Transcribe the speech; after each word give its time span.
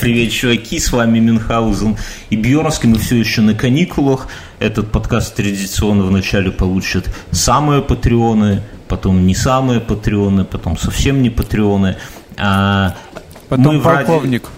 Привет, 0.00 0.32
чуваки, 0.32 0.78
с 0.78 0.92
вами 0.92 1.18
Мюнхгаузен 1.18 1.94
и 2.30 2.36
Бьернский. 2.36 2.88
Мы 2.88 2.96
все 2.96 3.16
еще 3.16 3.42
на 3.42 3.54
каникулах. 3.54 4.28
Этот 4.58 4.90
подкаст 4.90 5.36
традиционно 5.36 6.04
вначале 6.04 6.50
получат 6.50 7.14
самые 7.32 7.82
патреоны, 7.82 8.62
потом 8.88 9.26
не 9.26 9.34
самые 9.34 9.78
патреоны, 9.78 10.46
потом 10.46 10.78
совсем 10.78 11.20
не 11.20 11.28
патреоны. 11.28 11.98
А 12.38 12.96
потом 13.50 13.76
мы 13.76 13.82
полковник. 13.82 14.48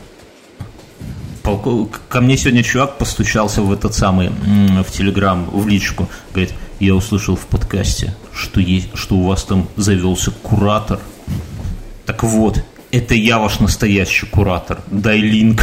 Ради... 1.43 1.88
Ко 2.09 2.20
мне 2.20 2.36
сегодня 2.36 2.62
чувак 2.62 2.98
постучался 2.98 3.62
в 3.62 3.72
этот 3.72 3.95
самый, 3.95 4.29
в 4.29 4.93
Телеграм, 4.93 5.50
в 5.50 5.66
личку. 5.66 6.09
Говорит, 6.30 6.54
я 6.79 6.95
услышал 6.95 7.34
в 7.34 7.46
подкасте, 7.46 8.14
что, 8.32 8.61
есть, 8.61 8.90
что 8.95 9.16
у 9.16 9.27
вас 9.27 9.43
там 9.43 9.66
завелся 9.74 10.30
куратор. 10.30 11.00
Так 12.06 12.22
вот, 12.22 12.62
это 12.92 13.14
я 13.14 13.38
ваш 13.38 13.58
настоящий 13.58 14.26
куратор, 14.26 14.82
дай 14.90 15.18
линк. 15.18 15.62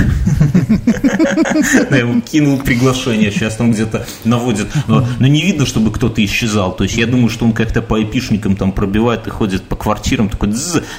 Я 1.92 1.98
ему 1.98 2.22
кинул 2.22 2.58
приглашение, 2.60 3.32
сейчас 3.32 3.56
там 3.56 3.72
где-то 3.72 4.08
наводит. 4.24 4.68
Но, 4.88 5.06
не 5.20 5.44
видно, 5.44 5.68
чтобы 5.68 5.92
кто-то 5.92 6.26
исчезал. 6.26 6.76
То 6.76 6.84
есть 6.86 6.98
я 6.98 7.06
думаю, 7.06 7.30
что 7.30 7.46
он 7.46 7.54
как-то 7.54 7.84
по 7.84 7.98
айпишникам 7.98 8.56
там 8.56 8.72
пробивает 8.72 9.28
и 9.28 9.30
ходит 9.30 9.64
по 9.64 9.76
квартирам, 9.76 10.30
такой, 10.30 10.54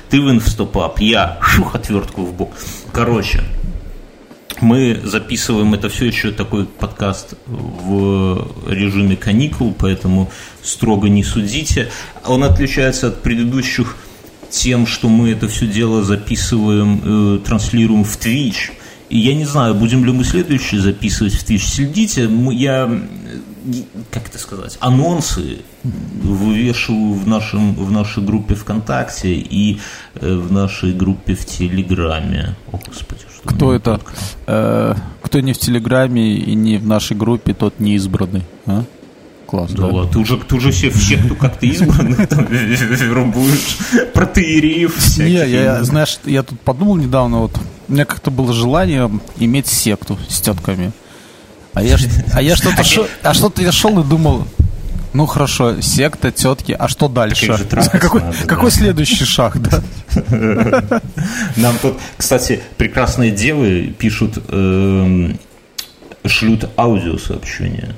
ты 0.08 0.20
в 0.20 0.48
стопап, 0.48 1.00
я, 1.00 1.38
шух, 1.42 1.74
отвертку 1.74 2.22
в 2.22 2.32
бок. 2.32 2.52
Короче, 2.92 3.42
мы 4.60 5.00
записываем 5.02 5.74
это 5.74 5.88
все 5.88 6.06
еще 6.06 6.30
такой 6.30 6.66
подкаст 6.66 7.34
в 7.46 8.46
режиме 8.68 9.16
каникул, 9.16 9.74
поэтому 9.76 10.30
строго 10.62 11.08
не 11.08 11.24
судите. 11.24 11.90
Он 12.24 12.44
отличается 12.44 13.08
от 13.08 13.22
предыдущих 13.22 13.96
тем, 14.50 14.86
что 14.86 15.08
мы 15.08 15.30
это 15.30 15.48
все 15.48 15.66
дело 15.66 16.02
записываем, 16.02 17.00
э, 17.04 17.38
транслируем 17.38 18.04
в 18.04 18.18
Twitch. 18.18 18.72
И 19.08 19.18
я 19.18 19.34
не 19.34 19.44
знаю, 19.44 19.74
будем 19.74 20.04
ли 20.04 20.12
мы 20.12 20.24
следующий 20.24 20.78
записывать 20.78 21.34
в 21.34 21.48
Twitch. 21.48 21.66
Следите, 21.66 22.30
я, 22.52 22.88
э, 22.88 23.72
как 24.10 24.28
это 24.28 24.38
сказать, 24.38 24.76
анонсы 24.80 25.58
вывешиваю 25.82 27.14
в, 27.14 27.26
нашем, 27.26 27.74
в 27.74 27.90
нашей 27.90 28.22
группе 28.22 28.54
ВКонтакте 28.54 29.32
и 29.32 29.80
э, 30.14 30.34
в 30.34 30.52
нашей 30.52 30.92
группе 30.92 31.34
в 31.34 31.44
Телеграме. 31.44 32.54
О, 32.70 32.78
Господи, 32.86 33.22
что 33.34 33.48
Кто 33.48 33.72
это? 33.72 34.00
Э, 34.46 34.94
кто 35.22 35.40
не 35.40 35.52
в 35.52 35.58
Телеграме 35.58 36.36
и 36.36 36.54
не 36.54 36.78
в 36.78 36.86
нашей 36.86 37.16
группе, 37.16 37.54
тот 37.54 37.80
не 37.80 37.94
избранный. 37.96 38.42
А? 38.66 38.84
Класс. 39.50 39.72
Да, 39.72 39.82
да? 39.82 39.88
ладно, 39.88 40.12
ты 40.12 40.18
уже, 40.20 40.36
ты 40.38 40.54
уже 40.54 40.70
все, 40.70 40.90
всех, 40.90 41.24
кто 41.26 41.34
как-то 41.34 41.66
избранных 41.66 42.28
там 42.28 42.46
вербуешь, 42.50 43.78
протеереев 44.14 44.96
всяких. 44.96 45.24
Не, 45.24 45.50
я, 45.50 45.82
знаешь, 45.82 46.20
я 46.24 46.42
тут 46.42 46.60
подумал 46.60 46.96
недавно, 46.96 47.40
вот, 47.40 47.58
у 47.88 47.92
меня 47.92 48.04
как-то 48.04 48.30
было 48.30 48.52
желание 48.52 49.10
иметь 49.38 49.66
секту 49.66 50.18
с 50.28 50.40
тетками. 50.40 50.92
А 51.74 51.82
я, 51.82 51.96
а 52.32 52.42
я 52.42 52.56
что-то 52.56 52.84
шел, 52.84 53.06
а 53.22 53.34
что-то 53.34 53.62
я 53.62 53.72
шел 53.72 54.00
и 54.00 54.04
думал, 54.04 54.46
ну 55.12 55.26
хорошо, 55.26 55.80
секта, 55.80 56.30
тетки, 56.30 56.76
а 56.78 56.88
что 56.88 57.08
дальше? 57.08 57.58
Какой, 57.92 58.20
надо, 58.20 58.36
какой 58.46 58.70
да. 58.70 58.76
следующий 58.76 59.24
шаг, 59.24 59.58
да? 59.60 59.82
Нам 61.56 61.76
тут, 61.82 61.94
кстати, 62.16 62.60
прекрасные 62.76 63.32
девы 63.32 63.94
пишут, 63.98 64.38
э, 64.48 65.32
шлют 66.26 66.70
аудиосообщения. 66.76 67.94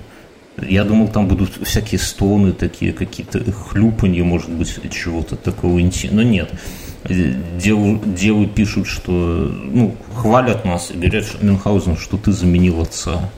Я 0.60 0.84
думал, 0.84 1.08
там 1.08 1.28
будут 1.28 1.50
всякие 1.66 1.98
стоны, 1.98 2.52
такие 2.52 2.92
какие-то 2.92 3.42
хлюпанья, 3.52 4.22
может 4.22 4.50
быть, 4.50 4.78
чего-то 4.92 5.36
такого 5.36 5.80
интимного. 5.80 6.22
Но 6.22 6.30
нет. 6.30 6.50
Девы, 7.08 8.00
девы 8.04 8.46
пишут, 8.46 8.86
что, 8.86 9.10
ну, 9.12 9.96
хвалят 10.14 10.64
нас 10.64 10.90
и 10.90 10.94
говорят, 10.94 11.24
что, 11.24 11.44
Мюнхгаузен, 11.44 11.96
что 11.96 12.16
ты 12.16 12.32
заменил 12.32 12.80
отца. 12.80 13.30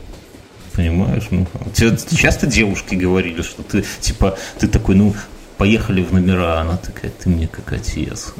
Понимаешь, 0.74 1.30
Мюнхгаузен? 1.30 1.96
Тебе 1.96 2.16
часто 2.18 2.46
девушки 2.46 2.94
говорили, 2.94 3.42
что 3.42 3.62
ты, 3.62 3.84
типа, 4.00 4.36
ты 4.58 4.66
такой, 4.68 4.96
ну, 4.96 5.14
поехали 5.56 6.02
в 6.02 6.12
номера, 6.12 6.60
она 6.60 6.76
такая, 6.76 7.10
ты 7.10 7.28
мне 7.28 7.46
как 7.48 7.72
отец. 7.72 8.34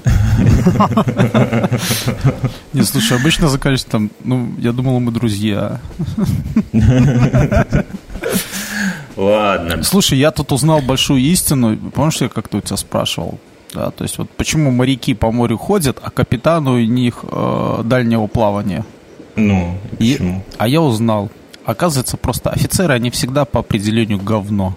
Не, 2.73 2.83
слушай, 2.83 3.17
обычно 3.19 3.49
заканчивается 3.49 3.89
там, 3.89 4.11
ну, 4.23 4.55
я 4.59 4.73
думал, 4.73 5.01
мы 5.01 5.13
друзья. 5.13 5.81
Ладно. 9.17 9.83
Слушай, 9.83 10.19
я 10.19 10.31
тут 10.33 10.53
узнал 10.53 10.81
большую 10.83 11.21
истину. 11.21 11.77
Помнишь, 11.77 12.21
я 12.21 12.29
как-то 12.29 12.59
у 12.59 12.61
тебя 12.61 12.77
спрашивал? 12.77 13.39
Да, 13.73 13.91
то 13.91 14.05
есть 14.05 14.19
вот 14.19 14.31
почему 14.31 14.71
моряки 14.71 15.15
по 15.15 15.33
морю 15.33 15.57
ходят, 15.59 15.99
а 16.03 16.11
капитану 16.11 16.75
у 16.75 16.79
них 16.79 17.25
э, 17.25 17.83
дальнего 17.85 18.27
плавания? 18.29 18.85
Ну, 19.37 19.79
почему? 19.99 20.39
И, 20.39 20.43
а 20.59 20.69
я 20.69 20.81
узнал. 20.81 21.31
Оказывается, 21.65 22.17
просто 22.17 22.51
офицеры, 22.51 22.95
они 22.95 23.11
всегда 23.11 23.45
по 23.45 23.61
определению 23.61 24.19
говно. 24.21 24.77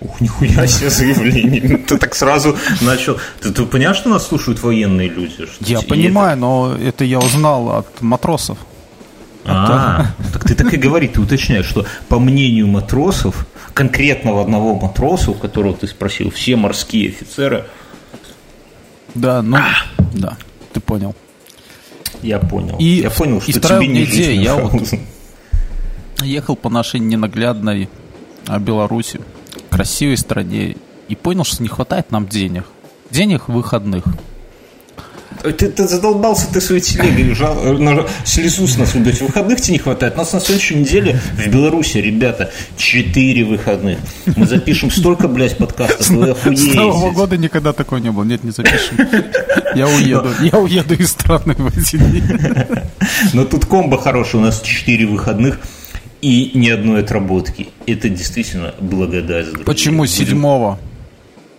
Ух, 0.00 0.20
нихуя 0.20 0.66
себе 0.66 0.90
заявление. 0.90 1.76
Ты 1.88 1.98
так 1.98 2.14
сразу 2.14 2.56
начал. 2.80 3.18
Ты, 3.40 3.50
ты 3.52 3.66
понимаешь, 3.66 3.98
что 3.98 4.08
нас 4.08 4.26
слушают 4.26 4.62
военные 4.62 5.08
люди? 5.08 5.46
Я 5.60 5.82
понимаю, 5.82 6.38
но 6.38 6.74
это 6.74 7.04
я 7.04 7.18
узнал 7.18 7.70
от 7.70 8.00
матросов. 8.00 8.58
А, 9.44 10.14
так 10.32 10.44
ты 10.44 10.54
так 10.54 10.72
и 10.74 10.76
говори, 10.76 11.08
ты 11.08 11.20
уточняешь, 11.20 11.64
что 11.64 11.86
по 12.08 12.18
мнению 12.18 12.66
матросов, 12.66 13.46
конкретного 13.72 14.42
одного 14.42 14.74
матроса, 14.78 15.30
у 15.30 15.34
которого 15.34 15.74
ты 15.74 15.86
спросил, 15.86 16.30
все 16.30 16.56
морские 16.56 17.08
офицеры... 17.08 17.64
Да, 19.14 19.42
ну, 19.42 19.56
а. 19.56 19.70
да, 20.12 20.36
ты 20.72 20.80
понял. 20.80 21.16
Я 22.22 22.38
понял. 22.38 22.76
И, 22.78 23.00
я 23.00 23.10
понял, 23.10 23.40
что 23.40 23.50
и 23.50 23.54
тебе 23.54 23.86
не 23.86 24.04
идея, 24.04 24.40
я 24.40 24.54
вот 24.56 24.82
ехал 26.22 26.54
по 26.54 26.68
нашей 26.68 27.00
ненаглядной 27.00 27.88
а, 28.46 28.58
Беларуси, 28.58 29.20
красивой 29.70 30.16
стране, 30.16 30.76
и 31.08 31.14
понял, 31.14 31.44
что 31.44 31.62
не 31.62 31.68
хватает 31.68 32.10
нам 32.10 32.28
денег. 32.28 32.64
Денег 33.10 33.48
выходных. 33.48 34.04
Ты, 35.42 35.52
ты 35.52 35.88
задолбался 35.88 36.52
ты 36.52 36.60
своей 36.60 36.82
телегой, 36.82 37.34
жал, 37.34 37.54
на, 37.78 38.06
слезу 38.24 38.66
с 38.66 38.76
нас 38.76 38.94
убить. 38.94 39.22
Выходных 39.22 39.60
тебе 39.60 39.74
не 39.74 39.78
хватает. 39.78 40.14
У 40.14 40.18
нас 40.18 40.32
на 40.32 40.40
следующей 40.40 40.74
неделе 40.74 41.18
в 41.34 41.48
Беларуси, 41.48 41.96
ребята, 41.96 42.52
четыре 42.76 43.44
выходных. 43.44 43.98
Мы 44.36 44.46
запишем 44.46 44.90
столько, 44.90 45.28
блядь, 45.28 45.56
подкастов, 45.56 46.10
вы 46.10 46.30
охуеете. 46.30 46.72
С 46.72 46.74
Нового 46.74 47.10
года 47.12 47.38
никогда 47.38 47.72
такого 47.72 48.00
не 48.00 48.10
было. 48.10 48.24
Нет, 48.24 48.44
не 48.44 48.50
запишем. 48.50 48.98
Я 49.74 49.88
уеду. 49.88 50.28
Я 50.40 50.58
уеду 50.58 50.94
из 50.94 51.10
страны 51.10 51.54
в 51.54 51.78
эти 51.78 51.96
дни. 51.96 52.22
Но 53.32 53.44
тут 53.44 53.64
комбо 53.64 53.98
хороший. 53.98 54.36
У 54.36 54.42
нас 54.42 54.60
четыре 54.60 55.06
выходных 55.06 55.58
и 56.22 56.50
ни 56.54 56.68
одной 56.68 57.00
отработки. 57.00 57.68
Это 57.86 58.08
действительно 58.08 58.74
благодать. 58.80 59.64
Почему 59.64 60.06
седьмого? 60.06 60.78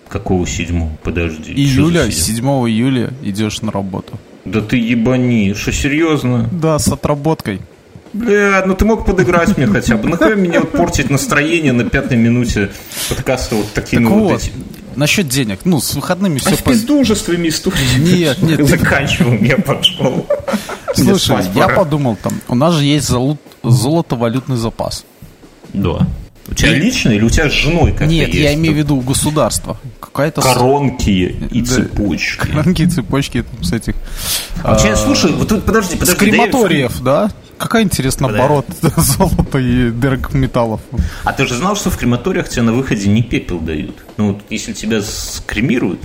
Какого 0.07 0.45
седьмого? 0.45 0.91
Подожди. 1.03 1.53
Июля, 1.53 2.11
7 2.11 2.45
июля 2.45 3.13
идешь 3.23 3.61
на 3.61 3.71
работу. 3.71 4.19
Да 4.43 4.61
ты 4.61 4.77
ебани, 4.77 5.53
что 5.53 5.71
серьезно? 5.71 6.49
Да, 6.51 6.79
с 6.79 6.87
отработкой. 6.87 7.61
Бля, 8.13 8.63
ну 8.65 8.75
ты 8.75 8.83
мог 8.83 9.05
подыграть 9.05 9.57
мне 9.57 9.67
хотя 9.67 9.95
бы. 9.95 10.09
Нахуй 10.09 10.35
мне 10.35 10.59
вот 10.59 10.71
портить 10.71 11.09
настроение 11.09 11.71
на 11.71 11.85
пятой 11.85 12.17
минуте 12.17 12.69
подкаста 13.07 13.55
вот 13.55 13.71
такими 13.73 14.03
так 14.03 14.13
вот, 14.13 14.31
вот 14.31 14.41
эти... 14.41 14.51
Насчет 14.95 15.27
денег. 15.27 15.61
Ну, 15.65 15.79
с 15.79 15.93
выходными 15.93 16.39
все... 16.39 16.51
А 16.51 16.55
в 16.55 16.63
пизду 16.63 16.99
уже 16.99 17.15
с 17.15 17.21
твоими 17.21 17.49
историями. 17.49 18.15
Нет, 18.15 18.41
нет. 18.41 18.67
Заканчиваем 18.67 19.43
я 19.43 19.57
под 19.57 19.85
школу. 19.85 20.25
Слушай, 20.93 21.45
я 21.55 21.69
подумал 21.69 22.17
там, 22.21 22.33
у 22.47 22.55
нас 22.55 22.75
же 22.75 22.83
есть 22.83 23.07
золото-валютный 23.63 24.57
запас. 24.57 25.05
Да. 25.73 26.07
У 26.49 26.53
тебя 26.53 26.75
и... 26.75 26.79
лично 26.79 27.11
или 27.11 27.23
у 27.23 27.29
тебя 27.29 27.49
с 27.49 27.53
женой 27.53 27.91
как-то 27.91 28.07
Нет, 28.07 28.29
есть? 28.29 28.39
я 28.39 28.53
имею 28.55 28.73
в 28.73 28.77
виду 28.77 28.99
государство. 28.99 29.77
Какая-то... 29.99 30.41
Коронки 30.41 31.09
и 31.49 31.61
цепочки. 31.61 32.37
Коронки 32.39 32.81
и 32.81 32.87
цепочки 32.87 33.45
с 33.61 33.71
этих... 33.71 33.95
А, 34.63 34.75
а, 34.75 34.95
слушай, 34.97 35.31
вот 35.31 35.47
тут 35.47 35.63
подожди, 35.63 35.95
подожди. 35.95 36.15
С 36.15 36.19
крематориев, 36.19 37.01
да? 37.01 37.31
Какая 37.61 37.83
интересная 37.83 38.29
оборот 38.29 38.65
золота 38.97 39.59
и 39.59 39.91
металлов. 40.33 40.81
А 41.23 41.31
ты 41.31 41.45
же 41.45 41.55
знал, 41.55 41.75
что 41.75 41.91
в 41.91 41.97
крематориях 41.97 42.49
тебе 42.49 42.63
на 42.63 42.73
выходе 42.73 43.07
не 43.07 43.21
пепел 43.21 43.59
дают? 43.59 43.97
Ну, 44.17 44.33
вот, 44.33 44.41
если 44.49 44.73
тебя 44.73 44.99
скремируют, 45.03 46.01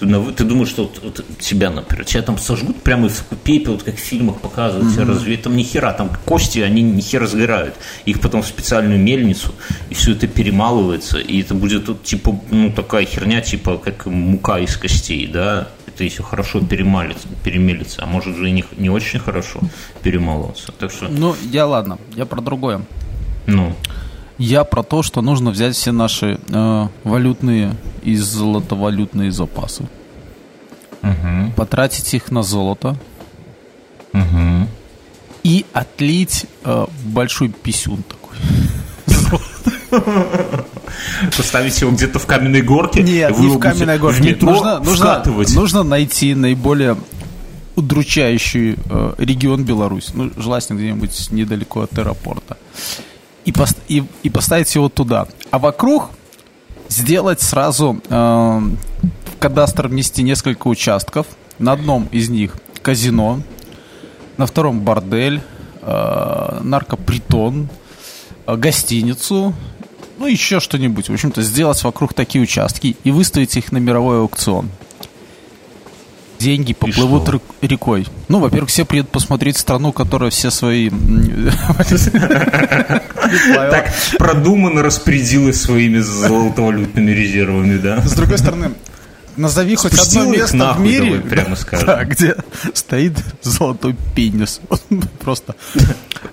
то 0.00 0.06
на, 0.06 0.32
ты 0.32 0.42
думаешь, 0.42 0.68
что 0.68 0.82
вот, 0.82 1.00
вот 1.04 1.38
тебя, 1.38 1.70
например, 1.70 2.04
тебя 2.04 2.22
там 2.22 2.38
сожгут 2.38 2.82
прямо 2.82 3.08
в 3.08 3.22
пепел, 3.44 3.74
вот 3.74 3.84
как 3.84 3.94
в 3.94 4.00
фильмах 4.00 4.40
показывают, 4.40 4.98
mm-hmm. 4.98 5.04
разве 5.06 5.36
там 5.36 5.56
ни 5.56 5.62
хера, 5.62 5.92
там 5.92 6.10
кости, 6.24 6.58
они 6.58 6.82
ни 6.82 7.00
хера 7.00 7.28
сгорают. 7.28 7.76
Их 8.04 8.20
потом 8.20 8.42
в 8.42 8.46
специальную 8.46 8.98
мельницу, 8.98 9.54
и 9.88 9.94
все 9.94 10.12
это 10.12 10.26
перемалывается, 10.26 11.18
и 11.18 11.40
это 11.40 11.54
будет 11.54 11.86
вот, 11.86 12.02
типа, 12.02 12.36
ну, 12.50 12.72
такая 12.72 13.04
херня, 13.04 13.40
типа, 13.40 13.78
как 13.78 14.06
мука 14.06 14.58
из 14.58 14.76
костей, 14.76 15.28
да, 15.28 15.68
это 15.96 16.04
если 16.04 16.22
хорошо 16.22 16.60
перемалится, 16.60 17.26
перемелится, 17.42 18.02
а 18.02 18.06
может 18.06 18.36
же 18.36 18.50
и 18.50 18.52
не, 18.52 18.64
не 18.76 18.90
очень 18.90 19.18
хорошо 19.18 19.60
перемалываться. 20.02 20.70
Так 20.72 20.90
что... 20.90 21.08
Ну, 21.08 21.34
я 21.50 21.66
ладно, 21.66 21.98
я 22.14 22.26
про 22.26 22.42
другое. 22.42 22.82
Ну. 23.46 23.72
Я 24.36 24.64
про 24.64 24.82
то, 24.82 25.02
что 25.02 25.22
нужно 25.22 25.50
взять 25.50 25.74
все 25.74 25.92
наши 25.92 26.38
э, 26.50 26.88
валютные 27.02 27.74
и 28.02 28.14
золотовалютные 28.14 29.30
запасы. 29.32 29.84
Угу. 31.02 31.52
Потратить 31.56 32.12
их 32.12 32.30
на 32.30 32.42
золото. 32.42 32.96
Угу. 34.12 34.68
и 35.42 35.66
отлить 35.74 36.46
э, 36.64 36.86
большой 37.04 37.48
писюн 37.48 38.02
такой. 38.02 38.36
Поставить 41.36 41.80
его 41.80 41.90
где-то 41.92 42.18
в 42.18 42.26
каменной 42.26 42.62
горке? 42.62 43.02
Нет, 43.02 43.38
не 43.38 43.48
в 43.48 43.58
каменной 43.58 43.98
горке. 43.98 44.22
В 44.22 44.24
метро 44.24 44.50
нужно, 44.52 44.78
нужно, 44.80 45.04
вкатывать. 45.04 45.54
нужно 45.54 45.82
найти 45.82 46.34
наиболее 46.34 46.96
удручающий 47.76 48.76
э, 48.88 49.14
регион 49.18 49.64
Беларусь. 49.64 50.10
Ну, 50.14 50.30
желательно 50.36 50.78
где-нибудь 50.78 51.30
недалеко 51.30 51.82
от 51.82 51.98
аэропорта. 51.98 52.56
И, 53.44 53.52
пос- 53.52 53.76
и, 53.88 54.02
и 54.22 54.30
поставить 54.30 54.74
его 54.74 54.88
туда. 54.88 55.28
А 55.50 55.58
вокруг 55.58 56.10
сделать 56.88 57.40
сразу 57.42 58.00
э, 58.08 58.14
в 58.14 59.38
кадастр 59.38 59.88
внести 59.88 60.22
несколько 60.22 60.68
участков. 60.68 61.26
На 61.58 61.72
одном 61.72 62.08
из 62.12 62.28
них 62.28 62.56
казино, 62.82 63.40
на 64.36 64.46
втором 64.46 64.80
бордель, 64.80 65.42
э, 65.82 66.60
наркопритон, 66.62 67.68
э, 68.46 68.56
гостиницу, 68.56 69.54
ну 70.18 70.26
еще 70.26 70.60
что-нибудь. 70.60 71.08
В 71.08 71.12
общем-то, 71.12 71.42
сделать 71.42 71.82
вокруг 71.84 72.14
такие 72.14 72.42
участки 72.42 72.96
и 73.04 73.10
выставить 73.10 73.56
их 73.56 73.72
на 73.72 73.78
мировой 73.78 74.18
аукцион. 74.20 74.70
Деньги 76.38 76.74
поплывут 76.74 77.30
рекой. 77.62 78.06
Ну, 78.28 78.40
во-первых, 78.40 78.68
все 78.68 78.84
приедут 78.84 79.10
посмотреть 79.10 79.56
страну, 79.56 79.92
которая 79.92 80.30
все 80.30 80.50
свои... 80.50 80.90
Так 83.70 83.92
продуманно 84.18 84.82
распорядилась 84.82 85.60
своими 85.60 85.98
золотовалютными 85.98 87.10
резервами, 87.10 87.76
да? 87.78 88.00
С 88.02 88.12
другой 88.12 88.38
стороны, 88.38 88.72
назови 89.36 89.76
хоть 89.76 89.94
Спустил 89.94 90.22
одно 90.22 90.34
место 90.34 90.74
в 90.74 90.80
мире, 90.80 91.04
давай 91.06 91.20
прямо 91.20 91.56
скажем. 91.56 91.86
да, 91.86 92.04
где 92.04 92.36
стоит 92.72 93.14
золотой 93.42 93.96
пенис. 94.14 94.60
Просто. 95.20 95.54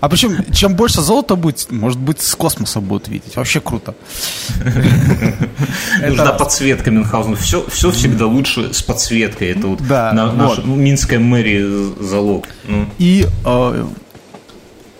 А 0.04 0.10
причем, 0.10 0.44
чем 0.52 0.76
больше 0.76 1.00
золота 1.00 1.38
будет, 1.38 1.72
может 1.72 1.98
быть, 1.98 2.22
с 2.22 2.36
космоса 2.36 2.82
будут 2.82 3.08
видеть. 3.08 3.38
Вообще 3.38 3.62
круто. 3.62 3.96
Нужна 6.06 6.34
подсветка 6.34 6.92
Мюнхгаузена. 6.92 7.38
Все, 7.38 7.66
все 7.70 7.90
всегда 7.90 8.26
лучше 8.26 8.74
с 8.74 8.84
подсветкой. 8.84 9.52
Это 9.52 9.68
вот 9.68 9.80
наша 9.80 10.62
Минская 10.64 11.20
мэрия 11.20 11.66
залог. 12.02 12.50
Ну, 12.68 12.86
И 12.98 13.26
э, 13.46 13.86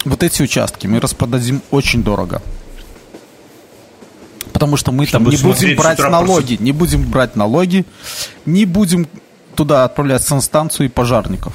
вот 0.06 0.24
эти 0.24 0.42
участки 0.42 0.88
мы 0.88 1.02
распродадим 1.02 1.62
очень 1.70 2.02
дорого. 2.02 2.42
Потому 4.54 4.78
что 4.78 4.94
мы 4.94 5.06
Чтобы 5.06 5.32
там 5.32 5.34
не 5.34 5.54
будем 5.54 5.76
брать 5.76 6.00
налоги, 6.00 6.58
не 6.62 6.72
будем 6.72 7.12
брать 7.12 7.36
налоги, 7.36 7.86
не 8.46 8.64
будем 8.64 9.10
туда 9.56 9.84
отправлять 9.84 10.24
санстанцию 10.24 10.86
и 10.86 10.90
пожарников. 10.90 11.52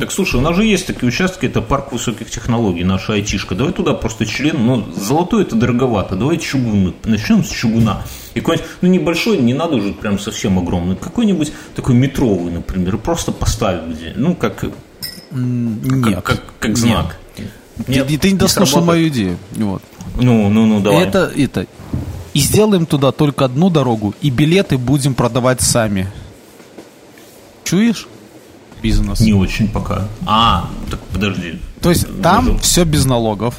Так 0.00 0.12
слушай, 0.12 0.36
у 0.36 0.40
нас 0.40 0.56
же 0.56 0.64
есть 0.64 0.86
такие 0.86 1.08
участки, 1.08 1.46
это 1.46 1.60
парк 1.60 1.92
высоких 1.92 2.30
технологий, 2.30 2.84
наша 2.84 3.14
айтишка. 3.14 3.54
Давай 3.54 3.72
туда 3.72 3.94
просто 3.94 4.26
член, 4.26 4.64
ну, 4.64 4.84
золотой 4.94 5.42
это 5.42 5.56
дороговато, 5.56 6.16
давай 6.16 6.38
чугунный. 6.38 6.94
Начнем 7.04 7.44
с 7.44 7.48
чугуна. 7.48 8.02
И 8.34 8.40
какой-нибудь, 8.40 8.68
ну, 8.80 8.88
небольшой, 8.88 9.38
не 9.38 9.54
надо 9.54 9.76
уже 9.76 9.92
прям 9.92 10.18
совсем 10.18 10.58
огромный, 10.58 10.96
какой-нибудь 10.96 11.52
такой 11.74 11.94
метровый, 11.94 12.52
например, 12.52 12.98
просто 12.98 13.32
поставить 13.32 13.96
где, 13.96 14.12
ну, 14.16 14.34
как, 14.34 14.56
как, 14.56 14.72
Нет. 15.32 16.22
как, 16.22 16.42
как 16.58 16.76
знак. 16.76 17.16
Нет, 17.88 18.06
ты, 18.06 18.18
ты 18.18 18.32
не 18.32 18.38
дослушал 18.38 18.84
мою 18.84 19.08
идею. 19.08 19.36
Вот. 19.52 19.82
Ну, 20.16 20.48
ну, 20.48 20.66
ну, 20.66 20.80
давай. 20.80 21.04
Это, 21.04 21.32
это. 21.36 21.66
И 22.32 22.40
сделаем 22.40 22.86
туда 22.86 23.12
только 23.12 23.44
одну 23.44 23.70
дорогу, 23.70 24.14
и 24.20 24.30
билеты 24.30 24.78
будем 24.78 25.14
продавать 25.14 25.60
сами. 25.60 26.08
Чуешь? 27.64 28.08
Бизнес. 28.84 29.20
Не 29.20 29.32
очень 29.32 29.66
пока. 29.68 30.06
А, 30.26 30.68
так 30.90 31.00
подожди. 31.12 31.58
То 31.80 31.88
есть 31.88 32.06
там 32.22 32.46
Даже- 32.48 32.58
все 32.58 32.84
без 32.84 33.06
налогов. 33.06 33.54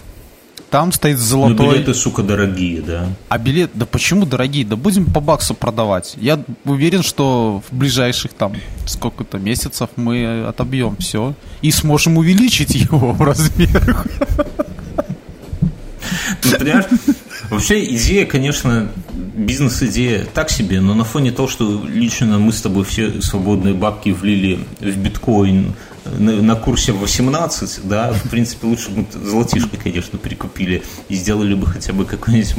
Там 0.69 0.92
стоит 0.92 1.18
Ну, 1.18 1.24
золотой. 1.24 1.68
билеты, 1.75 1.94
сука, 1.95 2.22
дорогие, 2.22 2.81
да. 2.81 3.07
А 3.30 3.38
билет, 3.39 3.72
да 3.74 3.86
почему 3.88 4.25
дорогие? 4.27 4.66
Да 4.66 4.75
будем 4.75 5.06
по 5.06 5.22
баксу 5.22 5.54
продавать. 5.56 6.13
Я 6.22 6.39
уверен, 6.66 7.01
что 7.01 7.63
в 7.69 7.75
ближайших 7.75 8.33
там 8.33 8.54
сколько-то 8.86 9.39
месяцев 9.39 9.89
мы 9.95 10.45
отобьем 10.48 10.95
все 10.98 11.33
и 11.63 11.72
сможем 11.72 12.18
увеличить 12.18 12.75
его 12.75 13.13
в 13.13 13.22
размерах. 13.22 14.06
Ну, 16.44 16.51
понимаешь, 16.60 16.86
вообще 17.50 17.83
идея, 17.95 18.25
конечно, 18.25 18.89
бизнес-идея 19.35 20.25
так 20.25 20.49
себе, 20.49 20.81
но 20.81 20.93
на 20.93 21.03
фоне 21.03 21.31
того, 21.31 21.47
что 21.47 21.83
лично 21.85 22.39
мы 22.39 22.51
с 22.51 22.61
тобой 22.61 22.85
все 22.85 23.21
свободные 23.21 23.73
бабки 23.73 24.09
влили 24.09 24.59
в 24.79 24.97
биткоин 24.97 25.73
на, 26.05 26.55
курсе 26.55 26.91
18, 26.91 27.81
да, 27.83 28.13
в 28.13 28.29
принципе, 28.29 28.67
лучше 28.67 28.91
бы 28.91 29.05
золотишко, 29.11 29.77
конечно, 29.77 30.19
прикупили 30.19 30.83
и 31.09 31.15
сделали 31.15 31.55
бы 31.55 31.65
хотя 31.65 31.93
бы 31.93 32.05
какой-нибудь 32.05 32.55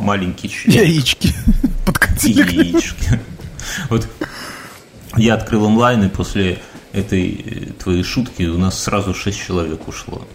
маленький 0.00 0.50
член. 0.50 0.74
Яички 0.74 1.32
подкатили. 1.86 2.42
яички. 2.52 3.20
Вот 3.88 4.08
я 5.16 5.34
открыл 5.34 5.64
онлайн, 5.64 6.04
и 6.04 6.08
после 6.08 6.60
этой 6.92 7.30
э, 7.30 7.72
твоей 7.78 8.02
шутки 8.02 8.42
у 8.44 8.58
нас 8.58 8.82
сразу 8.82 9.14
6 9.14 9.38
человек 9.38 9.86
ушло. 9.86 10.26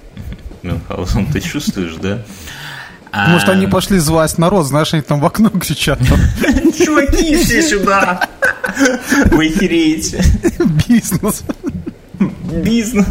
Мюнхгаузен, 0.61 1.25
ты 1.27 1.41
чувствуешь, 1.41 1.95
да? 2.01 2.23
Может, 3.13 3.49
они 3.49 3.67
пошли 3.67 3.99
звать 3.99 4.37
народ, 4.37 4.65
знаешь, 4.65 4.93
они 4.93 5.03
там 5.03 5.19
в 5.19 5.25
окно 5.25 5.49
кричат. 5.61 5.99
Чуваки, 6.77 7.35
все 7.35 7.61
сюда! 7.61 8.27
Вы 9.31 9.49
хереете. 9.49 10.23
Бизнес. 10.87 11.43
Бизнес. 12.19 13.05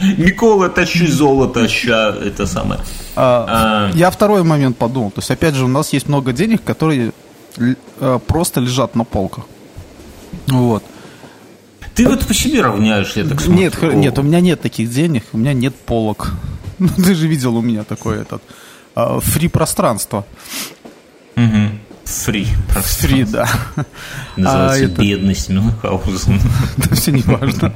Микола, 0.00 0.68
тащи 0.68 1.06
золото, 1.06 1.68
ща, 1.68 2.14
это 2.24 2.46
самое. 2.46 2.80
А, 3.16 3.90
А. 3.92 3.96
Я 3.96 4.10
второй 4.10 4.42
момент 4.44 4.76
подумал. 4.76 5.10
То 5.10 5.20
есть, 5.20 5.30
опять 5.30 5.54
же, 5.54 5.64
у 5.64 5.68
нас 5.68 5.92
есть 5.92 6.08
много 6.08 6.32
денег, 6.32 6.62
которые 6.62 7.12
э, 7.58 8.18
просто 8.26 8.60
лежат 8.60 8.94
на 8.94 9.04
полках. 9.04 9.44
Вот. 10.46 10.84
Ты 11.94 12.06
вот 12.06 12.26
по 12.26 12.34
себе 12.34 12.60
равняешь, 12.60 13.16
я 13.16 13.24
так 13.24 13.40
смотрю. 13.40 13.62
Нет, 13.62 13.82
нет, 13.82 14.18
у 14.18 14.22
меня 14.22 14.40
нет 14.40 14.60
таких 14.60 14.90
денег, 14.90 15.24
у 15.32 15.38
меня 15.38 15.54
нет 15.54 15.74
полок. 15.74 16.32
Ну, 16.78 16.88
ты 16.88 17.14
же 17.14 17.26
видел 17.26 17.56
у 17.56 17.62
меня 17.62 17.84
такое 17.84 18.20
этот 18.20 18.42
фри 19.20 19.48
пространство. 19.48 20.24
Фри. 22.04 22.46
Фри, 22.68 23.24
да. 23.24 23.48
Называется 24.36 24.84
А, 24.84 24.86
это- 24.86 25.00
бедность 25.02 25.48
Мюнхгаузена. 25.48 26.40
Да 26.76 26.94
все 26.94 27.10
не 27.12 27.22
важно. 27.22 27.72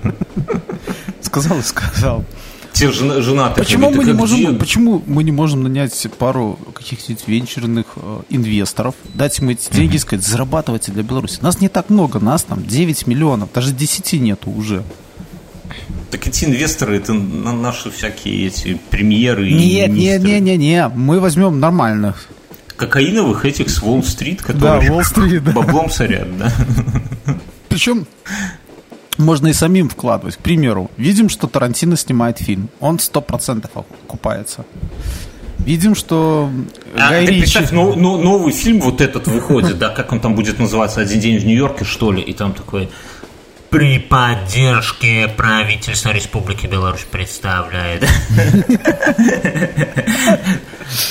Сказал 1.21 1.59
и 1.59 1.62
сказал. 1.62 2.25
Жена, 2.73 3.21
жена 3.21 3.50
Почему 3.50 3.91
мы 3.91 3.97
«Так 3.97 4.05
не 4.07 4.11
а 4.12 4.15
можем, 4.15 4.39
где?» 4.39 4.53
почему 4.53 5.03
мы 5.05 5.25
не 5.25 5.33
можем 5.33 5.65
нанять 5.65 6.07
пару 6.19 6.57
каких-нибудь 6.73 7.27
венчурных 7.27 7.87
э, 7.97 8.21
инвесторов, 8.31 8.95
дать 9.12 9.41
им 9.41 9.49
эти 9.50 9.71
деньги 9.73 9.97
и 9.97 9.99
сказать, 9.99 10.25
зарабатывайте 10.25 10.93
для 10.93 11.03
Беларуси. 11.03 11.41
Нас 11.43 11.61
не 11.61 11.69
так 11.69 11.91
много, 11.91 12.21
нас 12.21 12.45
там 12.45 12.65
9 12.65 13.07
миллионов, 13.09 13.50
даже 13.53 13.73
10 13.73 14.12
нету 14.23 14.50
уже. 14.53 14.85
Так 16.11 16.26
эти 16.26 16.45
инвесторы, 16.45 16.97
это 16.97 17.12
на- 17.12 17.52
наши 17.52 17.90
всякие 17.90 18.47
эти 18.49 18.79
премьеры 18.90 19.49
и 19.49 19.55
Нет, 19.55 19.90
нет, 19.90 19.90
министры. 19.90 20.31
нет, 20.31 20.43
нет, 20.43 20.59
нет, 20.59 20.93
мы 20.97 21.21
возьмем 21.21 21.61
нормальных. 21.61 22.26
Кокаиновых 22.76 23.45
этих 23.45 23.69
с 23.71 23.83
Уолл-стрит, 23.83 24.43
которые 24.43 24.88
Да, 24.88 24.95
Уолл-стрит, 24.95 25.45
да. 25.45 25.52
баблом 25.52 25.90
сорят, 25.90 26.37
да? 26.38 26.52
Причем 27.69 28.07
можно 29.19 29.49
и 29.49 29.52
самим 29.52 29.88
вкладывать. 29.88 30.37
К 30.37 30.40
примеру, 30.40 30.90
видим, 30.97 31.29
что 31.29 31.47
Тарантино 31.47 31.97
снимает 31.97 32.38
фильм. 32.38 32.69
Он 32.81 32.97
100% 32.97 33.69
окупается. 34.07 34.64
Видим, 35.59 35.95
что 35.95 36.50
А, 36.97 37.11
Гай 37.11 37.26
Ричи... 37.26 37.40
представь, 37.43 37.71
но- 37.71 37.95
новый 37.95 38.52
фильм 38.52 38.81
вот 38.81 39.00
этот 39.02 39.26
выходит, 39.29 39.79
да, 39.79 39.90
как 39.90 40.11
он 40.11 40.19
там 40.21 40.35
будет 40.35 40.59
называться, 40.59 41.02
«Один 41.02 41.21
день 41.21 41.38
в 41.38 41.45
Нью-Йорке», 41.45 41.85
что 41.85 42.11
ли, 42.12 42.23
и 42.23 42.33
там 42.33 42.55
такой... 42.55 42.88
При 43.71 43.99
поддержке 44.00 45.29
правительства 45.29 46.11
Республики 46.11 46.67
Беларусь 46.67 47.07
представляет. 47.09 48.05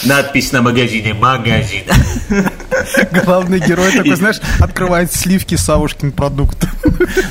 Надпись 0.03 0.51
на 0.51 0.61
магазине 0.61 1.13
«Магазин». 1.13 1.83
Главный 3.23 3.59
герой 3.59 3.93
такой, 3.93 4.15
знаешь, 4.15 4.41
открывает 4.59 5.13
сливки 5.13 5.55
Савушкин 5.55 6.11
продукт. 6.11 6.67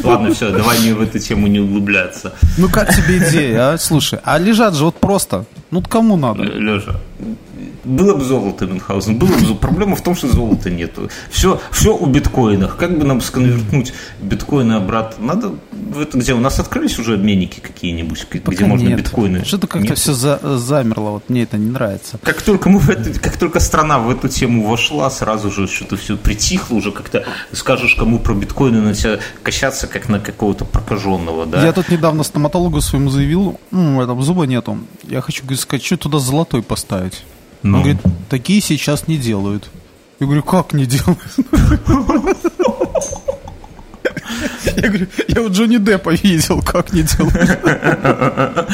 Ладно, 0.02 0.32
все, 0.34 0.50
давай 0.50 0.78
не 0.80 0.92
в 0.92 1.02
эту 1.02 1.18
тему 1.18 1.46
не 1.46 1.60
углубляться. 1.60 2.32
Ну 2.56 2.70
как 2.70 2.94
тебе 2.94 3.18
идея, 3.18 3.72
а? 3.72 3.78
Слушай, 3.78 4.20
а 4.24 4.38
лежат 4.38 4.74
же 4.74 4.84
вот 4.84 4.98
просто. 4.98 5.44
Ну 5.70 5.82
кому 5.82 6.16
надо? 6.16 6.42
Лежа, 6.42 7.00
было 7.88 8.14
бы 8.14 8.24
золото, 8.24 8.66
Мюнхгаузен, 8.66 9.18
было 9.18 9.28
бы 9.28 9.54
Проблема 9.54 9.96
в 9.96 10.02
том, 10.02 10.14
что 10.14 10.28
золота 10.28 10.70
нету. 10.70 11.08
Все, 11.30 11.60
все 11.72 11.96
у 11.96 12.06
биткоинах. 12.06 12.76
Как 12.76 12.98
бы 12.98 13.04
нам 13.04 13.20
сконвертнуть 13.20 13.92
биткоины 14.20 14.74
обратно? 14.74 15.26
Надо 15.26 15.54
в 15.72 16.00
это 16.00 16.18
где? 16.18 16.34
У 16.34 16.40
нас 16.40 16.58
открылись 16.58 16.98
уже 16.98 17.14
обменники 17.14 17.60
какие-нибудь, 17.60 18.26
Пока 18.28 18.52
где 18.52 18.64
можно 18.66 18.88
нет. 18.88 18.98
биткоины? 18.98 19.44
Что-то 19.44 19.66
как-то 19.66 19.94
все 19.94 20.12
за- 20.12 20.40
замерло, 20.58 21.10
вот 21.10 21.28
мне 21.30 21.42
это 21.44 21.56
не 21.56 21.70
нравится. 21.70 22.18
Как 22.22 22.42
только 22.42 22.68
мы 22.68 22.78
в 22.78 22.90
эту, 22.90 23.18
как 23.20 23.36
только 23.38 23.58
страна 23.60 23.98
в 23.98 24.10
эту 24.10 24.28
тему 24.28 24.66
вошла, 24.66 25.10
сразу 25.10 25.50
же 25.50 25.66
что-то 25.66 25.96
все 25.96 26.16
притихло, 26.16 26.76
уже 26.76 26.92
как-то 26.92 27.24
скажешь 27.52 27.94
кому 27.94 28.18
про 28.18 28.34
биткоины, 28.34 28.80
на 28.80 28.94
тебя 28.94 29.18
качаться, 29.42 29.86
как 29.86 30.08
на 30.08 30.20
какого-то 30.20 30.64
прокаженного, 30.64 31.46
да? 31.46 31.64
Я 31.64 31.72
тут 31.72 31.88
недавно 31.88 32.22
стоматологу 32.22 32.80
своему 32.80 33.10
заявил, 33.10 33.58
«М, 33.72 34.00
этом 34.00 34.22
зуба 34.22 34.44
нету. 34.44 34.78
Я 35.04 35.20
хочу 35.22 35.42
говорит, 35.42 35.60
сказать, 35.60 35.84
что 35.84 35.96
туда 35.96 36.18
золотой 36.18 36.62
поставить. 36.62 37.24
Ну. 37.62 37.78
Он 37.78 37.82
говорит, 37.82 38.02
такие 38.28 38.60
сейчас 38.60 39.08
не 39.08 39.16
делают. 39.16 39.70
Я 40.20 40.26
говорю, 40.26 40.42
как 40.42 40.72
не 40.72 40.86
делают? 40.86 41.18
Я 44.76 44.88
говорю, 44.88 45.06
я 45.26 45.42
вот 45.42 45.52
Джонни 45.52 45.78
Деппа 45.78 46.10
видел, 46.10 46.62
как 46.62 46.92
не 46.92 47.02
делают. 47.02 48.68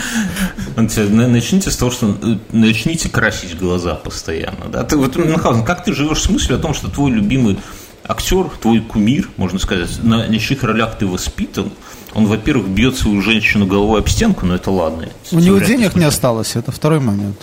Начните 0.76 1.70
с 1.70 1.76
того, 1.76 1.90
что 1.90 2.16
э, 2.22 2.36
начните 2.52 3.08
красить 3.08 3.56
глаза 3.58 3.94
постоянно. 3.94 4.66
Да? 4.70 4.82
Ты, 4.82 4.96
вот, 4.96 5.16
Мюнхгаузен, 5.16 5.64
как 5.64 5.84
ты 5.84 5.94
живешь 5.94 6.22
с 6.22 6.28
мыслью 6.28 6.58
о 6.58 6.60
том, 6.60 6.74
что 6.74 6.90
твой 6.90 7.10
любимый 7.10 7.58
актер, 8.06 8.50
твой 8.60 8.80
кумир, 8.80 9.28
можно 9.36 9.58
сказать, 9.58 10.02
на 10.02 10.26
ничьих 10.26 10.62
ролях 10.62 10.98
ты 10.98 11.06
воспитан, 11.06 11.70
он, 12.12 12.26
во-первых, 12.26 12.68
бьет 12.68 12.96
свою 12.96 13.22
женщину 13.22 13.66
головой 13.66 14.00
об 14.00 14.08
стенку, 14.08 14.46
но 14.46 14.54
это 14.54 14.70
ладно. 14.70 15.08
У 15.32 15.38
него 15.38 15.58
денег 15.58 15.94
не 15.94 16.04
осталось, 16.04 16.56
это 16.56 16.70
второй 16.70 17.00
момент. 17.00 17.38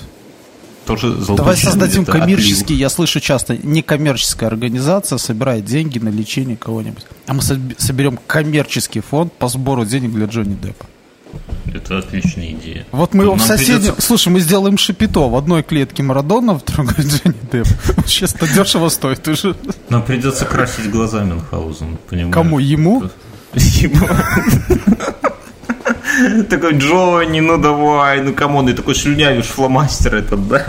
Тоже 0.85 1.15
Давай 1.37 1.55
создадим 1.57 2.05
коммерческий, 2.05 2.73
я 2.73 2.89
слышу 2.89 3.19
часто, 3.19 3.55
некоммерческая 3.57 4.49
организация 4.49 5.17
собирает 5.17 5.63
деньги 5.65 5.99
на 5.99 6.09
лечение 6.09 6.57
кого-нибудь. 6.57 7.05
А 7.27 7.33
мы 7.33 7.39
соб- 7.41 7.75
соберем 7.77 8.19
коммерческий 8.27 8.99
фонд 8.99 9.31
по 9.33 9.47
сбору 9.47 9.85
денег 9.85 10.11
для 10.11 10.25
Джонни 10.25 10.55
Деппа. 10.61 10.85
Это 11.73 11.99
отличная 11.99 12.51
идея. 12.51 12.85
Вот 12.91 13.13
мы 13.13 13.23
его 13.23 13.35
в 13.35 13.41
соседнем... 13.41 13.77
придется- 13.93 14.01
Слушай, 14.01 14.29
мы 14.33 14.39
сделаем 14.41 14.77
шипито. 14.77 15.21
В 15.29 15.35
одной 15.37 15.63
клетке 15.63 16.03
Марадона, 16.03 16.55
в 16.59 16.65
другой 16.65 16.95
Джонни 16.97 17.35
Депп. 17.51 17.67
Сейчас 18.05 18.33
это 18.35 18.47
дешево 18.53 18.89
стоит 18.89 19.25
уже. 19.27 19.55
Нам 19.89 20.03
придется 20.03 20.43
красить 20.45 20.89
глаза 20.89 21.23
Мюнхгаузен, 21.23 21.97
понимаешь? 22.09 22.33
Кому? 22.33 22.59
Ему? 22.59 23.03
Ему. 23.53 24.07
Такой, 26.49 26.77
Джонни, 26.77 27.39
ну 27.39 27.57
давай, 27.57 28.21
ну 28.21 28.33
come 28.33 28.54
on, 28.54 28.69
и 28.69 28.73
такой 28.73 28.95
слюнявишь 28.95 29.47
фломастер 29.47 30.15
этот, 30.15 30.47
да? 30.47 30.65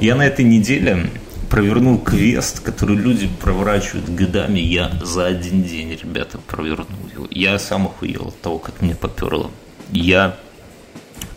Я 0.00 0.14
на 0.16 0.22
этой 0.26 0.44
неделе 0.44 1.10
провернул 1.50 1.98
квест, 1.98 2.60
который 2.60 2.96
люди 2.96 3.28
проворачивают 3.40 4.08
годами. 4.08 4.60
Я 4.60 4.90
за 5.02 5.26
один 5.26 5.62
день, 5.62 5.90
ребята, 6.00 6.38
провернул 6.38 6.86
его. 7.12 7.26
Я 7.30 7.58
сам 7.58 7.86
охуел 7.86 8.28
от 8.28 8.40
того, 8.40 8.58
как 8.58 8.80
мне 8.80 8.94
поперло. 8.94 9.50
Я 9.90 10.36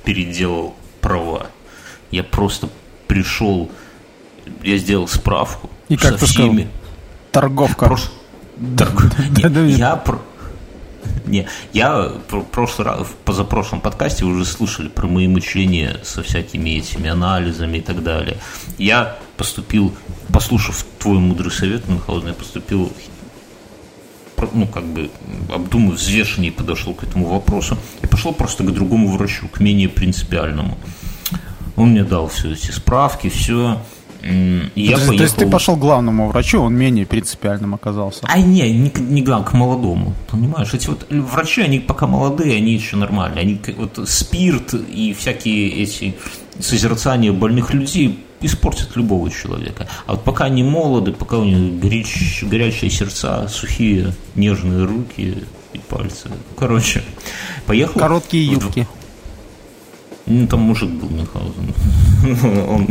переделал 0.06 0.76
права. 1.02 1.48
Я 2.12 2.24
просто 2.24 2.70
пришел, 3.08 3.72
я 4.62 4.78
сделал 4.78 5.08
справку. 5.08 5.70
И 5.90 5.98
как 5.98 6.14
со 6.14 6.20
ты 6.20 6.28
сказал? 6.28 6.52
всеми- 6.52 6.68
Торговка. 7.32 7.86
Прош- 7.88 8.12
нет. 9.58 9.78
я 9.78 9.96
не, 11.26 11.48
я 11.74 12.12
в 12.30 12.42
прошлый 12.44 12.88
раз, 12.88 13.08
в 13.08 13.16
позапрошлом 13.26 13.82
подкасте 13.82 14.26
вы 14.26 14.32
уже 14.32 14.46
слышали 14.46 14.88
про 14.88 15.08
мои 15.08 15.28
мышления 15.28 16.00
со 16.04 16.24
всякими 16.24 16.72
этими 16.72 17.10
анализами 17.10 17.78
и 17.78 17.82
так 17.82 18.04
далее. 18.04 18.38
Я 18.78 19.18
поступил, 19.38 19.94
послушав 20.32 20.86
твой 21.00 21.20
мудрый 21.20 21.52
совет, 21.52 21.88
Мюнхгаузен, 21.88 22.30
я 22.30 22.34
поступил 22.34 22.92
ну, 24.54 24.68
как 24.68 24.84
бы, 24.84 25.10
обдумав, 25.50 25.96
взвешеннее 25.96 26.52
подошел 26.52 26.94
к 26.94 27.04
этому 27.04 27.28
вопросу 27.28 27.78
и 28.02 28.08
пошел 28.08 28.34
просто 28.34 28.64
к 28.64 28.74
другому 28.74 29.10
врачу, 29.10 29.48
к 29.48 29.60
менее 29.60 29.90
принципиальному. 29.90 30.78
Он 31.76 31.90
мне 31.90 32.04
дал 32.04 32.28
все 32.28 32.52
эти 32.52 32.72
справки, 32.72 33.30
все. 33.30 33.82
Я 34.24 34.96
то, 34.98 35.02
есть- 35.04 35.08
то 35.08 35.14
есть 35.24 35.36
ты 35.36 35.40
поехал- 35.42 35.52
пошел 35.52 35.76
к 35.76 35.80
главному 35.80 36.30
врачу, 36.30 36.62
он 36.62 36.76
менее 36.76 37.06
принципиальным 37.06 37.74
оказался. 37.76 38.22
а 38.24 38.40
не, 38.40 38.72
не, 38.72 38.92
не 39.00 39.22
главное, 39.22 39.48
к 39.50 39.54
молодому. 39.54 40.14
Понимаешь, 40.32 40.74
эти 40.74 40.88
вот 40.88 41.06
врачи, 41.10 41.62
они 41.62 41.80
пока 41.80 42.08
молодые, 42.08 42.58
они 42.58 42.74
еще 42.74 42.96
нормальные. 42.96 43.42
Они 43.42 43.60
вот 43.78 44.00
спирт 44.10 44.74
и 44.74 45.14
всякие 45.14 45.70
эти 45.84 46.16
созерцания 46.60 47.32
больных 47.32 47.74
людей 47.74 48.20
испортят 48.42 48.96
любого 48.96 49.30
человека. 49.30 49.88
А 50.06 50.12
вот 50.14 50.24
пока 50.24 50.46
они 50.46 50.64
молоды, 50.64 51.12
пока 51.14 51.38
у 51.38 51.44
них 51.46 51.58
горяч- 51.84 52.44
горячие 52.48 52.90
сердца, 52.92 53.48
сухие, 53.50 54.14
нежные 54.36 54.86
руки 54.86 55.38
и 55.74 55.78
пальцы. 55.90 56.30
Короче, 56.58 57.04
поехал. 57.66 58.00
Короткие 58.00 58.46
юбки. 58.46 58.88
Ну, 60.26 60.48
там 60.48 60.62
мужик 60.62 60.90
был 60.90 61.10
Мюнхгаузен. 61.10 61.74
Он 62.70 62.86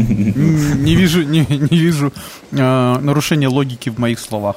Не 0.84 0.94
вижу, 0.96 1.22
не, 1.22 1.46
не 1.48 1.78
вижу 1.78 2.12
э, 2.50 2.98
нарушения 3.00 3.48
логики 3.48 3.88
в 3.88 3.98
моих 3.98 4.18
словах. 4.18 4.56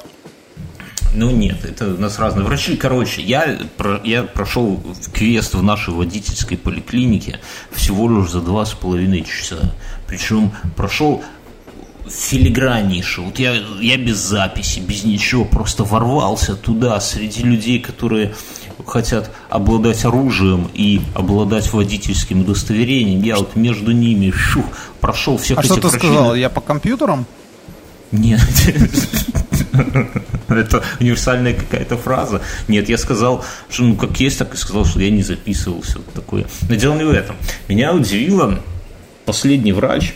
Ну 1.14 1.30
нет, 1.30 1.64
это 1.64 1.94
у 1.94 1.98
нас 1.98 2.18
разные 2.18 2.44
врачи. 2.44 2.76
Короче, 2.76 3.22
я, 3.22 3.58
про- 3.78 4.00
я 4.04 4.22
прошел 4.24 4.82
квест 5.14 5.54
в 5.54 5.62
нашей 5.62 5.94
водительской 5.94 6.58
поликлинике 6.58 7.40
всего 7.72 8.10
лишь 8.10 8.30
за 8.30 8.42
два 8.42 8.66
с 8.66 8.74
половиной 8.74 9.22
часа. 9.24 9.74
Причем 10.06 10.52
прошел 10.76 11.24
филиграннейше. 12.08 13.22
Вот 13.22 13.38
я, 13.38 13.54
я 13.80 13.96
без 13.96 14.18
записи, 14.18 14.80
без 14.80 15.04
ничего, 15.04 15.44
просто 15.44 15.84
ворвался 15.84 16.54
туда 16.54 17.00
среди 17.00 17.42
людей, 17.42 17.78
которые 17.80 18.34
хотят 18.84 19.30
обладать 19.48 20.04
оружием 20.04 20.68
и 20.74 21.00
обладать 21.14 21.72
водительским 21.72 22.42
удостоверением. 22.42 23.22
Я 23.22 23.36
вот 23.36 23.56
между 23.56 23.92
ними 23.92 24.30
шух, 24.30 24.64
прошел 25.00 25.38
всех 25.38 25.58
А 25.58 25.60
этих 25.60 25.72
что 25.72 25.80
ты 25.80 25.88
врачей. 25.88 26.08
сказал? 26.10 26.34
Я 26.34 26.50
по 26.50 26.60
компьютерам? 26.60 27.26
Нет. 28.12 28.40
Это 30.48 30.82
универсальная 31.00 31.54
какая-то 31.54 31.96
фраза. 31.96 32.40
Нет, 32.68 32.88
я 32.88 32.98
сказал, 32.98 33.44
что 33.68 33.82
ну 33.82 33.96
как 33.96 34.18
есть, 34.20 34.38
так 34.38 34.54
и 34.54 34.56
сказал, 34.56 34.84
что 34.84 35.00
я 35.00 35.10
не 35.10 35.22
записывался. 35.22 35.98
Вот 35.98 36.12
такое. 36.12 36.46
Но 36.68 36.74
дело 36.76 36.94
не 36.94 37.04
в 37.04 37.10
этом. 37.10 37.36
Меня 37.68 37.92
удивило, 37.92 38.60
последний 39.24 39.72
врач 39.72 40.14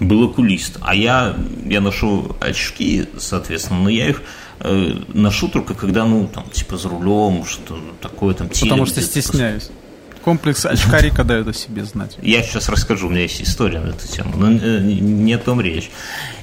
был 0.00 0.24
окулист, 0.24 0.78
а 0.80 0.94
я, 0.94 1.36
я 1.64 1.80
ношу 1.80 2.36
очки, 2.40 3.06
соответственно, 3.18 3.80
но 3.80 3.88
я 3.88 4.08
их 4.08 4.22
э, 4.62 4.94
ношу 5.12 5.48
только 5.48 5.74
когда, 5.74 6.04
ну, 6.04 6.28
там, 6.32 6.44
типа, 6.50 6.76
за 6.76 6.88
рулем, 6.88 7.44
что 7.44 7.78
такое, 8.00 8.34
там, 8.34 8.48
Потому 8.48 8.86
телек 8.86 8.88
что 8.88 9.00
стесняюсь. 9.02 9.70
Комплекс 10.22 10.64
очкарика 10.64 11.24
дает 11.24 11.48
о 11.48 11.52
себе 11.52 11.84
знать. 11.84 12.16
я 12.22 12.42
сейчас 12.42 12.68
расскажу, 12.68 13.08
у 13.08 13.10
меня 13.10 13.22
есть 13.22 13.42
история 13.42 13.80
на 13.80 13.88
эту 13.88 14.06
тему, 14.06 14.34
но 14.36 14.52
э, 14.52 14.80
не 14.80 15.32
о 15.34 15.38
том 15.38 15.60
речь. 15.60 15.90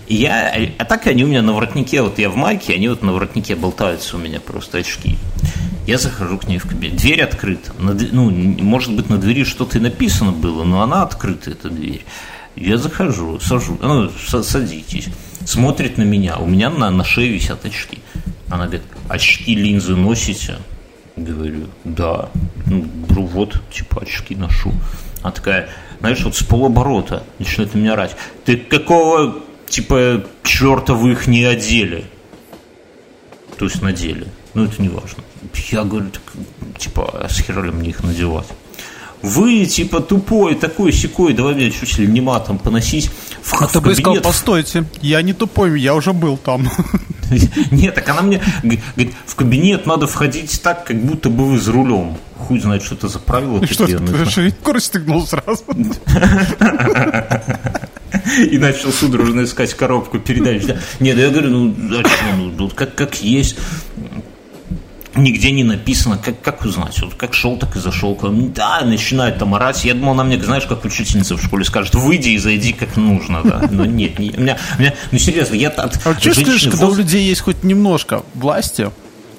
И 0.07 0.15
я, 0.15 0.53
а 0.77 0.85
так 0.85 1.07
они 1.07 1.23
у 1.23 1.27
меня 1.27 1.41
на 1.41 1.53
воротнике, 1.53 2.01
вот 2.01 2.19
я 2.19 2.29
в 2.29 2.35
майке, 2.35 2.73
они 2.73 2.89
вот 2.89 3.01
на 3.03 3.13
воротнике 3.13 3.55
болтаются 3.55 4.17
у 4.17 4.19
меня 4.19 4.39
просто 4.39 4.79
очки. 4.79 5.17
Я 5.87 5.97
захожу 5.97 6.37
к 6.37 6.47
ней 6.47 6.57
в 6.57 6.67
кабинет. 6.67 6.97
Дверь 6.97 7.21
открыта. 7.21 7.71
На 7.79 7.93
ну, 7.93 8.29
может 8.29 8.93
быть, 8.93 9.09
на 9.09 9.17
двери 9.17 9.43
что-то 9.43 9.77
и 9.77 9.81
написано 9.81 10.31
было, 10.31 10.63
но 10.63 10.81
она 10.81 11.03
открыта, 11.03 11.51
эта 11.51 11.69
дверь. 11.69 12.05
Я 12.55 12.77
захожу, 12.77 13.39
сажу, 13.39 13.77
ну, 13.81 14.11
са- 14.27 14.43
садитесь. 14.43 15.07
Смотрит 15.49 15.97
на 15.97 16.03
меня. 16.03 16.37
У 16.37 16.45
меня 16.45 16.69
на, 16.69 16.91
на 16.91 17.03
шее 17.03 17.31
висят 17.31 17.65
очки. 17.65 17.97
Она 18.51 18.65
говорит, 18.65 18.83
очки, 19.07 19.55
линзы 19.55 19.95
носите? 19.95 20.57
Говорю, 21.15 21.65
да. 21.83 22.29
Ну, 22.67 22.85
вот, 23.25 23.59
типа, 23.71 24.03
очки 24.03 24.35
ношу. 24.35 24.71
Она 25.23 25.31
такая, 25.31 25.69
знаешь, 26.01 26.23
вот 26.23 26.35
с 26.35 26.43
полоборота 26.43 27.23
начинает 27.39 27.73
на 27.73 27.79
меня 27.79 27.93
орать. 27.93 28.15
Ты 28.45 28.57
какого, 28.57 29.39
типа, 29.67 30.23
черта 30.43 30.93
вы 30.93 31.13
их 31.13 31.25
не 31.25 31.43
одели? 31.43 32.05
То 33.57 33.65
есть 33.65 33.81
надели. 33.81 34.27
Ну, 34.53 34.65
это 34.65 34.79
не 34.79 34.89
важно. 34.89 35.23
Я 35.71 35.83
говорю, 35.83 36.11
так, 36.11 36.21
типа, 36.77 37.23
а 37.23 37.27
с 37.27 37.41
хера 37.41 37.63
ли 37.63 37.71
мне 37.71 37.89
их 37.89 38.03
надевать? 38.03 38.49
Вы, 39.21 39.65
типа, 39.65 39.99
тупой, 39.99 40.55
такой 40.55 40.93
секой, 40.93 41.33
давай 41.33 41.53
меня 41.53 41.71
чуть 41.71 41.97
ли 41.97 42.07
не 42.07 42.21
матом 42.21 42.57
поносить 42.57 43.09
в, 43.41 43.53
А 43.61 43.67
в 43.67 43.71
ты 43.71 43.81
бы 43.81 43.93
сказал, 43.93 44.21
постойте, 44.21 44.85
я 45.01 45.21
не 45.21 45.33
тупой, 45.33 45.79
я 45.79 45.93
уже 45.95 46.13
был 46.13 46.37
там. 46.37 46.69
Нет, 47.71 47.95
так 47.95 48.07
она 48.09 48.21
мне 48.21 48.41
говорит, 48.63 49.13
в 49.25 49.35
кабинет 49.35 49.85
надо 49.85 50.07
входить 50.07 50.61
так, 50.61 50.85
как 50.85 51.01
будто 51.01 51.29
бы 51.29 51.45
вы 51.45 51.59
за 51.59 51.71
рулем. 51.71 52.17
Хуй 52.37 52.59
знает, 52.59 52.83
что 52.83 52.95
это 52.95 53.09
за 53.09 53.19
правила 53.19 53.61
И 53.61 53.65
что, 53.67 53.85
такие. 53.85 53.99
ну, 53.99 54.25
ты 54.25 54.51
скорость 54.51 54.85
стегнул 54.87 55.27
сразу? 55.27 55.63
И 58.51 58.57
начал 58.57 58.91
судорожно 58.91 59.43
искать 59.43 59.73
коробку 59.73 60.19
передач. 60.19 60.65
Да. 60.65 60.77
Нет, 60.99 61.17
я 61.17 61.29
говорю, 61.29 61.49
ну, 61.49 61.75
а 61.99 62.03
ну, 62.37 62.51
ну, 62.57 62.69
как, 62.69 62.95
как 62.95 63.21
есть. 63.21 63.57
Нигде 65.23 65.51
не 65.51 65.63
написано, 65.63 66.17
как, 66.17 66.41
как 66.41 66.63
узнать, 66.65 66.99
вот 67.01 67.13
как 67.15 67.33
шел, 67.33 67.57
так 67.57 67.75
и 67.75 67.79
зашел. 67.79 68.17
Да, 68.55 68.81
начинает 68.81 69.37
там 69.37 69.55
орать. 69.55 69.85
Я 69.85 69.93
думал, 69.93 70.13
она 70.13 70.23
мне, 70.23 70.41
знаешь, 70.41 70.65
как 70.65 70.85
учительница 70.85 71.35
в 71.35 71.43
школе 71.43 71.65
скажет, 71.65 71.95
выйди 71.95 72.29
и 72.29 72.37
зайди 72.37 72.73
как 72.73 72.97
нужно, 72.97 73.41
да. 73.43 73.67
Но 73.71 73.85
нет, 73.85 74.19
не, 74.19 74.31
у, 74.31 74.41
меня, 74.41 74.57
у 74.77 74.81
меня, 74.81 74.93
ну 75.11 75.17
серьезно, 75.19 75.55
я 75.55 75.69
от 75.69 75.99
А 76.05 76.15
чувствуешь, 76.15 76.63
когда 76.63 76.87
у 76.87 76.95
людей 76.95 77.23
есть 77.23 77.41
хоть 77.41 77.63
немножко 77.63 78.23
власти, 78.33 78.91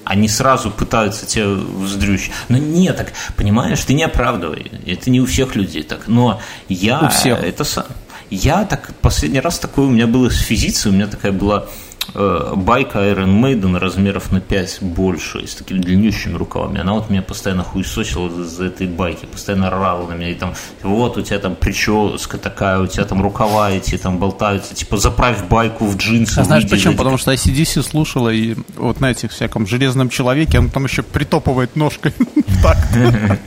они 0.04 0.28
сразу 0.28 0.70
пытаются 0.70 1.26
тебя 1.26 1.46
вздрючить. 1.46 2.32
Но 2.48 2.56
нет, 2.56 2.96
так, 2.96 3.12
понимаешь, 3.36 3.80
ты 3.84 3.94
не 3.94 4.04
оправдывай. 4.04 4.70
Это 4.86 5.10
не 5.10 5.20
у 5.20 5.26
всех 5.26 5.54
людей 5.54 5.82
так. 5.82 6.08
Но 6.08 6.40
я... 6.68 7.00
У 7.00 7.08
всех. 7.08 7.42
Это 7.44 7.64
сам. 7.64 7.84
Я 8.30 8.64
так, 8.64 8.92
последний 9.02 9.40
раз 9.40 9.58
такое 9.58 9.86
у 9.86 9.90
меня 9.90 10.06
было 10.06 10.30
с 10.30 10.38
физицей, 10.38 10.90
у 10.90 10.94
меня 10.94 11.08
такая 11.08 11.32
была 11.32 11.66
байка 12.14 12.98
Iron 12.98 13.40
Maiden 13.40 13.78
размеров 13.78 14.32
на 14.32 14.40
5 14.40 14.78
больше, 14.82 15.46
с 15.46 15.54
такими 15.54 15.78
длиннющими 15.78 16.36
рукавами. 16.36 16.80
Она 16.80 16.94
вот 16.94 17.10
меня 17.10 17.22
постоянно 17.22 17.62
хуесосила 17.62 18.30
за 18.44 18.64
этой 18.64 18.86
байки, 18.86 19.26
постоянно 19.26 19.68
орала 19.68 20.06
на 20.08 20.14
меня. 20.14 20.30
И 20.30 20.34
там, 20.34 20.54
вот 20.82 21.16
у 21.16 21.22
тебя 21.22 21.38
там 21.38 21.54
прическа 21.54 22.38
такая, 22.38 22.80
у 22.80 22.86
тебя 22.86 23.04
там 23.04 23.22
рукава 23.22 23.70
эти 23.70 23.96
там 23.98 24.18
болтаются. 24.18 24.74
Типа, 24.74 24.96
заправь 24.96 25.44
байку 25.48 25.86
в 25.86 25.96
джинсы. 25.96 26.38
А 26.38 26.44
знаешь 26.44 26.68
почему? 26.68 26.96
Потому 26.96 27.18
что 27.18 27.32
ACDC 27.32 27.82
слушала 27.82 28.28
и 28.28 28.56
вот 28.76 29.00
на 29.00 29.10
этих 29.10 29.30
всяком 29.30 29.66
железном 29.66 30.08
человеке, 30.08 30.58
он 30.58 30.70
там 30.70 30.84
еще 30.84 31.02
притопывает 31.02 31.76
ножкой. 31.76 32.12
Так. 32.62 32.76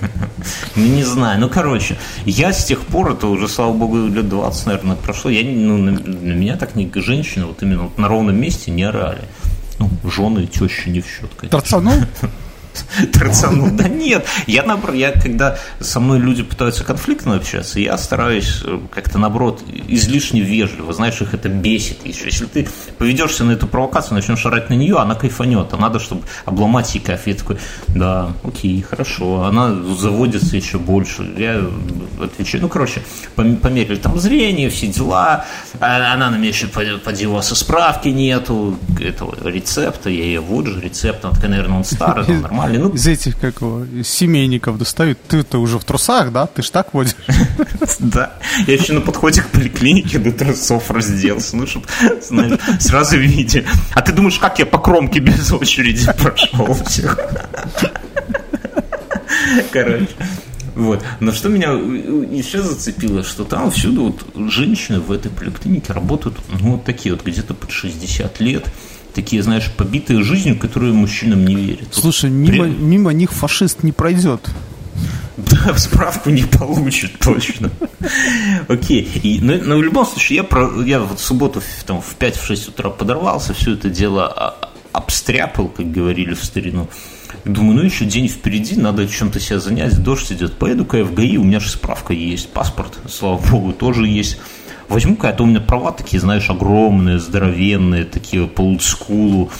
Ну, 0.75 0.86
не 0.86 1.03
знаю. 1.03 1.39
Ну, 1.39 1.50
короче, 1.50 1.98
я 2.25 2.51
с 2.51 2.65
тех 2.65 2.82
пор, 2.82 3.12
это 3.12 3.27
уже, 3.27 3.48
слава 3.48 3.74
богу, 3.74 4.08
лет 4.08 4.27
20, 4.27 4.65
наверное, 4.65 4.96
прошло, 4.96 5.32
я, 5.32 5.43
ну, 5.43 5.77
на 5.77 6.34
меня 6.34 6.58
так 6.58 6.75
не 6.75 6.91
женщина, 6.96 7.48
вот 7.48 7.62
именно 7.63 7.89
на 7.96 8.08
ровном 8.08 8.36
месте 8.36 8.52
не 8.72 8.83
орали. 8.83 9.27
Ну, 9.79 9.89
жены 10.10 10.45
тещи 10.45 10.89
не 10.89 11.01
в 11.01 11.07
счет, 11.07 11.29
конечно. 11.36 11.60
Торцанул? 11.60 11.93
торцанул. 13.13 13.69
Да 13.71 13.87
нет, 13.87 14.25
я 14.47 14.63
наоборот, 14.63 14.95
я 14.95 15.11
когда 15.11 15.57
со 15.79 15.99
мной 15.99 16.19
люди 16.19 16.43
пытаются 16.43 16.83
конфликтно 16.83 17.35
общаться, 17.35 17.79
я 17.79 17.97
стараюсь 17.97 18.61
э, 18.65 18.79
как-то 18.91 19.17
наоборот 19.17 19.61
излишне 19.87 20.41
вежливо, 20.41 20.93
знаешь, 20.93 21.21
их 21.21 21.33
это 21.33 21.49
бесит. 21.49 22.05
Еще. 22.05 22.25
Если 22.25 22.45
ты 22.45 22.67
поведешься 22.97 23.43
на 23.43 23.51
эту 23.51 23.67
провокацию, 23.67 24.15
начнешь 24.15 24.45
орать 24.45 24.69
на 24.69 24.73
нее, 24.75 24.97
она 24.97 25.15
кайфанет, 25.15 25.73
а 25.73 25.77
надо, 25.77 25.99
чтобы 25.99 26.23
обломать 26.45 26.93
ей 26.95 27.01
кайф. 27.01 27.27
Я 27.27 27.33
такой, 27.35 27.57
да, 27.87 28.33
окей, 28.43 28.81
хорошо. 28.81 29.43
Она 29.43 29.73
заводится 29.73 30.55
еще 30.55 30.79
больше. 30.79 31.23
Я 31.37 31.65
отвечаю, 32.21 32.63
ну, 32.63 32.69
короче, 32.69 33.01
померили 33.35 33.95
там 33.95 34.19
зрение, 34.19 34.69
все 34.69 34.87
дела. 34.87 35.45
А 35.79 36.13
она 36.13 36.29
на 36.29 36.35
меня 36.37 36.49
еще 36.49 36.67
и 36.67 36.69
справки 37.55 38.09
нету 38.09 38.77
этого 38.99 39.35
рецепта, 39.47 40.09
я 40.09 40.23
ей 40.23 40.37
вот 40.39 40.67
же 40.67 40.79
рецепт, 40.79 41.23
она 41.25 41.33
такая, 41.33 41.51
наверное, 41.51 41.77
он 41.77 41.83
старый, 41.83 42.25
он 42.25 42.41
нормальный 42.41 42.62
нормально. 42.63 42.89
Ну... 42.89 42.96
Из 42.96 43.08
этих, 43.08 43.39
как 43.39 43.62
его, 43.62 43.86
семейников 44.03 44.77
достают. 44.77 45.20
Ты-то 45.27 45.60
уже 45.60 45.79
в 45.79 45.84
трусах, 45.84 46.32
да? 46.32 46.48
Ты 46.48 46.62
ж 46.62 46.70
так 46.70 46.93
водишь. 46.93 47.15
Да. 48.00 48.34
Я 48.67 48.74
еще 48.74 48.93
на 48.93 49.01
подходе 49.01 49.41
к 49.41 49.50
поликлинике 49.50 50.20
до 50.20 50.32
трусов 50.32 50.89
разделся. 50.91 51.55
Ну, 51.55 51.67
чтобы, 51.67 51.86
знаешь, 52.22 52.60
сразу 52.79 53.17
видите. 53.17 53.65
А 53.93 54.01
ты 54.01 54.12
думаешь, 54.12 54.39
как 54.39 54.60
я 54.60 54.65
по 54.65 54.77
кромке 54.79 55.20
без 55.20 55.51
очереди 55.51 56.08
прошел 56.17 56.74
всех? 56.86 57.20
Короче. 59.72 60.08
Вот. 60.75 61.03
Но 61.20 61.32
что 61.32 61.50
меня 61.50 61.72
еще 61.72 62.62
зацепило, 62.62 63.24
что 63.24 63.43
там 63.43 63.72
всюду 63.72 64.05
вот 64.05 64.51
женщины 64.51 65.00
в 65.00 65.12
этой 65.12 65.29
поликлинике 65.29 65.93
работают, 65.93 66.38
ну, 66.60 66.74
вот 66.74 66.84
такие 66.84 67.13
вот, 67.13 67.24
где-то 67.24 67.53
под 67.53 67.72
60 67.72 68.39
лет 68.39 68.65
такие, 69.13 69.43
знаешь, 69.43 69.72
побитые 69.72 70.24
жизнью, 70.24 70.58
которые 70.58 70.93
мужчинам 70.93 71.46
не 71.46 71.55
верят. 71.55 71.88
Слушай, 71.91 72.29
мимо, 72.29 72.65
При... 72.65 72.72
мимо 72.72 73.12
них 73.12 73.32
фашист 73.32 73.84
не 73.84 73.91
пройдет. 73.91 74.50
Да, 75.38 75.74
справку 75.77 76.29
не 76.29 76.43
получит, 76.43 77.20
точно. 77.20 77.72
Окей. 78.67 79.39
Но, 79.41 79.55
но 79.55 79.77
в 79.77 79.84
любом 79.84 80.05
случае, 80.05 80.38
я, 80.38 80.43
про, 80.43 80.82
я 80.84 81.00
вот 81.00 81.20
в 81.20 81.24
субботу 81.24 81.62
там, 81.86 82.01
в 82.01 82.15
5-6 82.17 82.70
утра 82.70 82.89
подорвался, 82.89 83.53
все 83.53 83.74
это 83.74 83.89
дело 83.89 84.55
обстряпал, 84.91 85.67
как 85.70 85.91
говорили 85.91 86.34
в 86.34 86.43
старину. 86.43 86.88
Думаю, 87.46 87.77
ну 87.77 87.84
еще 87.84 88.05
день 88.05 88.27
впереди, 88.27 88.79
надо 88.79 89.08
чем-то 89.08 89.39
себя 89.39 89.60
занять, 89.60 90.01
дождь 90.01 90.32
идет. 90.32 90.58
Поеду-ка 90.58 90.98
я 90.98 91.03
в 91.03 91.13
ГАИ, 91.13 91.38
у 91.38 91.43
меня 91.43 91.60
же 91.60 91.70
справка 91.70 92.13
есть, 92.13 92.50
паспорт, 92.50 93.00
слава 93.10 93.41
богу, 93.50 93.74
тоже 93.74 94.08
есть. 94.08 94.38
Возьму-ка, 94.89 95.27
это 95.29 95.43
у 95.43 95.45
меня 95.45 95.61
права 95.61 95.91
такие, 95.91 96.19
знаешь, 96.19 96.49
огромные, 96.49 97.19
здоровенные, 97.19 98.05
такие 98.05 98.47
по 98.47 98.61
олдскулу. 98.61 99.51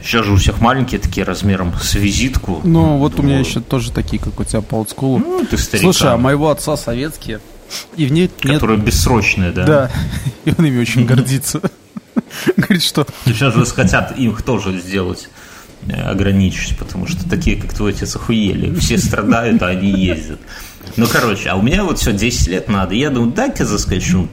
Сейчас 0.00 0.26
же 0.26 0.32
у 0.32 0.36
всех 0.36 0.60
маленькие 0.60 1.00
такие 1.00 1.24
размером 1.24 1.74
с 1.80 1.94
визитку. 1.94 2.60
Ну, 2.64 2.98
вот 2.98 3.18
у 3.18 3.22
меня 3.22 3.38
еще 3.38 3.60
тоже 3.60 3.90
такие, 3.90 4.22
как 4.22 4.38
у 4.38 4.44
тебя 4.44 4.60
по 4.60 4.76
олдскулу. 4.76 5.18
Ну, 5.18 5.44
ты 5.44 5.58
старикан. 5.58 5.92
Слушай, 5.92 6.12
а 6.12 6.16
моего 6.16 6.50
отца 6.50 6.76
советские. 6.76 7.40
И 7.96 8.06
в 8.06 8.12
ней 8.12 8.28
Которые 8.28 8.76
нет... 8.76 8.86
бессрочные, 8.86 9.50
да? 9.50 9.64
Да, 9.64 9.90
и 10.44 10.54
он 10.56 10.64
ими 10.64 10.80
очень 10.80 11.04
гордится. 11.04 11.60
Говорит, 12.56 12.82
что... 12.82 13.06
Сейчас 13.24 13.54
же 13.54 13.64
хотят 13.66 14.16
их 14.16 14.42
тоже 14.42 14.78
сделать 14.78 15.28
э, 15.88 16.00
ограничить, 16.00 16.78
потому 16.78 17.06
что 17.06 17.28
такие, 17.28 17.56
как 17.56 17.74
твой 17.74 17.92
отец, 17.92 18.16
охуели. 18.16 18.74
Все 18.76 18.98
страдают, 18.98 19.62
а 19.62 19.68
они 19.68 19.90
ездят. 19.90 20.40
Ну, 20.96 21.06
короче, 21.06 21.48
а 21.50 21.56
у 21.56 21.62
меня 21.62 21.84
вот 21.84 21.98
все, 21.98 22.12
10 22.12 22.48
лет 22.48 22.68
надо. 22.68 22.94
Я 22.94 23.10
думаю, 23.10 23.32
дай-ка 23.32 23.64
заскочу. 23.64 24.28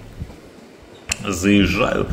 Заезжаю 1.27 2.07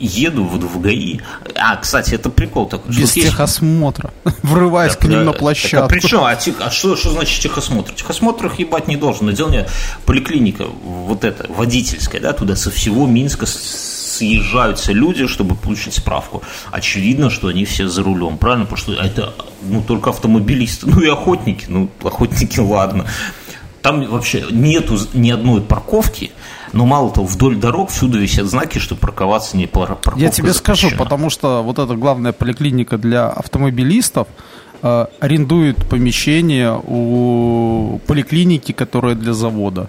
еду 0.00 0.44
вот 0.44 0.62
в 0.62 0.80
ГАИ. 0.80 1.20
А, 1.54 1.76
кстати, 1.76 2.14
это 2.14 2.30
прикол 2.30 2.66
такой. 2.66 2.94
Без 2.94 3.12
техосмотра. 3.12 4.12
Врываясь 4.42 4.92
так, 4.92 5.00
к 5.00 5.04
ним 5.04 5.20
да, 5.20 5.24
на 5.24 5.32
площадку. 5.32 5.76
Так, 5.76 5.84
а 5.84 5.88
при 5.88 6.00
чем? 6.00 6.20
А, 6.24 6.38
а 6.60 6.70
что, 6.70 6.96
что 6.96 7.10
значит 7.10 7.40
техосмотр? 7.42 7.92
Техосмотр 7.92 8.46
их 8.46 8.58
ебать 8.58 8.88
не 8.88 8.96
должен. 8.96 9.26
Но 9.26 9.32
дело 9.32 9.50
не 9.50 9.66
поликлиника, 10.04 10.66
вот 10.66 11.24
эта, 11.24 11.50
водительская, 11.50 12.20
да, 12.20 12.32
туда 12.32 12.56
со 12.56 12.70
всего 12.70 13.06
Минска 13.06 13.46
съезжаются 13.46 14.92
люди, 14.92 15.26
чтобы 15.26 15.54
получить 15.54 15.94
справку. 15.94 16.42
Очевидно, 16.70 17.30
что 17.30 17.48
они 17.48 17.64
все 17.64 17.88
за 17.88 18.02
рулем, 18.02 18.38
правильно? 18.38 18.64
Потому 18.64 18.78
что 18.78 18.92
это 18.94 19.34
ну, 19.62 19.82
только 19.82 20.10
автомобилисты, 20.10 20.88
ну 20.88 21.00
и 21.00 21.08
охотники. 21.08 21.66
Ну, 21.68 21.88
охотники, 22.02 22.58
ладно. 22.60 23.06
Там 23.82 24.04
вообще 24.06 24.44
нету 24.50 24.98
ни 25.14 25.30
одной 25.30 25.60
парковки, 25.60 26.32
но 26.72 26.84
мало 26.86 27.10
того, 27.10 27.26
вдоль 27.26 27.56
дорог 27.56 27.90
всюду 27.90 28.18
висят 28.18 28.46
знаки, 28.46 28.78
что 28.78 28.96
парковаться 28.96 29.56
не 29.56 29.66
парковка 29.66 30.18
Я 30.18 30.30
тебе 30.30 30.52
запрещена. 30.52 30.76
скажу, 30.76 30.96
потому 30.96 31.30
что 31.30 31.62
вот 31.62 31.78
эта 31.78 31.94
главная 31.94 32.32
поликлиника 32.32 32.98
для 32.98 33.28
автомобилистов 33.28 34.26
э, 34.82 35.06
арендует 35.20 35.76
помещение 35.88 36.80
у 36.84 38.00
поликлиники, 38.06 38.72
которая 38.72 39.14
для 39.14 39.32
завода. 39.32 39.88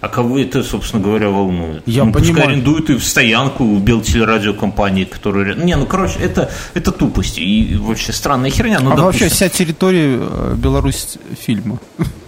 А 0.00 0.08
кого 0.08 0.38
это, 0.38 0.62
собственно 0.62 1.02
говоря, 1.02 1.28
волнует? 1.28 1.82
Я 1.86 2.04
ну, 2.04 2.12
понимаю. 2.12 2.34
Пускай 2.34 2.52
арендуют 2.52 2.90
и 2.90 2.94
в 2.94 3.04
стоянку 3.04 3.64
у 3.64 3.78
Белтелерадиокомпании, 3.78 5.04
которая... 5.04 5.56
Не, 5.56 5.74
ну, 5.76 5.86
короче, 5.86 6.20
это, 6.20 6.52
это 6.74 6.92
тупость 6.92 7.38
и 7.38 7.76
вообще 7.76 8.12
странная 8.12 8.50
херня. 8.50 8.78
Ну, 8.78 8.92
а 8.92 8.96
допустим... 8.96 9.22
вообще 9.22 9.28
вся 9.28 9.48
территория 9.48 10.20
э, 10.20 10.54
Беларусь 10.56 11.18
фильма. 11.40 11.80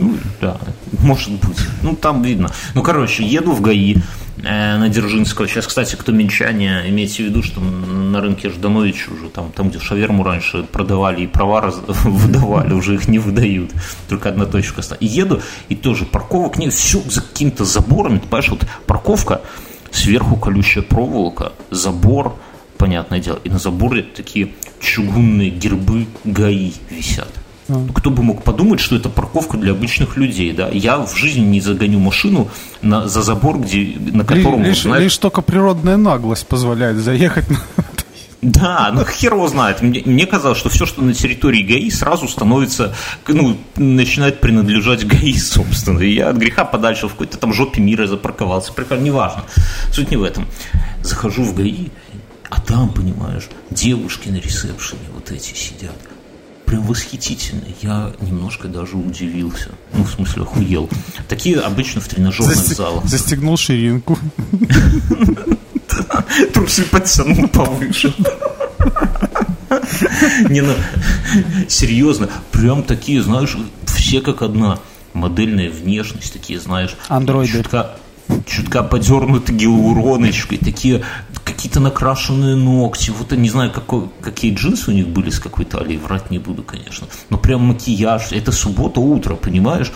Ну, 0.00 0.16
да, 0.40 0.58
может 1.00 1.32
быть. 1.32 1.58
Ну, 1.82 1.96
там 1.96 2.22
видно. 2.22 2.50
Ну, 2.74 2.82
короче, 2.82 3.24
еду 3.24 3.52
в 3.52 3.60
ГАИ 3.60 3.96
э, 4.42 4.78
на 4.78 4.88
Дзержинского. 4.88 5.48
Сейчас, 5.48 5.66
кстати, 5.66 5.96
кто 5.96 6.12
минчане, 6.12 6.84
имейте 6.88 7.22
в 7.22 7.26
виду, 7.26 7.42
что 7.42 7.60
на 7.60 8.20
рынке 8.20 8.50
Жданович 8.50 9.08
уже 9.08 9.28
там, 9.28 9.52
там 9.52 9.70
где 9.70 9.78
шаверму 9.78 10.24
раньше 10.24 10.62
продавали 10.64 11.22
и 11.22 11.26
права 11.26 11.60
раз, 11.60 11.80
выдавали, 11.86 12.72
уже 12.72 12.94
их 12.94 13.08
не 13.08 13.18
выдают. 13.18 13.72
Только 14.08 14.28
одна 14.28 14.46
точка 14.46 14.80
осталась. 14.80 15.02
И 15.02 15.06
еду, 15.06 15.40
и 15.68 15.74
тоже 15.74 16.04
парковок 16.04 16.58
нет, 16.58 16.72
все 16.72 17.00
за 17.08 17.22
какими-то 17.22 17.64
заборами. 17.64 18.18
Ты 18.18 18.26
понимаешь, 18.26 18.48
вот 18.50 18.66
парковка, 18.86 19.40
сверху 19.90 20.36
колючая 20.36 20.82
проволока, 20.82 21.52
забор, 21.70 22.36
понятное 22.76 23.20
дело, 23.20 23.38
и 23.44 23.48
на 23.48 23.58
заборе 23.58 24.02
такие 24.02 24.50
чугунные 24.80 25.50
гербы 25.50 26.06
ГАИ 26.24 26.72
висят. 26.90 27.28
Ну, 27.68 27.88
кто 27.92 28.10
бы 28.10 28.22
мог 28.22 28.42
подумать, 28.42 28.80
что 28.80 28.96
это 28.96 29.08
парковка 29.08 29.56
для 29.56 29.72
обычных 29.72 30.16
людей, 30.16 30.52
да? 30.52 30.68
Я 30.68 30.98
в 30.98 31.16
жизни 31.16 31.44
не 31.44 31.60
загоню 31.60 31.98
машину 31.98 32.48
на, 32.82 33.08
за 33.08 33.22
забор, 33.22 33.58
где, 33.58 33.94
на 33.98 34.24
котором... 34.24 34.62
Лишь, 34.62 34.82
знаешь... 34.82 35.02
лишь 35.02 35.18
только 35.18 35.42
природная 35.42 35.96
наглость 35.96 36.46
позволяет 36.46 36.98
заехать 36.98 37.50
на... 37.50 37.58
Да, 38.42 38.90
ну 38.92 39.04
хер 39.04 39.34
его 39.34 39.48
знает. 39.48 39.82
Мне, 39.82 40.02
мне 40.04 40.26
казалось, 40.26 40.58
что 40.58 40.68
все, 40.68 40.86
что 40.86 41.02
на 41.02 41.14
территории 41.14 41.62
ГАИ, 41.62 41.90
сразу 41.90 42.28
становится, 42.28 42.94
ну, 43.26 43.56
начинает 43.76 44.40
принадлежать 44.40 45.06
ГАИ, 45.06 45.34
собственно. 45.38 46.00
И 46.00 46.14
я 46.14 46.30
от 46.30 46.36
греха 46.36 46.64
подальше 46.64 47.08
в 47.08 47.12
какой-то 47.12 47.38
там 47.38 47.52
жопе 47.52 47.80
мира 47.80 48.06
запарковался. 48.06 48.72
Прикольно, 48.72 49.02
неважно. 49.02 49.44
Суть 49.92 50.10
не 50.10 50.16
в 50.16 50.22
этом. 50.22 50.46
Захожу 51.02 51.42
в 51.42 51.54
ГАИ, 51.54 51.88
а 52.50 52.60
там, 52.60 52.90
понимаешь, 52.90 53.48
девушки 53.70 54.28
на 54.28 54.36
ресепшене 54.36 55.08
вот 55.14 55.30
эти 55.30 55.54
сидят 55.54 55.96
прям 56.66 56.82
восхитительно. 56.82 57.62
Я 57.80 58.12
немножко 58.20 58.68
даже 58.68 58.96
удивился. 58.96 59.70
Ну, 59.94 60.04
в 60.04 60.10
смысле, 60.10 60.42
охуел. 60.42 60.90
Такие 61.28 61.60
обычно 61.60 62.00
в 62.00 62.08
тренажерных 62.08 62.56
Засти... 62.56 62.74
залах. 62.74 63.06
Застегнул 63.06 63.56
ширинку. 63.56 64.18
Трусы 66.52 66.84
подтянул 66.84 67.48
повыше. 67.48 68.12
Не, 70.50 70.60
ну, 70.60 70.74
серьезно, 71.68 72.28
прям 72.50 72.82
такие, 72.82 73.22
знаешь, 73.22 73.56
все 73.86 74.20
как 74.20 74.42
одна. 74.42 74.78
Модельная 75.12 75.70
внешность, 75.70 76.32
такие, 76.32 76.60
знаешь. 76.60 76.96
Андроиды. 77.08 77.52
Чутка, 77.52 77.96
чутка 78.46 78.82
подернуты 78.82 79.52
гиалуроночкой, 79.52 80.58
такие 80.58 81.04
какие-то 81.44 81.80
накрашенные 81.80 82.56
ногти. 82.56 83.10
Вот 83.10 83.32
я 83.32 83.38
не 83.38 83.48
знаю, 83.48 83.70
какой, 83.70 84.08
какие 84.20 84.54
джинсы 84.54 84.90
у 84.90 84.94
них 84.94 85.08
были 85.08 85.30
с 85.30 85.38
какой 85.38 85.64
талией, 85.64 85.98
врать 85.98 86.30
не 86.30 86.38
буду, 86.38 86.62
конечно. 86.62 87.06
Но 87.30 87.38
прям 87.38 87.62
макияж, 87.62 88.32
это 88.32 88.52
суббота 88.52 89.00
утро, 89.00 89.36
понимаешь? 89.36 89.92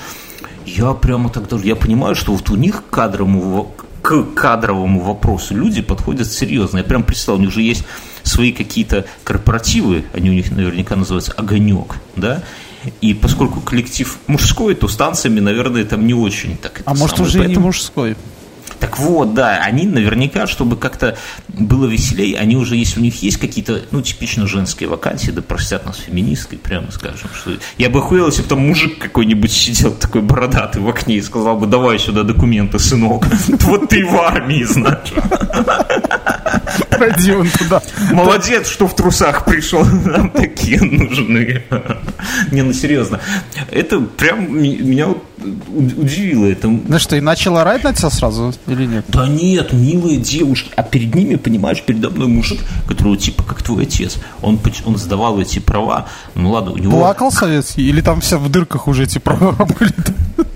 Я 0.65 0.93
прямо 0.93 1.31
даже, 1.31 1.67
я 1.67 1.77
понимаю, 1.77 2.15
что 2.15 2.33
вот 2.33 2.49
у 2.51 2.57
них 2.57 2.85
кадровому, 2.91 3.75
к 4.03 4.23
кадровому 4.35 5.01
вопросу 5.01 5.55
люди 5.55 5.83
подходят 5.83 6.31
серьезно. 6.31 6.79
Я 6.79 6.85
прям 6.85 7.03
представил, 7.03 7.39
у 7.39 7.43
них 7.43 7.53
же 7.53 7.63
есть 7.63 7.85
свои 8.23 8.53
какие-то 8.53 9.07
корпоративы, 9.25 10.05
они 10.15 10.31
у 10.31 10.33
них 10.33 10.51
наверняка 10.51 10.97
называются 10.97 11.33
«Огонек», 11.33 11.97
да, 12.17 12.43
и 13.01 13.15
поскольку 13.15 13.61
коллектив 13.61 14.19
мужской, 14.27 14.75
то 14.75 14.89
станциями, 14.89 15.41
наверное, 15.41 15.85
там 15.85 16.07
не 16.07 16.15
очень 16.15 16.57
так. 16.57 16.83
А 16.85 16.95
может, 16.95 17.21
уже 17.21 17.39
Поэтому... 17.39 17.61
не 17.61 17.67
мужской? 17.67 18.17
Так 18.81 18.99
вот, 18.99 19.35
да, 19.35 19.59
они 19.63 19.87
наверняка, 19.87 20.47
чтобы 20.47 20.77
как-то 20.77 21.19
было 21.49 21.85
веселее, 21.85 22.39
они 22.39 22.57
уже, 22.57 22.77
если 22.77 22.99
у 22.99 23.03
них 23.03 23.23
есть 23.23 23.37
какие-то, 23.37 23.83
ну, 23.91 24.01
типично 24.01 24.47
женские 24.47 24.89
вакансии, 24.89 25.31
да 25.31 25.43
простят 25.43 25.85
нас 25.85 25.99
феминисткой, 25.99 26.59
прямо 26.59 26.91
скажем, 26.91 27.29
что 27.35 27.53
я 27.77 27.91
бы 27.91 27.99
охуел, 27.99 28.27
если 28.27 28.41
бы 28.43 28.49
там 28.49 28.67
мужик 28.67 28.99
какой-нибудь 28.99 29.53
сидел 29.53 29.93
такой 29.93 30.23
бородатый 30.23 30.81
в 30.81 30.89
окне 30.89 31.17
и 31.17 31.23
сказал 31.23 31.59
бы, 31.59 31.67
давай 31.67 31.99
сюда 31.99 32.23
документы, 32.23 32.79
сынок, 32.79 33.27
вот 33.49 33.91
ты 33.91 34.07
в 34.07 34.17
армии, 34.17 34.65
значит. 34.65 35.19
Пойди 37.01 37.33
он 37.33 37.49
туда. 37.49 37.81
Молодец, 38.13 38.69
что 38.69 38.87
в 38.87 38.95
трусах 38.95 39.47
пришел, 39.47 39.83
нам 39.85 40.29
такие 40.29 40.83
нужны. 40.83 41.63
Не, 42.53 42.61
ну 42.61 42.75
серьезно, 42.75 43.21
это 43.71 44.01
прям 44.01 44.55
меня 44.55 45.09
удивило 45.69 46.45
это. 46.45 46.69
Ну 46.69 46.99
что, 46.99 47.17
и 47.17 47.23
начал 47.23 47.57
орать 47.57 47.85
на 47.85 47.95
тебя 47.95 48.11
сразу 48.11 48.53
или 48.67 48.85
нет? 48.85 49.07
Да 49.09 49.27
нет, 49.27 49.73
милые 49.73 50.19
девушки. 50.19 50.71
А 50.77 50.83
перед 50.83 51.15
ними, 51.15 51.37
понимаешь, 51.37 51.83
передо 51.83 52.11
мной 52.11 52.29
мужик, 52.29 52.61
который 52.87 53.17
типа 53.17 53.45
как 53.45 53.63
твой 53.63 53.85
отец. 53.85 54.19
Он, 54.43 54.61
он 54.85 54.99
сдавал 54.99 55.41
эти 55.41 55.59
права. 55.59 56.07
Ну 56.35 56.51
ладно, 56.51 56.73
у 56.73 56.77
него... 56.77 56.99
Плакал 56.99 57.33
советский? 57.33 57.89
Или 57.89 58.03
там 58.03 58.21
все 58.21 58.39
в 58.39 58.51
дырках 58.51 58.89
уже 58.89 59.05
эти 59.05 59.19
права 59.19 59.53
были? 59.79 59.95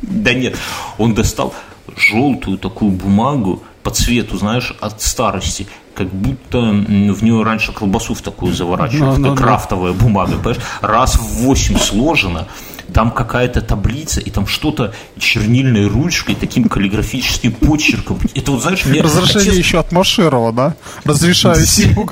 Да 0.02 0.35
нет, 0.35 0.57
он 0.98 1.14
достал 1.14 1.54
желтую 1.96 2.59
такую 2.59 2.90
бумагу 2.90 3.62
по 3.83 3.90
цвету, 3.90 4.37
знаешь, 4.38 4.74
от 4.80 5.00
старости 5.02 5.66
как 5.94 6.09
будто 6.09 6.59
в 6.59 7.22
нее 7.22 7.42
раньше 7.42 7.72
колбасу 7.72 8.14
в 8.14 8.20
такую 8.20 8.52
заворачивают, 8.52 9.18
no, 9.18 9.22
no, 9.22 9.33
no. 9.33 9.37
крафтовая 9.37 9.92
бумага, 9.92 10.37
понимаешь, 10.37 10.62
раз 10.80 11.16
в 11.16 11.44
восемь 11.44 11.78
сложено, 11.78 12.48
там 12.92 13.11
какая-то 13.11 13.61
таблица, 13.61 14.20
и 14.20 14.30
там 14.30 14.46
что-то 14.46 14.92
чернильной 15.18 15.87
ручкой, 15.87 16.35
таким 16.35 16.68
каллиграфическим 16.68 17.52
почерком. 17.52 18.18
Это 18.35 18.52
вот, 18.52 18.62
знаешь, 18.62 18.85
мне... 18.85 19.00
Разрешение 19.00 19.50
отец... 19.50 19.59
еще 19.59 19.80
от 19.80 19.92
Машерова, 19.92 20.52
да? 20.52 20.76
Разрешаю 21.04 21.57
всему 21.64 22.09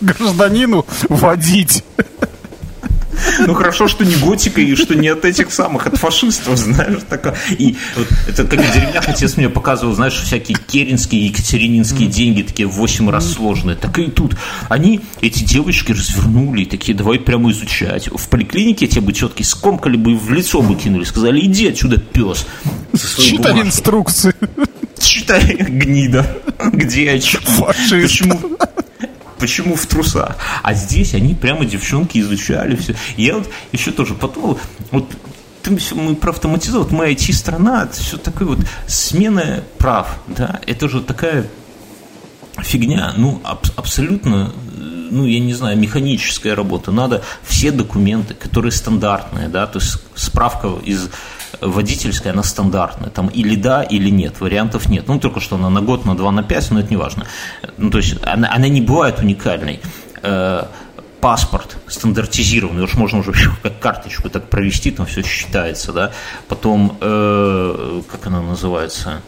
гражданину 0.00 0.86
водить. 1.08 1.84
Ну 3.46 3.54
хорошо, 3.54 3.88
что 3.88 4.04
не 4.04 4.14
готика 4.16 4.60
и 4.60 4.74
что 4.74 4.94
не 4.94 5.08
от 5.08 5.24
этих 5.24 5.52
самых, 5.52 5.86
от 5.86 5.96
фашистов, 5.96 6.56
знаешь, 6.58 7.00
такое. 7.08 7.34
И 7.50 7.76
вот 7.96 8.06
это 8.28 8.44
как 8.44 8.60
в 8.60 8.72
деревнях 8.72 9.08
отец 9.08 9.36
мне 9.36 9.48
показывал, 9.48 9.94
знаешь, 9.94 10.14
всякие 10.14 10.56
керенские, 10.66 11.26
екатерининские 11.26 12.08
деньги, 12.08 12.42
такие 12.42 12.68
в 12.68 12.72
8 12.72 13.10
раз 13.10 13.32
сложные. 13.32 13.76
Так 13.76 13.98
и 13.98 14.06
тут. 14.06 14.36
Они, 14.68 15.00
эти 15.20 15.44
девочки, 15.44 15.92
развернули 15.92 16.62
и 16.62 16.66
такие, 16.66 16.96
давай 16.96 17.18
прямо 17.18 17.50
изучать. 17.50 18.08
В 18.08 18.28
поликлинике 18.28 18.86
те 18.86 19.00
бы 19.00 19.12
четки 19.12 19.42
скомкали 19.42 19.96
бы 19.96 20.16
в 20.16 20.30
лицо 20.32 20.62
бы 20.62 20.74
кинули, 20.74 21.04
сказали, 21.04 21.40
иди 21.40 21.68
отсюда, 21.68 21.98
пес. 21.98 22.46
Читай 23.18 23.60
инструкции. 23.60 24.34
Читай, 24.98 25.56
гнида. 25.56 26.26
Где 26.72 27.10
очки? 27.12 27.38
Фашист. 27.44 27.90
Почему? 27.90 28.40
Почему 29.44 29.76
в 29.76 29.84
трусах. 29.84 30.38
А 30.62 30.72
здесь 30.72 31.12
они 31.12 31.34
прямо 31.34 31.66
девчонки 31.66 32.18
изучали 32.18 32.76
все. 32.76 32.94
Я 33.18 33.34
вот 33.34 33.50
еще 33.72 33.90
тоже 33.90 34.14
подумал, 34.14 34.58
вот 34.90 35.04
мы 35.92 36.14
про 36.14 36.30
автоматизовать, 36.30 36.90
мы 36.90 37.12
IT-страна, 37.12 37.82
это 37.84 38.00
все 38.00 38.16
такое 38.16 38.48
вот 38.48 38.60
смена 38.86 39.62
прав, 39.76 40.18
да, 40.28 40.60
это 40.66 40.88
же 40.88 41.02
такая 41.02 41.46
фигня, 42.62 43.12
ну, 43.18 43.42
аб- 43.44 43.68
абсолютно, 43.76 44.54
ну, 45.10 45.26
я 45.26 45.40
не 45.40 45.52
знаю, 45.52 45.78
механическая 45.78 46.54
работа. 46.54 46.90
Надо 46.90 47.22
все 47.42 47.70
документы, 47.70 48.32
которые 48.32 48.72
стандартные, 48.72 49.48
да, 49.48 49.66
то 49.66 49.78
есть 49.78 49.98
справка 50.14 50.68
из 50.82 51.10
водительская, 51.60 52.32
она 52.32 52.42
стандартная. 52.42 53.10
Там 53.10 53.28
или 53.28 53.56
да, 53.56 53.82
или 53.82 54.10
нет. 54.10 54.40
Вариантов 54.40 54.88
нет. 54.88 55.08
Ну, 55.08 55.18
только 55.18 55.40
что 55.40 55.56
она 55.56 55.70
на 55.70 55.80
год, 55.80 56.04
на 56.04 56.16
два, 56.16 56.30
на 56.30 56.42
пять, 56.42 56.70
но 56.70 56.80
это 56.80 56.90
не 56.90 56.96
важно. 56.96 57.26
Ну, 57.76 57.90
то 57.90 57.98
есть 57.98 58.16
она, 58.22 58.52
она 58.52 58.68
не 58.68 58.80
бывает 58.80 59.18
уникальной 59.20 59.80
э, 60.22 60.64
паспорт 61.20 61.78
стандартизированный, 61.86 62.82
уж 62.82 62.94
можно 62.94 63.20
уже 63.20 63.32
как 63.62 63.78
карточку 63.78 64.28
так 64.28 64.50
провести, 64.50 64.90
там 64.90 65.06
все 65.06 65.22
считается, 65.22 65.92
да. 65.92 66.12
Потом, 66.48 66.98
э, 67.00 68.02
как 68.10 68.26
она 68.26 68.42
называется, 68.42 69.22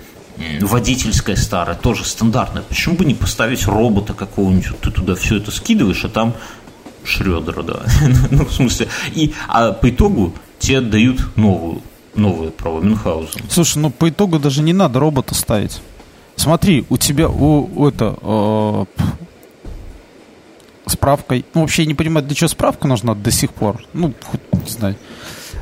водительская 0.61 1.37
старая, 1.37 1.77
тоже 1.77 2.05
стандартная. 2.05 2.63
Почему 2.63 2.97
бы 2.97 3.05
не 3.05 3.15
поставить 3.15 3.67
робота 3.67 4.13
какого-нибудь, 4.13 4.79
ты 4.81 4.91
туда 4.91 5.15
все 5.15 5.37
это 5.37 5.51
скидываешь, 5.51 6.05
а 6.05 6.09
там 6.09 6.35
Шредера, 7.05 7.63
да. 7.63 7.83
ну, 8.31 8.45
в 8.45 8.53
смысле, 8.53 8.89
и 9.15 9.33
а 9.49 9.73
по 9.73 9.89
итогу 9.89 10.35
тебе 10.59 10.81
дают 10.81 11.37
новую 11.37 11.83
новые 12.17 12.51
права 12.51 12.81
Мюнхгаузен. 12.81 13.43
Слушай, 13.49 13.79
ну 13.79 13.91
по 13.91 14.09
итогу 14.09 14.39
даже 14.39 14.63
не 14.63 14.73
надо 14.73 14.99
робота 14.99 15.35
ставить. 15.35 15.81
Смотри, 16.37 16.85
у 16.91 16.97
тебя 16.97 17.29
у, 17.29 17.69
у 17.75 17.89
это 17.89 18.17
э, 18.21 18.85
справка. 20.87 21.43
Ну, 21.55 21.63
вообще 21.63 21.83
я 21.83 21.89
не 21.89 21.95
понимаю, 21.95 22.27
для 22.27 22.35
чего 22.35 22.49
справка 22.49 22.87
нужна 22.87 23.15
до 23.15 23.31
сих 23.31 23.53
пор. 23.53 23.83
Ну, 23.93 24.13
хоть 24.25 24.41
не 24.53 24.71
знаю. 24.71 24.97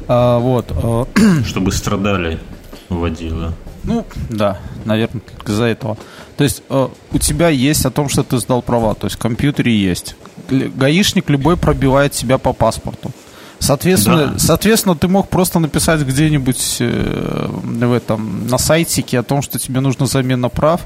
А, 0.08 0.38
вот. 0.38 0.66
Э, 0.70 1.04
Чтобы 1.46 1.72
страдали 1.72 2.40
водила. 2.88 3.54
Ну, 3.84 4.04
да, 4.30 4.58
наверное, 4.84 5.22
из-за 5.46 5.64
этого. 5.64 5.96
То 6.36 6.44
есть 6.44 6.62
э, 6.68 6.88
у 7.12 7.18
тебя 7.18 7.48
есть 7.48 7.84
о 7.84 7.90
том, 7.90 8.08
что 8.08 8.22
ты 8.24 8.38
сдал 8.38 8.62
права, 8.62 8.94
то 8.94 9.06
есть 9.06 9.16
в 9.16 9.18
компьютере 9.18 9.76
есть. 9.76 10.16
Гаишник 10.48 11.30
любой 11.30 11.56
пробивает 11.56 12.14
себя 12.14 12.38
по 12.38 12.52
паспорту. 12.52 13.12
Соответственно, 13.58 14.26
да. 14.26 14.38
соответственно, 14.38 14.94
ты 14.94 15.08
мог 15.08 15.28
просто 15.28 15.58
написать 15.58 16.00
где-нибудь 16.02 16.76
э, 16.80 17.46
в 17.48 17.92
этом 17.92 18.46
на 18.46 18.58
сайтике 18.58 19.18
о 19.18 19.22
том, 19.22 19.42
что 19.42 19.58
тебе 19.58 19.80
нужна 19.80 20.06
замена 20.06 20.48
прав. 20.48 20.82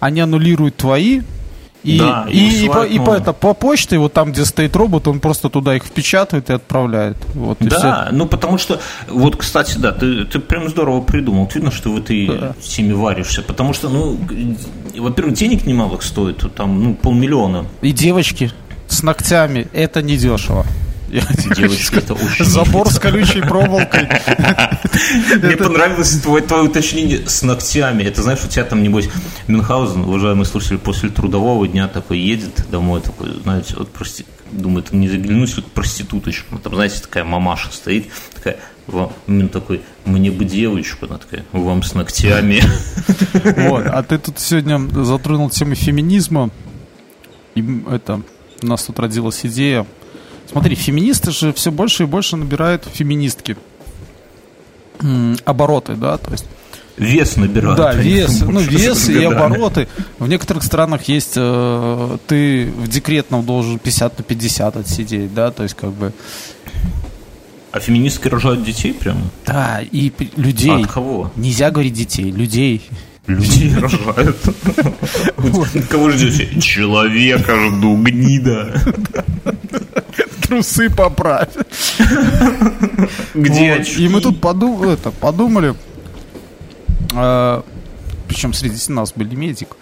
Они 0.00 0.20
аннулируют 0.20 0.76
твои, 0.76 1.22
и, 1.84 1.98
да, 1.98 2.26
и, 2.28 2.38
и, 2.38 2.64
и, 2.64 2.68
по, 2.68 2.84
и 2.84 2.98
по, 2.98 3.12
это, 3.12 3.32
по 3.32 3.54
почте, 3.54 3.98
вот 3.98 4.12
там, 4.12 4.32
где 4.32 4.44
стоит 4.44 4.74
робот, 4.74 5.06
он 5.06 5.20
просто 5.20 5.48
туда 5.48 5.76
их 5.76 5.84
впечатывает 5.84 6.50
и 6.50 6.52
отправляет. 6.52 7.16
Вот, 7.34 7.60
и 7.62 7.66
да, 7.66 7.78
все. 7.78 8.14
ну 8.14 8.26
потому 8.26 8.58
что, 8.58 8.80
вот, 9.08 9.36
кстати, 9.36 9.78
да, 9.78 9.92
ты, 9.92 10.24
ты 10.24 10.40
прям 10.40 10.68
здорово 10.68 11.00
придумал. 11.00 11.48
Видно, 11.54 11.70
что 11.70 11.90
в 11.90 11.98
этой 11.98 12.26
да. 12.26 12.54
теме 12.60 12.94
варишься. 12.94 13.42
Потому 13.42 13.72
что, 13.72 13.88
ну, 13.88 14.18
во-первых, 14.96 15.34
денег 15.34 15.66
немалых 15.66 16.02
стоит, 16.02 16.44
там, 16.54 16.82
ну, 16.82 16.94
полмиллиона. 16.94 17.66
И 17.80 17.92
девочки 17.92 18.50
с 18.88 19.02
ногтями, 19.02 19.68
это 19.72 20.02
недешево. 20.02 20.66
Девочки, 21.56 21.96
это 21.96 22.14
очень... 22.14 22.44
Забор 22.44 22.90
с 22.90 22.98
колючей 22.98 23.40
проволокой. 23.40 24.08
Мне 25.42 25.56
понравилось 25.56 26.20
твое, 26.20 26.44
уточнение 26.44 27.26
с 27.26 27.42
ногтями. 27.42 28.02
Это 28.02 28.22
знаешь, 28.22 28.44
у 28.44 28.48
тебя 28.48 28.64
там, 28.64 28.82
небось, 28.82 29.08
Мюнхгаузен, 29.46 30.02
уважаемый 30.02 30.44
слушатель, 30.44 30.78
после 30.78 31.08
трудового 31.08 31.66
дня 31.66 31.88
такой 31.88 32.18
едет 32.18 32.66
домой, 32.70 33.00
такой, 33.00 33.30
знаете, 33.42 33.74
вот 33.78 33.90
прости, 33.90 34.26
думает, 34.52 34.92
не 34.92 35.08
заглянуть 35.08 35.56
ли 35.56 35.62
к 35.62 35.66
проституточку. 35.66 36.58
Там, 36.58 36.74
знаете, 36.74 37.00
такая 37.00 37.24
мамаша 37.24 37.72
стоит, 37.72 38.08
такая, 38.34 38.58
вам, 38.86 39.12
такой, 39.48 39.80
мне 40.04 40.30
бы 40.30 40.44
девочку, 40.44 41.06
она 41.06 41.16
такая, 41.16 41.44
вам 41.52 41.82
с 41.82 41.94
ногтями. 41.94 42.62
Вот, 43.56 43.86
а 43.86 44.02
ты 44.02 44.18
тут 44.18 44.38
сегодня 44.38 44.78
затронул 45.04 45.50
тему 45.50 45.74
феминизма. 45.74 46.50
И 47.54 47.64
это, 47.90 48.22
у 48.62 48.66
нас 48.66 48.84
тут 48.84 48.98
родилась 48.98 49.44
идея 49.44 49.86
Смотри, 50.50 50.74
феминисты 50.74 51.30
же 51.30 51.52
все 51.52 51.70
больше 51.70 52.04
и 52.04 52.06
больше 52.06 52.36
набирают 52.36 52.84
феминистки 52.92 53.56
обороты, 55.44 55.94
да, 55.94 56.18
то 56.18 56.32
есть 56.32 56.46
Вес 56.98 57.36
набирают. 57.36 57.76
Да, 57.76 57.94
вес, 57.94 58.40
ну 58.40 58.58
вес 58.58 59.08
и 59.08 59.22
обороты. 59.22 59.86
В 60.18 60.28
некоторых 60.28 60.64
странах 60.64 61.04
есть, 61.04 61.34
э, 61.36 62.16
ты 62.26 62.72
в 62.76 62.88
декретном 62.88 63.46
должен 63.46 63.78
50 63.78 64.18
на 64.18 64.24
50 64.24 64.76
отсидеть, 64.76 65.32
да, 65.32 65.52
то 65.52 65.62
есть 65.62 65.76
как 65.76 65.92
бы... 65.92 66.12
А 67.70 67.78
феминистки 67.78 68.26
рожают 68.26 68.64
детей 68.64 68.92
прямо? 68.92 69.20
Да, 69.46 69.80
и 69.80 70.10
людей. 70.36 70.72
А 70.72 70.78
от 70.78 70.90
кого? 70.90 71.30
Нельзя 71.36 71.70
говорить 71.70 71.92
детей, 71.92 72.32
людей. 72.32 72.82
Людей 73.28 73.74
рожают. 73.76 74.38
Кого 75.90 76.10
ждете? 76.10 76.60
Человека 76.62 77.56
жду, 77.68 77.94
гнида. 77.96 78.80
Трусы 80.48 80.88
поправь. 80.90 81.50
Где 83.34 83.76
Вот. 83.76 83.86
И 83.98 84.08
мы 84.08 84.20
тут 84.20 84.40
подум- 84.40 84.88
это, 84.88 85.10
подумали, 85.10 85.74
э, 87.14 87.62
причем 88.26 88.52
среди 88.54 88.92
нас 88.92 89.12
были 89.14 89.34
медик, 89.34 89.76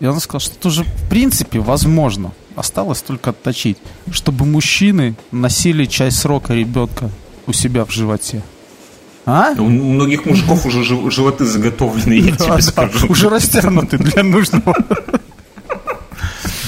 и 0.00 0.06
он 0.06 0.18
сказал, 0.20 0.40
что 0.40 0.54
это 0.54 0.68
уже 0.68 0.84
в 0.84 1.08
принципе 1.08 1.58
возможно. 1.60 2.32
Осталось 2.56 3.02
только 3.02 3.30
отточить, 3.30 3.76
чтобы 4.10 4.46
мужчины 4.46 5.14
носили 5.32 5.84
часть 5.84 6.18
срока 6.18 6.54
ребенка 6.54 7.10
у 7.46 7.52
себя 7.52 7.84
в 7.84 7.90
животе. 7.90 8.42
А? 9.26 9.52
У 9.58 9.64
многих 9.68 10.24
мужиков 10.24 10.64
уже 10.64 10.82
жив- 10.82 11.12
животы 11.12 11.44
заготовлены, 11.44 12.14
я 12.14 12.36
тебе 12.36 12.62
скажу. 12.62 13.06
уже 13.08 13.28
растянуты 13.28 13.98
для 13.98 14.22
нужного. 14.22 14.74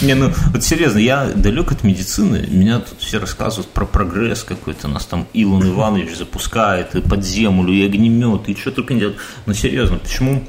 Не, 0.03 0.15
ну 0.15 0.33
вот 0.53 0.63
серьезно, 0.63 0.99
я 0.99 1.27
далек 1.27 1.73
от 1.73 1.83
медицины. 1.83 2.47
Меня 2.49 2.81
тут 2.81 3.01
все 3.01 3.19
рассказывают 3.19 3.69
про 3.69 3.85
прогресс 3.85 4.45
какой-то. 4.45 4.87
Нас 4.87 5.07
там 5.07 5.27
Илон 5.33 5.69
Иванович 5.69 6.17
запускает 6.17 6.95
и 6.95 7.01
под 7.01 7.25
землю, 7.25 7.73
и 7.73 7.85
огнемет, 7.85 8.49
и 8.49 8.55
что 8.55 8.71
только 8.71 8.95
не 8.95 9.01
делает. 9.01 9.19
Но 9.47 9.55
серьезно, 9.55 9.99
почему 9.99 10.45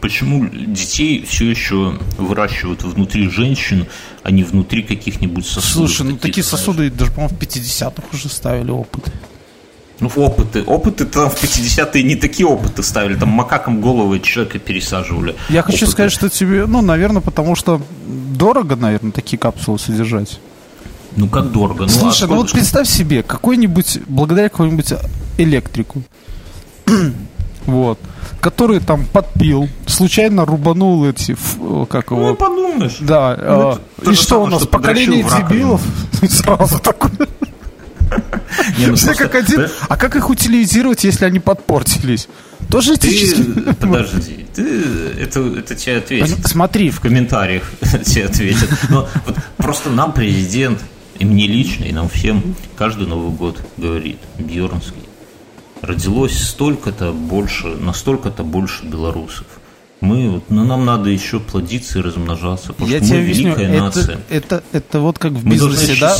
Почему 0.00 0.48
детей 0.48 1.24
все 1.28 1.50
еще 1.50 1.98
выращивают 2.18 2.84
внутри 2.84 3.28
женщин, 3.28 3.86
а 4.22 4.30
не 4.30 4.44
внутри 4.44 4.82
каких-нибудь 4.84 5.44
сосудов? 5.44 5.90
Слушай, 5.90 6.12
ну 6.12 6.16
такие 6.16 6.44
знаешь? 6.44 6.60
сосуды 6.60 6.90
даже, 6.90 7.10
по-моему, 7.10 7.34
в 7.34 7.40
50-х 7.40 8.04
уже 8.12 8.28
ставили 8.28 8.70
опыты. 8.70 9.10
Ну, 10.00 10.08
опыты. 10.14 10.62
Опыты 10.62 11.06
там 11.06 11.28
в 11.28 11.34
50-е 11.42 12.02
не 12.04 12.14
такие 12.14 12.46
опыты 12.46 12.82
ставили. 12.84 13.16
Там 13.16 13.30
макакам 13.30 13.80
головы 13.80 14.20
человека 14.20 14.58
пересаживали. 14.60 15.34
Я 15.48 15.62
хочу 15.62 15.78
Опыты. 15.78 15.90
сказать, 15.92 16.12
что 16.12 16.28
тебе, 16.28 16.66
ну, 16.66 16.82
наверное, 16.82 17.20
потому 17.20 17.56
что 17.56 17.80
дорого, 18.06 18.76
наверное, 18.76 19.10
такие 19.10 19.38
капсулы 19.38 19.78
содержать. 19.80 20.38
Ну, 21.16 21.26
как 21.28 21.50
дорого. 21.50 21.80
Ну, 21.82 21.88
Слушай, 21.88 22.24
а 22.24 22.26
ну 22.28 22.36
вот 22.36 22.48
сколько- 22.48 22.58
представь 22.60 22.88
себе, 22.88 23.24
какой-нибудь, 23.24 24.00
благодаря 24.06 24.48
какому-нибудь 24.50 24.92
электрику, 25.36 26.02
вот, 27.66 27.98
который 28.40 28.78
там 28.78 29.04
подпил, 29.04 29.68
случайно 29.86 30.44
рубанул 30.44 31.04
эти, 31.06 31.32
ф- 31.32 31.56
как 31.90 32.12
Ну, 32.12 32.20
его, 32.20 32.34
подумаешь. 32.36 32.98
да, 33.00 33.36
Ну, 33.36 33.78
э, 34.08 34.12
и 34.12 34.14
что 34.14 34.42
у 34.42 34.46
нас, 34.46 34.64
поколение 34.64 35.24
дебилов? 35.24 35.80
Сразу 36.28 36.78
такое. 36.78 37.26
Ну, 38.78 38.94
Все 38.96 39.14
как 39.14 39.34
один. 39.34 39.68
А 39.88 39.96
как 39.96 40.16
их 40.16 40.30
утилизировать, 40.30 41.04
если 41.04 41.24
они 41.24 41.40
подпортились? 41.40 42.28
Тоже 42.70 42.94
этически. 42.94 43.42
Ты, 43.42 43.74
подожди, 43.74 44.46
ты, 44.54 44.62
это, 45.20 45.40
это 45.40 45.74
тебе 45.74 45.98
ответит. 45.98 46.46
Смотри, 46.46 46.90
В 46.90 47.00
комментариях 47.00 47.70
тебе 48.04 48.26
ответят. 48.26 48.68
Но 48.90 49.08
вот 49.26 49.36
просто 49.56 49.90
нам 49.90 50.12
президент, 50.12 50.80
и 51.18 51.24
мне 51.24 51.46
лично, 51.46 51.84
и 51.84 51.92
нам 51.92 52.08
всем, 52.08 52.54
каждый 52.76 53.06
Новый 53.06 53.30
год 53.34 53.60
говорит, 53.76 54.18
Бьернский, 54.38 55.08
родилось 55.82 56.38
столько-то 56.38 57.12
больше, 57.12 57.68
настолько-то 57.68 58.42
больше 58.42 58.84
белорусов. 58.84 59.46
Мы, 60.00 60.30
вот, 60.30 60.44
ну, 60.48 60.64
нам 60.64 60.84
надо 60.84 61.10
еще 61.10 61.40
плодиться 61.40 61.98
и 61.98 62.02
размножаться, 62.02 62.72
потому 62.72 62.88
Я 62.88 62.98
что 62.98 63.06
тебе 63.08 63.16
мы 63.18 63.22
объясню, 63.24 63.44
великая 63.48 63.68
это, 63.72 63.82
нация. 63.84 64.20
это, 64.30 64.62
это 64.72 65.00
вот 65.00 65.18
как 65.18 65.32
в 65.32 65.44
Мы 65.44 65.54
бизнесе, 65.54 65.96
да? 66.00 66.16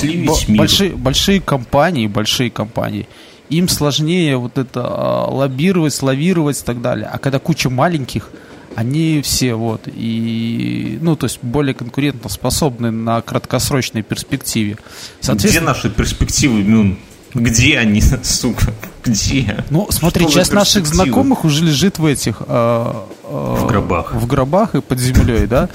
Большие, 0.49 0.97
большие 0.97 1.41
компании, 1.41 2.09
большие 2.09 2.51
компании, 2.51 3.09
им 3.51 3.69
сложнее 3.69 4.37
вот 4.37 4.59
это 4.59 4.83
а, 4.85 5.27
лоббировать, 5.31 6.03
лавировать 6.03 6.61
и 6.61 6.65
так 6.65 6.83
далее. 6.83 7.09
А 7.13 7.19
когда 7.19 7.39
куча 7.39 7.71
маленьких, 7.71 8.31
они 8.75 9.23
все 9.23 9.55
вот 9.55 9.83
и, 9.87 10.99
ну, 11.01 11.17
то 11.17 11.27
есть 11.27 11.39
более 11.43 11.75
конкурентоспособны 11.75 12.91
на 12.91 13.21
краткосрочной 13.23 14.03
перспективе. 14.03 14.77
Где 15.23 15.61
наши 15.61 15.89
перспективы, 15.89 16.63
Мюн? 16.63 16.99
Где 17.35 17.79
они, 17.79 18.03
сука? 18.23 18.73
Где? 19.05 19.65
ну, 19.71 19.87
смотри, 19.91 20.25
Что 20.25 20.35
часть 20.35 20.53
наших 20.53 20.87
знакомых 20.87 21.45
уже 21.45 21.65
лежит 21.65 21.99
в 21.99 22.07
этих... 22.07 22.43
а, 22.47 23.09
В 23.29 23.67
гробах. 23.67 24.15
В 24.15 24.27
гробах 24.27 24.75
и 24.75 24.81
под 24.81 24.99
землей, 24.99 25.47
да? 25.47 25.69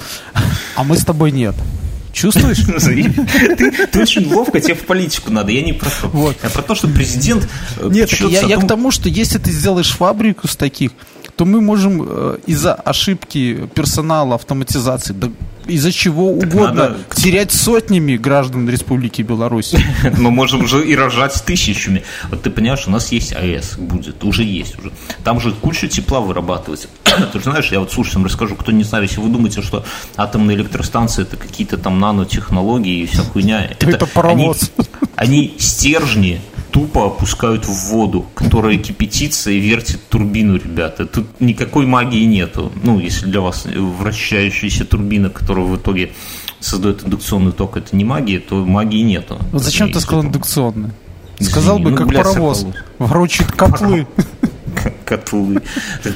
А 0.74 0.84
мы 0.84 0.96
с 0.96 1.04
тобой 1.04 1.30
нет. 1.30 1.54
Чувствуешь? 2.12 2.58
Ты, 3.58 3.86
ты 3.88 4.00
очень 4.00 4.32
ловко, 4.32 4.60
тебе 4.60 4.74
в 4.74 4.86
политику 4.86 5.32
надо. 5.32 5.50
Я 5.50 5.62
не 5.62 5.72
про 5.72 5.90
то. 5.90 6.08
Вот. 6.08 6.36
Я 6.44 6.48
про 6.48 6.62
то, 6.62 6.76
что 6.76 6.86
президент 6.86 7.48
э, 7.76 7.88
Нет, 7.90 8.12
я, 8.12 8.40
о 8.40 8.46
я 8.46 8.56
том- 8.56 8.64
к 8.64 8.68
тому, 8.68 8.90
что 8.92 9.08
если 9.08 9.38
ты 9.38 9.50
сделаешь 9.50 9.90
фабрику 9.90 10.46
с 10.46 10.54
таких, 10.54 10.92
то 11.34 11.44
мы 11.44 11.60
можем 11.60 12.06
э, 12.08 12.38
из-за 12.46 12.74
ошибки 12.74 13.68
персонала, 13.74 14.36
автоматизации, 14.36 15.12
да 15.12 15.28
из-за 15.66 15.92
чего 15.92 16.30
угодно 16.30 16.72
надо- 16.72 16.98
терять 17.14 17.52
сотнями 17.52 18.16
граждан 18.16 18.68
Республики 18.68 19.22
Беларусь. 19.22 19.74
Мы 20.18 20.30
можем 20.30 20.64
уже 20.64 20.86
и 20.86 20.94
рожать 20.94 21.42
тысячами. 21.44 22.02
Вот 22.30 22.42
ты 22.42 22.50
понимаешь, 22.50 22.86
у 22.86 22.90
нас 22.90 23.12
есть 23.12 23.32
АЭС, 23.34 23.76
будет, 23.78 24.22
уже 24.24 24.42
есть. 24.44 24.78
уже. 24.78 24.92
Там 25.22 25.40
же 25.40 25.52
куча 25.52 25.88
тепла 25.88 26.20
вырабатывается. 26.20 26.88
Ты 27.32 27.38
же 27.38 27.44
знаешь, 27.44 27.70
я 27.70 27.80
вот 27.80 27.92
слушателям 27.92 28.24
расскажу, 28.24 28.56
кто 28.56 28.72
не 28.72 28.84
знает, 28.84 29.08
если 29.08 29.20
вы 29.20 29.28
думаете, 29.28 29.62
что 29.62 29.84
атомные 30.16 30.56
электростанции 30.56 31.22
это 31.22 31.36
какие-то 31.36 31.78
там 31.78 32.00
нанотехнологии 32.00 33.02
и 33.02 33.06
вся 33.06 33.22
хуйня. 33.22 33.64
это 33.78 34.06
паровоз. 34.06 34.70
Они, 34.76 34.88
они 35.16 35.54
стержни 35.58 36.40
тупо 36.74 37.06
опускают 37.06 37.66
в 37.66 37.90
воду, 37.92 38.26
которая 38.34 38.76
кипятится 38.78 39.52
и 39.52 39.60
вертит 39.60 40.08
турбину, 40.08 40.56
ребята. 40.56 41.06
Тут 41.06 41.40
никакой 41.40 41.86
магии 41.86 42.24
нету. 42.24 42.72
Ну, 42.82 42.98
если 42.98 43.26
для 43.26 43.40
вас 43.40 43.64
вращающаяся 43.64 44.84
турбина, 44.84 45.30
которая 45.30 45.66
в 45.66 45.76
итоге 45.76 46.10
создает 46.58 47.04
индукционный 47.04 47.52
ток, 47.52 47.76
это 47.76 47.94
не 47.94 48.04
магия, 48.04 48.40
то 48.40 48.56
магии 48.56 49.02
нету. 49.02 49.38
Вот 49.52 49.62
зачем 49.62 49.92
ты 49.92 50.00
сказал 50.00 50.24
индукционно? 50.24 50.90
Сказал 51.38 51.78
бы, 51.78 51.92
ну, 51.92 51.96
как 51.96 52.08
бля, 52.08 52.24
паровоз. 52.24 52.58
Соколов. 52.58 52.76
Ворочает 52.98 53.52
котлы. 53.52 54.08
котлы. 55.04 55.62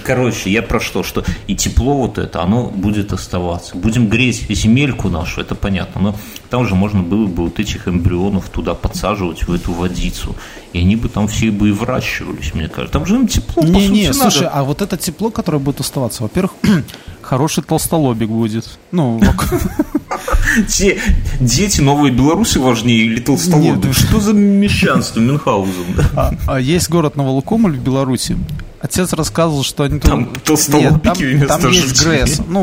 Короче, 0.04 0.50
я 0.50 0.62
про 0.62 0.80
что? 0.80 1.02
Что 1.02 1.24
и 1.46 1.54
тепло 1.54 1.94
вот 1.98 2.18
это, 2.18 2.42
оно 2.42 2.64
будет 2.66 3.12
оставаться. 3.12 3.76
Будем 3.76 4.08
греть 4.08 4.46
земельку 4.48 5.08
нашу, 5.08 5.40
это 5.40 5.54
понятно. 5.54 6.00
Но 6.00 6.14
там 6.50 6.66
же 6.66 6.74
можно 6.74 7.02
было 7.02 7.26
бы 7.26 7.44
вот 7.44 7.60
этих 7.60 7.88
эмбрионов 7.88 8.48
туда 8.48 8.74
подсаживать, 8.74 9.46
в 9.46 9.52
эту 9.52 9.72
водицу. 9.72 10.34
И 10.72 10.80
они 10.80 10.96
бы 10.96 11.08
там 11.08 11.28
все 11.28 11.50
бы 11.50 11.68
и 11.68 11.72
выращивались, 11.72 12.54
мне 12.54 12.68
кажется. 12.68 12.92
Там 12.92 13.06
же 13.06 13.14
им 13.16 13.26
тепло, 13.28 13.62
по 13.62 13.66
Не-не, 13.66 14.06
сути, 14.06 14.18
надо. 14.18 14.30
слушай, 14.30 14.48
а 14.52 14.64
вот 14.64 14.82
это 14.82 14.96
тепло, 14.96 15.30
которое 15.30 15.58
будет 15.58 15.80
оставаться, 15.80 16.22
во-первых, 16.22 16.52
хороший 17.22 17.62
толстолобик 17.62 18.28
будет. 18.28 18.78
Ну, 18.90 19.20
Те 20.68 21.00
дети, 21.40 21.80
новые 21.80 22.12
белорусы 22.12 22.60
важнее 22.60 23.04
или 23.04 23.20
толстолобы? 23.20 23.88
Нет. 23.88 23.96
Что 23.96 24.20
за 24.20 24.32
мещанство 24.32 25.20
Мюнхгаузен? 25.20 26.04
А, 26.16 26.32
а 26.46 26.60
есть 26.60 26.88
город 26.88 27.16
Новолукомль 27.16 27.76
в 27.76 27.82
Беларуси. 27.82 28.36
Отец 28.80 29.12
рассказывал, 29.12 29.64
что 29.64 29.82
они 29.84 29.98
Там 29.98 30.26
туда- 30.26 30.40
толстолобики 30.44 31.22
Нет, 31.22 31.48
там, 31.48 31.60
там 31.62 31.70
есть. 31.72 32.02
ГРЭС. 32.04 32.40
Ну, 32.46 32.62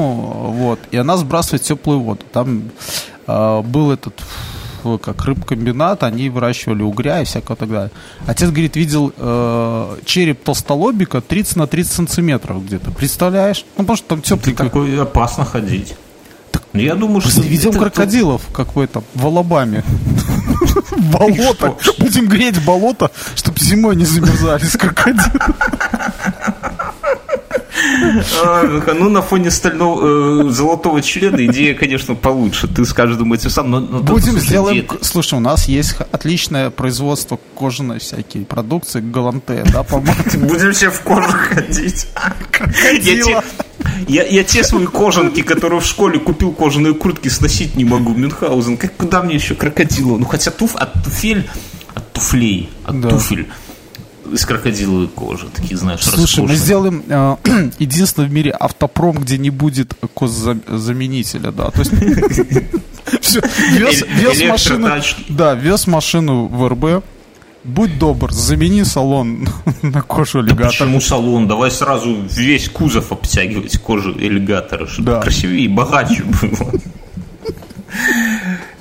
вот. 0.55 0.79
И 0.91 0.97
она 0.97 1.17
сбрасывает 1.17 1.63
теплую 1.63 1.99
воду. 1.99 2.21
Там 2.31 2.63
а, 3.27 3.61
был 3.61 3.91
этот 3.91 4.13
как 5.01 5.25
рыбкомбинат, 5.25 6.03
они 6.03 6.29
выращивали 6.29 6.83
угря 6.83 7.21
и 7.21 7.25
всякого 7.25 7.55
так 7.55 7.69
далее. 7.69 7.91
Отец, 8.27 8.49
говорит, 8.49 8.75
видел 8.75 9.11
э, 9.17 9.97
череп 10.05 10.43
толстолобика 10.43 11.21
30 11.21 11.55
на 11.55 11.65
30 11.65 11.91
сантиметров 11.91 12.63
где-то. 12.63 12.91
Представляешь? 12.91 13.65
Ну, 13.77 13.83
потому 13.83 13.97
что 13.97 14.07
там 14.09 14.21
тепленько. 14.21 14.63
такой 14.65 15.01
опасно 15.01 15.43
ходить. 15.43 15.95
Ну, 16.73 16.81
Я 16.81 16.93
думаю, 16.93 17.21
что... 17.21 17.41
видел 17.41 17.71
это- 17.71 17.79
крокодилов, 17.79 18.43
как 18.53 18.75
в 18.75 18.79
этом, 18.79 19.03
в 19.15 19.25
Алабаме? 19.25 19.83
Болото. 21.11 21.75
Будем 21.99 22.27
греть 22.27 22.63
болото, 22.63 23.11
чтобы 23.35 23.59
зимой 23.59 23.95
не 23.95 24.05
замерзали 24.05 24.63
с 24.65 24.77
крокодилом. 24.77 25.55
А, 28.43 28.93
Ну, 28.97 29.09
на 29.09 29.21
фоне 29.21 29.51
стального 29.51 30.47
э, 30.47 30.49
золотого 30.49 31.01
члена 31.01 31.45
идея, 31.45 31.73
конечно, 31.75 32.15
получше. 32.15 32.67
Ты 32.67 32.85
с 32.85 32.93
каждым 32.93 33.33
этим 33.33 33.49
сам. 33.49 33.69
Но, 33.71 33.81
Будем 33.81 34.39
сделаем... 34.39 34.85
Слушай, 35.01 35.35
у 35.35 35.39
нас 35.41 35.67
есть 35.67 35.95
отличное 36.11 36.69
производство 36.69 37.39
кожаной 37.57 37.99
всякие 37.99 38.45
продукции, 38.45 39.01
галанте, 39.01 39.63
да, 39.71 39.83
по-моему. 39.83 40.15
Будем 40.47 40.71
все 40.73 40.89
в 40.89 41.01
коже 41.01 41.27
ходить. 41.29 42.07
Я, 44.07 44.23
я 44.23 44.43
те 44.43 44.63
свои 44.63 44.85
кожанки, 44.85 45.41
которые 45.41 45.79
в 45.79 45.85
школе 45.85 46.19
купил 46.19 46.51
кожаные 46.51 46.93
куртки, 46.93 47.27
сносить 47.29 47.75
не 47.75 47.85
могу. 47.85 48.13
Мюнхгаузен, 48.13 48.77
как, 48.77 48.95
куда 48.95 49.21
мне 49.21 49.35
еще 49.35 49.55
крокодила? 49.55 50.17
Ну, 50.17 50.25
хотя 50.25 50.51
туф, 50.51 50.75
от 50.75 50.93
туфель, 51.03 51.47
от 51.93 52.11
туфлей, 52.13 52.69
от 52.83 53.01
Да. 53.01 53.09
туфель 53.09 53.47
из 54.35 54.45
крокодиловой 54.45 55.07
кожи. 55.07 55.47
Такие, 55.53 55.77
знаешь, 55.77 56.01
Слушай, 56.03 56.43
мы 56.45 56.55
сделаем 56.55 57.03
э, 57.07 57.35
единственный 57.79 58.27
в 58.27 58.31
мире 58.31 58.51
автопром, 58.51 59.17
где 59.17 59.37
не 59.37 59.49
будет 59.49 59.93
коззаменителя, 60.15 61.51
да. 61.51 61.71
То 61.71 61.79
есть 61.79 61.91
вез, 63.77 64.03
вез 64.07 64.43
машину, 64.49 64.89
да, 65.29 65.53
вез 65.55 65.87
машину 65.87 66.47
в 66.47 66.67
РБ, 66.67 67.03
будь 67.63 67.97
добр, 67.97 68.31
замени 68.31 68.83
салон 68.83 69.47
на 69.81 70.01
кожу 70.01 70.41
Да 70.41 70.47
аллигатора. 70.47 70.67
почему 70.69 71.01
салон? 71.01 71.47
Давай 71.47 71.71
сразу 71.71 72.15
весь 72.35 72.69
кузов 72.69 73.11
обтягивать 73.11 73.77
кожу 73.79 74.11
аллигатора, 74.15 74.85
чтобы 74.87 75.11
Да. 75.11 75.21
красивее 75.21 75.65
и 75.65 75.67
богаче 75.67 76.23
было. 76.23 76.71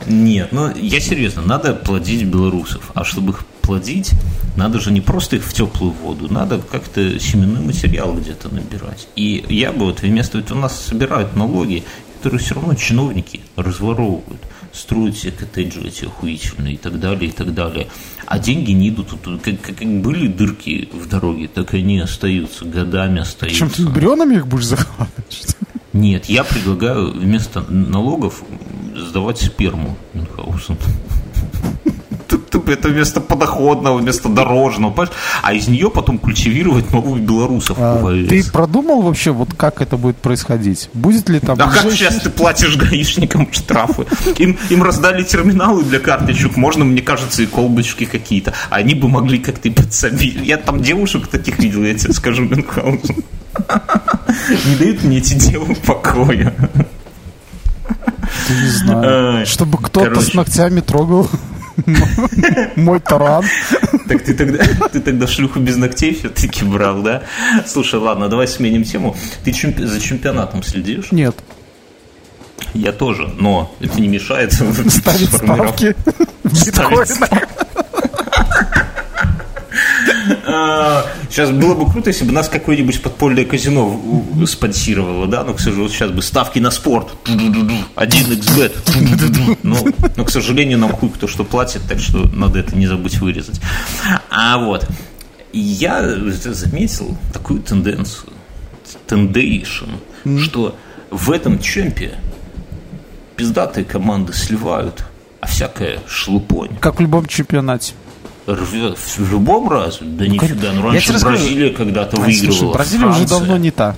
Нет, 0.07 0.49
ну 0.53 0.71
я 0.75 1.01
серьезно, 1.01 1.43
надо 1.43 1.73
плодить 1.75 2.25
белорусов. 2.25 2.91
А 2.95 3.05
чтобы 3.05 3.33
их 3.33 3.45
плодить, 3.65 4.13
надо 4.57 4.79
же 4.81 4.93
не 4.93 5.01
просто 5.01 5.37
их 5.37 5.45
в 5.45 5.53
теплую 5.53 5.93
воду, 5.93 6.33
надо 6.33 6.61
как-то 6.61 7.19
семенной 7.19 7.63
материал 7.63 8.15
где-то 8.15 8.55
набирать. 8.55 9.09
И 9.17 9.45
я 9.49 9.73
бы 9.73 9.87
вот 9.87 10.03
вместо 10.03 10.39
ведь 10.39 10.51
у 10.51 10.55
нас 10.55 10.79
собирают 10.79 11.35
налоги, 11.37 11.83
которые 12.17 12.41
все 12.41 12.55
равно 12.55 12.75
чиновники 12.75 13.41
разворовывают, 13.57 14.41
строят 14.73 15.17
себе 15.17 15.33
коттеджи 15.33 15.81
эти 15.87 16.05
охуительные 16.07 16.75
и 16.75 16.77
так 16.77 16.99
далее, 16.99 17.31
и 17.31 17.33
так 17.33 17.53
далее. 17.55 17.89
А 18.27 18.39
деньги 18.39 18.73
не 18.73 18.89
идут. 18.89 19.11
Как, 19.43 19.61
как- 19.61 20.01
были 20.01 20.27
дырки 20.29 20.89
в 20.93 21.07
дороге, 21.09 21.49
так 21.49 21.75
они 21.75 21.99
остаются, 22.01 22.65
годами 22.65 23.21
остаются. 23.21 23.59
Чем 23.59 23.71
ты 23.71 23.87
бревнами 23.87 24.37
их 24.37 24.47
будешь 24.47 24.67
захватывать? 24.67 25.57
Нет, 25.93 26.27
я 26.27 26.43
предлагаю 26.45 27.13
вместо 27.13 27.61
налогов 27.71 28.43
сдавать 28.97 29.39
сперму 29.41 29.97
Мюнхгаузен. 30.15 30.77
Тут 32.55 32.69
Это 32.69 32.89
вместо 32.89 33.21
подоходного, 33.21 33.99
вместо 33.99 34.29
дорожного, 34.29 34.93
понимаешь? 34.93 35.17
А 35.43 35.53
из 35.53 35.67
нее 35.67 35.91
потом 35.91 36.19
культивировать 36.19 36.93
новых 36.93 37.21
белорусов 37.21 37.77
А. 37.81 38.01
Ты 38.29 38.49
продумал 38.49 39.03
вообще, 39.03 39.33
вот 39.33 39.49
как 39.55 39.83
это 39.83 39.97
будет 39.97 40.19
происходить? 40.19 40.89
Будет 40.95 41.29
ли 41.29 41.41
там... 41.41 41.61
А 41.61 41.69
как 41.69 41.91
сейчас 41.91 42.21
ты 42.21 42.31
платишь 42.31 42.77
гаишникам 42.77 43.49
штрафы? 43.51 44.07
Им, 44.39 44.57
им 44.71 44.85
раздали 44.85 45.25
терминалы 45.25 45.83
для 45.83 45.99
карточек, 45.99 46.57
можно, 46.57 46.85
мне 46.85 47.03
кажется, 47.03 47.43
и 47.43 47.47
колбочки 47.47 48.05
какие-то. 48.05 48.55
Они 48.71 48.95
бы 48.95 49.09
могли 49.09 49.41
как-то 49.41 49.69
подсобить. 49.73 50.37
Я 50.47 50.57
там 50.57 50.81
девушек 50.81 51.27
таких 51.27 51.59
видел, 51.59 51.83
я 51.83 51.95
тебе 51.95 52.13
скажу, 52.13 52.45
Мюнхгаузен. 52.45 53.17
Не 54.67 54.77
дают 54.77 55.03
мне 55.03 55.19
эти 55.19 55.35
девы 55.35 55.75
покоя. 55.75 56.55
Не 58.49 58.69
знаю. 58.69 59.45
Чтобы 59.45 59.79
кто-то 59.79 60.21
с 60.21 60.35
ногтями 60.35 60.79
трогал 60.79 61.29
мой 62.77 63.01
таран. 63.01 63.45
Так 64.09 64.23
ты 64.25 64.35
тогда, 64.35 64.65
ты 64.93 65.01
тогда 65.01 65.27
шлюху 65.27 65.61
без 65.61 65.77
ногтей 65.77 66.15
все-таки 66.15 66.65
брал, 66.65 67.03
да? 67.03 67.23
Слушай, 67.67 68.01
ладно, 68.01 68.29
давай 68.29 68.47
сменим 68.49 68.85
тему. 68.85 69.17
Ты 69.45 69.51
чемпи- 69.51 69.85
за 69.85 70.01
чемпионатом 70.01 70.63
следишь? 70.63 71.11
Нет. 71.13 71.37
Я 72.73 72.93
тоже, 72.93 73.29
но 73.39 73.75
это 73.81 74.01
не 74.01 74.09
мешает 74.09 74.53
Ставить 74.53 75.29
ставки 75.33 75.95
Ставить 76.53 77.11
биткоинах. 77.11 77.49
А, 80.47 81.05
Сейчас 81.29 81.51
было 81.51 81.75
бы 81.75 81.91
круто, 81.91 82.11
если 82.11 82.25
бы 82.25 82.33
нас 82.33 82.49
какое-нибудь 82.49 83.03
подпольное 83.03 83.45
казино 83.45 84.01
спонсировало, 84.47 85.27
да, 85.27 85.45
но, 85.45 85.55
к 85.55 85.61
сожалению, 85.61 85.91
сейчас 85.91 86.11
бы 86.11 86.23
ставки 86.23 86.59
на 86.59 86.71
спорт, 86.71 87.09
Ду-ду-ду-ду. 87.25 87.75
один 87.95 88.27
xbet, 88.33 88.73
Ду-ду-ду-ду. 88.87 89.59
но, 89.63 89.77
но, 90.17 90.25
к 90.25 90.31
сожалению, 90.31 90.79
нам 90.79 90.93
хуй 90.93 91.11
кто 91.11 91.27
что 91.27 91.45
платит, 91.45 91.83
так 91.89 91.99
что 91.99 92.19
надо 92.33 92.59
это 92.59 92.77
не 92.77 92.87
забыть 92.87 93.19
вырезать. 93.21 93.61
А 94.31 94.59
вот, 94.59 94.87
я 95.53 96.03
заметил 96.03 97.17
такую 97.33 97.61
тенденцию, 97.61 98.33
тендейшн, 99.07 99.87
что 100.39 100.77
в 101.11 101.31
этом 101.31 101.59
чемпе 101.59 102.15
пиздатые 103.37 103.85
команды 103.85 104.33
сливают, 104.33 105.05
а 105.41 105.47
всякая 105.47 105.99
шлупонь 106.07 106.77
Как 106.81 106.97
в 106.99 107.01
любом 107.01 107.27
чемпионате. 107.27 107.95
Рвет 108.47 108.99
в 108.99 109.31
любом 109.33 109.69
разе? 109.69 109.99
Да 110.03 110.27
нифига, 110.27 110.73
ну 110.73 110.83
раньше. 110.83 111.13
Бразилия 111.21 111.71
когда-то 111.71 112.21
выигрывала. 112.21 112.59
Слушай, 112.59 112.75
Бразилия 112.75 113.07
уже 113.07 113.17
Франция. 113.19 113.39
давно 113.39 113.57
не 113.57 113.71
та. 113.71 113.97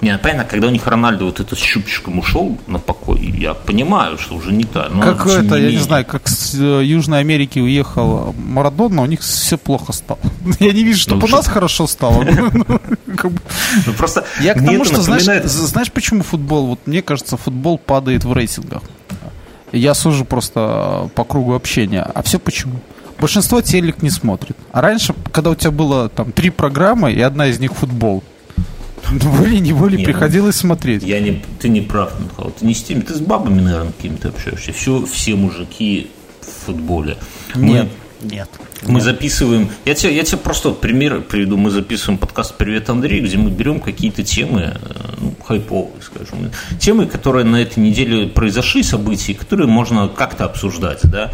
Не, 0.00 0.18
понятно, 0.18 0.44
когда 0.44 0.66
у 0.66 0.70
них 0.70 0.86
Рональдо 0.86 1.24
вот 1.24 1.40
этот 1.40 1.58
с 1.58 1.62
щупчиком 1.62 2.18
ушел 2.18 2.58
на 2.66 2.78
покой, 2.78 3.20
я 3.20 3.54
понимаю, 3.54 4.18
что 4.18 4.34
уже 4.34 4.52
не 4.52 4.64
та. 4.64 4.88
Но 4.90 5.00
Как 5.00 5.26
это, 5.26 5.54
я 5.54 5.70
не 5.70 5.78
знаю, 5.78 6.04
как 6.04 6.28
с 6.28 6.54
э, 6.54 6.84
Южной 6.84 7.20
Америки 7.20 7.58
уехал 7.58 8.34
Марадона, 8.36 9.00
у 9.00 9.06
них 9.06 9.20
все 9.20 9.56
плохо 9.56 9.92
стало. 9.92 10.18
Я 10.60 10.72
не 10.72 10.84
вижу, 10.84 11.00
чтобы 11.00 11.22
Ну, 11.22 11.26
у 11.26 11.30
нас 11.30 11.46
хорошо 11.46 11.86
стало. 11.86 12.22
Ну. 12.52 13.32
Ну, 13.86 13.92
просто 13.96 14.26
Я 14.40 14.54
к 14.54 14.58
тому, 14.64 14.82
это 14.82 14.86
что, 14.86 15.02
знаешь, 15.02 15.92
почему 15.92 16.22
футбол? 16.22 16.66
Вот 16.66 16.80
мне 16.86 17.00
кажется, 17.00 17.36
футбол 17.36 17.78
падает 17.78 18.24
в 18.24 18.32
рейтингах. 18.32 18.82
Я 19.72 19.94
сужу 19.94 20.24
просто 20.24 21.08
по 21.14 21.24
кругу 21.24 21.54
общения. 21.54 22.02
А 22.02 22.22
все 22.22 22.38
почему? 22.38 22.80
Большинство 23.18 23.60
телек 23.60 24.02
не 24.02 24.10
смотрит. 24.10 24.56
А 24.72 24.80
раньше, 24.80 25.14
когда 25.32 25.50
у 25.50 25.54
тебя 25.54 25.70
было 25.70 26.08
там 26.08 26.32
три 26.32 26.50
программы, 26.50 27.12
и 27.12 27.20
одна 27.20 27.46
из 27.46 27.58
них 27.60 27.72
футбол, 27.72 28.22
волей-неволей 29.10 29.98
Не, 29.98 30.04
приходилось 30.04 30.56
смотреть. 30.56 31.02
Я 31.02 31.20
не, 31.20 31.42
ты 31.60 31.68
не 31.68 31.80
прав, 31.80 32.12
Михаил. 32.20 32.50
Ты 32.50 32.66
не 32.66 32.74
с 32.74 32.82
теми, 32.82 33.00
ты 33.00 33.14
с 33.14 33.20
бабами, 33.20 33.60
наверное, 33.60 33.92
какими-то 33.92 34.28
общаешься. 34.28 34.72
Все, 34.72 35.04
все 35.06 35.34
мужики 35.34 36.10
в 36.40 36.66
футболе. 36.66 37.16
Мы- 37.54 37.66
Нет. 37.66 37.88
Нет. 38.22 38.48
Мы 38.86 39.00
записываем, 39.00 39.68
я 39.84 39.94
тебе, 39.94 40.14
я 40.16 40.24
тебе 40.24 40.38
просто 40.38 40.70
пример 40.70 41.20
приведу, 41.20 41.56
мы 41.56 41.70
записываем 41.70 42.18
подкаст 42.18 42.56
«Привет, 42.56 42.88
Андрей», 42.88 43.20
где 43.20 43.36
мы 43.36 43.50
берем 43.50 43.80
какие-то 43.80 44.22
темы, 44.24 44.74
э, 44.80 45.14
ну, 45.18 45.34
хайповые, 45.46 46.02
скажем, 46.02 46.50
темы, 46.78 47.06
которые 47.06 47.44
на 47.44 47.56
этой 47.56 47.80
неделе 47.80 48.26
произошли, 48.26 48.82
события, 48.82 49.34
которые 49.34 49.68
можно 49.68 50.08
как-то 50.08 50.44
обсуждать, 50.46 51.00
да. 51.04 51.32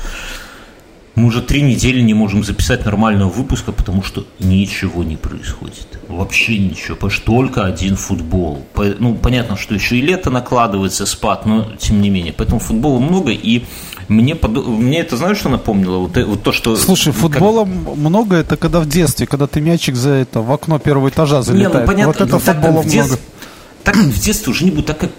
Мы 1.20 1.26
уже 1.26 1.42
три 1.42 1.60
недели 1.60 2.00
не 2.00 2.14
можем 2.14 2.42
записать 2.44 2.84
нормального 2.86 3.28
выпуска, 3.28 3.72
потому 3.72 4.02
что 4.02 4.24
ничего 4.38 5.04
не 5.04 5.16
происходит. 5.16 5.86
Вообще 6.08 6.56
ничего, 6.58 6.94
потому 6.96 7.10
что 7.10 7.24
только 7.26 7.66
один 7.66 7.96
футбол. 7.96 8.64
Ну, 8.98 9.14
понятно, 9.14 9.56
что 9.56 9.74
еще 9.74 9.96
и 9.98 10.00
лето 10.00 10.30
накладывается, 10.30 11.04
спад, 11.04 11.44
но 11.44 11.68
тем 11.78 12.00
не 12.00 12.08
менее. 12.08 12.32
Поэтому 12.32 12.58
футбола 12.58 12.98
много, 13.00 13.32
и 13.32 13.64
мне, 14.08 14.32
подо- 14.34 14.66
мне 14.66 15.00
это, 15.00 15.18
знаешь, 15.18 15.36
что 15.38 15.50
напомнило? 15.50 15.98
Вот, 15.98 16.16
э- 16.16 16.24
вот 16.24 16.42
то, 16.42 16.52
что... 16.52 16.74
Слушай, 16.76 17.12
как- 17.12 17.20
футбола 17.22 17.64
много 17.66 18.36
это 18.36 18.56
когда 18.56 18.80
в 18.80 18.88
детстве, 18.88 19.26
когда 19.26 19.46
ты 19.46 19.60
мячик 19.60 19.96
за 19.96 20.10
это 20.10 20.40
в 20.40 20.50
окно 20.50 20.78
первого 20.78 21.10
этажа 21.10 21.36
Не, 21.38 21.42
залетает. 21.42 21.74
ну 21.74 21.86
понятно, 21.86 22.06
вот 22.06 22.16
это 22.22 22.32
ну, 22.36 22.40
так 22.40 22.62
как 22.62 22.72
в 22.74 22.86
детстве- 22.86 22.96
много. 23.04 23.18
Так 23.84 23.94
как 23.94 24.04
в 24.04 24.20
детстве 24.20 24.50
уже 24.52 24.64
не 24.64 24.70
будет, 24.70 24.86
так 24.86 24.98
как 24.98 25.10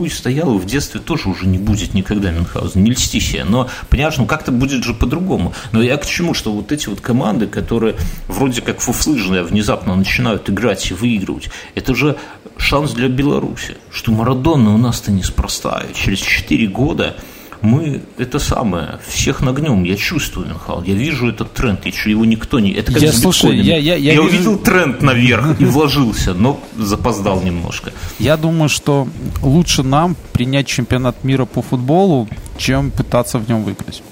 э, 0.00 0.04
хуй 0.04 0.10
стоял, 0.10 0.56
в 0.56 0.64
детстве 0.64 0.98
тоже 0.98 1.28
уже 1.28 1.46
не 1.46 1.58
будет 1.58 1.92
никогда 1.92 2.30
Мюнхгаузен, 2.30 2.82
не 2.82 2.92
льсти 2.92 3.20
себе. 3.20 3.44
Но, 3.44 3.68
понимаешь, 3.90 4.16
ну 4.16 4.24
как-то 4.24 4.50
будет 4.50 4.82
же 4.82 4.94
по-другому. 4.94 5.52
Но 5.72 5.82
я 5.82 5.98
к 5.98 6.06
чему, 6.06 6.32
что 6.32 6.52
вот 6.52 6.72
эти 6.72 6.88
вот 6.88 7.00
команды, 7.00 7.46
которые 7.46 7.96
вроде 8.26 8.62
как 8.62 8.80
фуфлыжные, 8.80 9.42
внезапно 9.42 9.94
начинают 9.94 10.48
играть 10.48 10.90
и 10.90 10.94
выигрывать, 10.94 11.50
это 11.74 11.94
же 11.94 12.16
шанс 12.56 12.92
для 12.92 13.08
Беларуси, 13.08 13.76
что 13.92 14.12
Марадона 14.12 14.74
у 14.74 14.78
нас-то 14.78 15.12
неспроста. 15.12 15.82
Через 15.94 16.20
4 16.20 16.66
года 16.68 17.16
мы 17.62 18.02
это 18.18 18.38
самое, 18.38 18.98
всех 19.06 19.40
нагнем, 19.42 19.84
я 19.84 19.96
чувствую, 19.96 20.48
Михаил, 20.48 20.82
я 20.82 20.94
вижу 20.94 21.28
этот 21.28 21.52
тренд, 21.52 21.84
еще 21.86 22.10
его 22.10 22.24
никто 22.24 22.58
не... 22.60 22.70
Это 22.72 22.92
как 22.92 23.02
Я, 23.02 23.12
с 23.12 23.20
слушай, 23.20 23.50
биткоином. 23.52 23.66
я- 23.66 23.76
я- 23.78 23.96
я 23.96 24.12
вижу- 24.12 24.22
увидел 24.24 24.58
тренд 24.58 25.02
наверх 25.02 25.60
и 25.60 25.64
вложился, 25.66 26.34
но 26.34 26.60
запоздал 26.78 27.42
немножко. 27.42 27.92
Я 28.18 28.36
думаю, 28.36 28.68
что 28.68 29.06
лучше 29.42 29.82
нам 29.82 30.16
принять 30.32 30.66
чемпионат 30.66 31.22
мира 31.24 31.44
по 31.44 31.62
футболу, 31.62 32.28
чем 32.58 32.90
пытаться 32.90 33.38
в 33.38 33.48
нем 33.48 33.62
выиграть. 33.64 34.02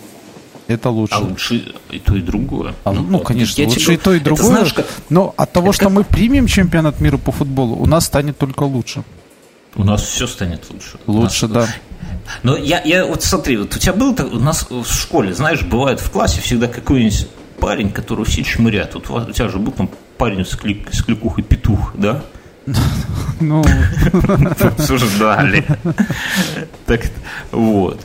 Это 0.66 0.90
лучше. 0.90 1.14
А 1.14 1.20
лучше 1.20 1.72
и 1.90 1.98
то, 1.98 2.14
и 2.14 2.20
другое. 2.20 2.74
А, 2.84 2.92
ну, 2.92 3.02
вот 3.04 3.24
конечно, 3.26 3.62
я 3.62 3.68
лучше 3.68 3.80
тебе- 3.80 3.94
и 3.94 3.96
то, 3.96 4.12
и 4.12 4.16
это 4.16 4.24
другое. 4.26 4.46
знаешь, 4.46 4.74
как- 4.74 4.86
Но 5.08 5.32
от 5.36 5.50
того, 5.52 5.68
это 5.68 5.76
что 5.76 5.84
как- 5.86 5.92
мы 5.94 6.04
примем 6.04 6.46
чемпионат 6.46 7.00
мира 7.00 7.16
по 7.16 7.32
футболу, 7.32 7.76
у 7.76 7.86
нас 7.86 8.04
станет 8.04 8.36
только 8.36 8.64
лучше. 8.64 9.02
у 9.76 9.84
нас 9.84 10.02
все 10.02 10.26
станет 10.26 10.66
лучше. 10.70 10.98
Лучше, 11.06 11.46
нас- 11.48 11.66
да. 11.68 11.74
Но 12.42 12.56
я, 12.56 12.80
я 12.82 13.04
вот 13.06 13.22
смотри, 13.22 13.56
вот 13.56 13.74
у 13.74 13.78
тебя 13.78 13.92
был 13.92 14.16
у 14.32 14.38
нас 14.38 14.66
в 14.70 14.84
школе, 14.84 15.32
знаешь, 15.34 15.62
бывает 15.62 16.00
в 16.00 16.10
классе 16.10 16.40
всегда 16.40 16.66
какой-нибудь 16.68 17.28
парень, 17.60 17.90
которого 17.90 18.24
все 18.24 18.42
чмырят. 18.42 18.94
Вот 18.94 19.10
у, 19.10 19.14
вас- 19.14 19.28
у 19.28 19.32
тебя 19.32 19.48
же 19.48 19.58
был 19.58 19.72
там 19.72 19.90
парень 20.16 20.44
с, 20.44 20.54
клик, 20.56 20.88
с 20.92 21.02
кликухой 21.02 21.42
петух, 21.44 21.92
да? 21.96 22.22
Ну, 23.40 23.64
Обсуждали. 24.60 25.64
Так 26.86 27.02
вот. 27.50 28.00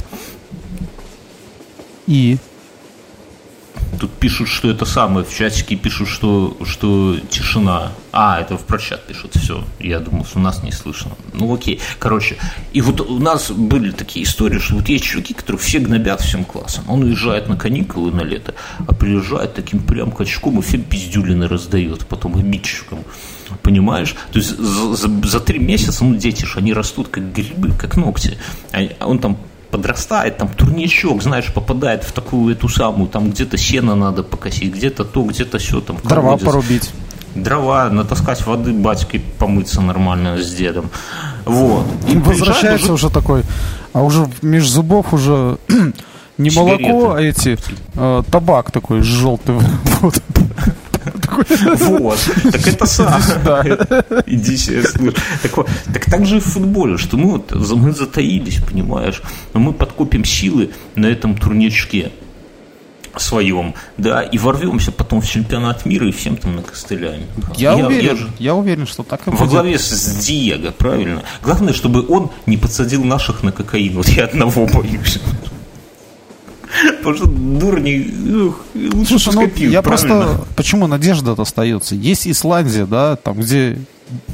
и 2.08 2.38
Тут 4.00 4.12
пишут, 4.12 4.48
что 4.50 4.70
это 4.70 4.86
самое, 4.86 5.26
в 5.26 5.34
чатике 5.34 5.76
пишут, 5.76 6.10
что, 6.10 6.58
что 6.66 7.18
тишина. 7.30 7.92
А, 8.12 8.40
это 8.42 8.58
в 8.58 8.62
прочат 8.66 9.06
пишут, 9.08 9.36
все. 9.36 9.64
Я 9.80 10.00
думал, 10.00 10.26
что 10.26 10.40
нас 10.40 10.64
не 10.64 10.72
слышно. 10.72 11.12
Ну 11.34 11.54
окей. 11.54 11.80
Короче, 12.00 12.38
и 12.74 12.82
вот 12.82 13.02
у 13.02 13.20
нас 13.20 13.52
были 13.52 13.92
такие 13.92 14.26
истории, 14.26 14.60
что 14.60 14.76
вот 14.76 14.90
есть 14.90 15.04
чуваки, 15.06 15.34
которые 15.34 15.60
все 15.60 15.80
гнобят 15.80 16.22
всем 16.22 16.44
классом. 16.44 16.84
Он 16.88 17.04
уезжает 17.04 17.48
на 17.48 17.56
каникулы 17.56 18.12
на 18.12 18.22
лето, 18.22 18.56
а 18.88 18.94
приезжает 18.94 19.54
таким 19.54 19.80
прям 19.80 20.12
качком 20.12 20.60
и 20.60 20.62
всем 20.62 20.82
пиздюлины 20.84 21.48
раздает, 21.48 22.06
потом 22.08 22.36
обидчикам. 22.36 23.00
Понимаешь? 23.62 24.16
То 24.32 24.40
есть 24.40 24.58
за, 24.58 24.96
за- 24.96 25.28
за 25.28 25.40
три 25.40 25.60
месяца, 25.60 26.04
ну, 26.04 26.16
дети 26.16 26.46
ж, 26.46 26.58
они 26.58 26.74
растут 26.74 27.08
как 27.10 27.32
грибы, 27.34 27.72
как 27.74 27.96
ногти. 27.98 28.38
А 28.72 28.80
а 29.00 29.08
он 29.08 29.20
там 29.20 29.38
подрастает, 29.74 30.38
там 30.38 30.50
турничок, 30.50 31.24
знаешь, 31.24 31.52
попадает 31.52 32.04
в 32.04 32.12
такую 32.12 32.56
эту 32.56 32.70
самую, 32.70 33.10
там 33.10 33.32
где-то 33.32 33.58
сено 33.58 33.96
надо 33.96 34.22
покосить, 34.22 34.72
где-то 34.72 35.04
то, 35.04 35.24
где-то 35.24 35.58
все 35.58 35.82
там. 35.82 35.98
Дрова 36.04 36.38
порубить. 36.38 36.92
Дрова, 37.34 37.90
натаскать 37.90 38.46
воды 38.46 38.72
батьки, 38.72 39.20
помыться 39.40 39.82
нормально 39.82 40.38
с 40.38 40.54
дедом. 40.54 40.92
Вот. 41.46 41.86
И 42.08 42.18
возвращается 42.18 42.94
уже... 42.94 43.08
уже 43.08 43.10
такой, 43.10 43.42
а 43.94 44.04
уже 44.04 44.28
меж 44.44 44.70
зубов 44.70 45.12
уже 45.12 45.58
не 46.38 46.52
Сигареты. 46.52 46.84
молоко, 46.84 47.14
а 47.16 47.22
эти 47.22 47.58
э, 47.96 48.24
табак 48.32 48.72
такой 48.72 49.02
желтый. 49.02 49.56
Вот. 50.02 50.22
Вот. 51.80 52.20
Так 52.52 52.68
это 52.68 52.86
сам. 52.86 53.22
Иди 54.26 54.58
себе 54.58 54.84
слушай. 54.84 55.16
Так, 55.94 56.06
так 56.06 56.26
же 56.26 56.38
и 56.38 56.40
в 56.40 56.46
футболе, 56.46 56.98
что 56.98 57.18
мы, 57.18 57.32
вот, 57.32 57.52
мы 57.52 57.92
затаились, 57.92 58.60
понимаешь, 58.62 59.22
но 59.54 59.60
мы 59.60 59.74
подкопим 59.74 60.26
силы 60.26 60.72
на 60.96 61.08
этом 61.08 61.38
турничке 61.38 62.12
своем, 63.18 63.76
да, 63.98 64.22
и 64.22 64.38
ворвемся 64.38 64.92
потом 64.92 65.22
в 65.22 65.28
чемпионат 65.28 65.86
мира 65.86 66.08
и 66.08 66.12
всем 66.12 66.36
там 66.36 66.56
накостыляем. 66.56 67.24
Я, 67.56 67.74
я 67.74 67.86
уверен, 67.86 68.18
я, 68.40 68.46
я 68.46 68.56
уверен, 68.56 68.88
что 68.88 69.04
так 69.04 69.28
и 69.28 69.32
будет. 69.32 69.40
Во 69.40 69.48
главе 69.48 69.78
с 69.78 70.18
Диего, 70.18 70.72
правильно. 70.72 71.24
Главное, 71.44 71.74
чтобы 71.74 72.06
он 72.08 72.32
не 72.46 72.58
подсадил 72.58 73.04
наших 73.04 73.44
на 73.44 73.52
кокаин. 73.52 73.94
Вот 73.94 74.08
я 74.08 74.26
одного 74.26 74.66
боюсь. 74.74 75.20
Потому 76.98 77.16
что 77.16 77.28
дурни 77.28 78.14
лучше 78.94 79.20
Слушай, 79.20 79.34
ну, 79.34 79.70
я 79.70 79.82
просто... 79.82 80.46
Почему 80.56 80.88
надежда 80.88 81.34
остается? 81.38 81.96
Есть 81.96 82.28
Исландия, 82.28 82.86
да, 82.86 83.16
там, 83.16 83.40
где 83.40 83.78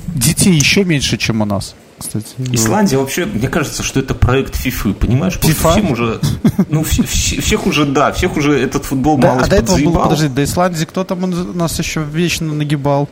детей 0.08 0.54
еще 0.54 0.84
меньше, 0.84 1.18
чем 1.18 1.42
у 1.42 1.46
нас 1.46 1.76
кстати. 2.00 2.28
Исландия 2.52 2.98
вообще, 2.98 3.26
мне 3.26 3.48
кажется, 3.50 3.84
что 3.84 4.00
это 4.00 4.16
проект 4.16 4.56
ФИФы, 4.56 4.94
понимаешь? 4.94 5.38
ФИФА? 5.40 5.72
Всем 5.72 5.92
уже, 5.92 6.20
ну, 6.70 6.84
всех 6.84 7.68
уже, 7.68 7.86
да, 7.86 8.12
всех 8.12 8.38
уже 8.38 8.58
этот 8.58 8.86
футбол 8.86 9.18
да, 9.18 9.30
мало 9.30 9.42
а 9.42 9.48
до 9.48 9.56
этого 9.58 9.78
был, 9.78 9.94
подожди, 9.94 10.28
до 10.30 10.44
Исландии 10.44 10.86
кто 10.86 11.04
там 11.04 11.30
нас 11.58 11.78
еще 11.78 12.04
вечно 12.04 12.54
нагибал? 12.54 13.10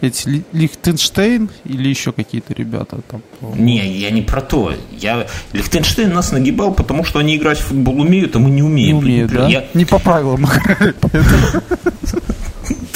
Эти 0.00 0.44
Лихтенштейн 0.52 1.50
или 1.64 1.88
еще 1.88 2.12
какие-то 2.12 2.54
ребята 2.54 3.00
там? 3.08 3.22
Не, 3.40 3.86
я 3.98 4.10
не 4.10 4.22
про 4.22 4.40
то. 4.40 4.72
Я 4.92 5.26
Лихтенштейн 5.52 6.12
нас 6.12 6.32
нагибал, 6.32 6.72
потому 6.74 7.04
что 7.04 7.18
они 7.18 7.36
играть 7.36 7.58
в 7.58 7.64
футбол 7.64 8.00
умеют, 8.00 8.36
а 8.36 8.38
мы 8.38 8.50
не 8.50 8.62
умеем. 8.62 8.96
Не 8.96 9.02
умеют, 9.02 9.32
да? 9.32 9.48
Я... 9.48 9.64
Не 9.74 9.84
по 9.84 9.98
правилам 9.98 10.46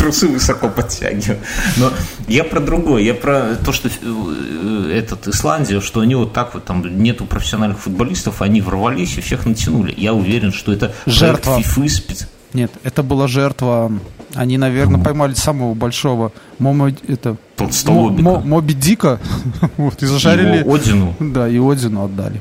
трусы 0.03 0.27
высоко 0.27 0.69
подтягиваю. 0.69 1.39
Но 1.77 1.93
я 2.27 2.45
про 2.45 2.61
другое. 2.61 3.03
Я 3.03 3.15
про 3.15 3.55
то, 3.65 3.73
что 3.73 3.89
э, 3.89 4.93
этот 4.93 5.29
Исландия, 5.29 5.81
что 5.81 6.01
они 6.01 6.15
вот 6.17 6.33
так 6.33 6.55
вот, 6.55 6.65
там 6.65 7.03
нету 7.03 7.25
профессиональных 7.25 7.79
футболистов, 7.79 8.43
они 8.43 8.61
ворвались 8.61 9.17
и 9.19 9.21
всех 9.21 9.47
натянули. 9.47 9.95
Я 9.97 10.13
уверен, 10.13 10.53
что 10.53 10.73
это 10.73 10.93
жертва. 11.07 11.59
FIFA 11.59 11.89
спец... 11.89 12.29
Нет, 12.53 12.73
это 12.85 13.03
была 13.03 13.29
жертва 13.29 13.91
они, 14.35 14.59
наверное, 14.59 15.03
поймали 15.03 15.35
самого 15.35 15.75
большого 15.75 16.33
Момо, 16.59 16.91
это, 17.09 17.37
Мо, 17.59 18.41
Моби 18.41 18.75
Дика 18.75 19.21
вот, 19.77 20.03
и 20.03 20.07
зажарили. 20.07 20.59
Его 20.59 20.75
Одину? 20.75 21.15
Да, 21.21 21.49
и 21.49 21.59
Одину 21.59 22.05
отдали. 22.05 22.41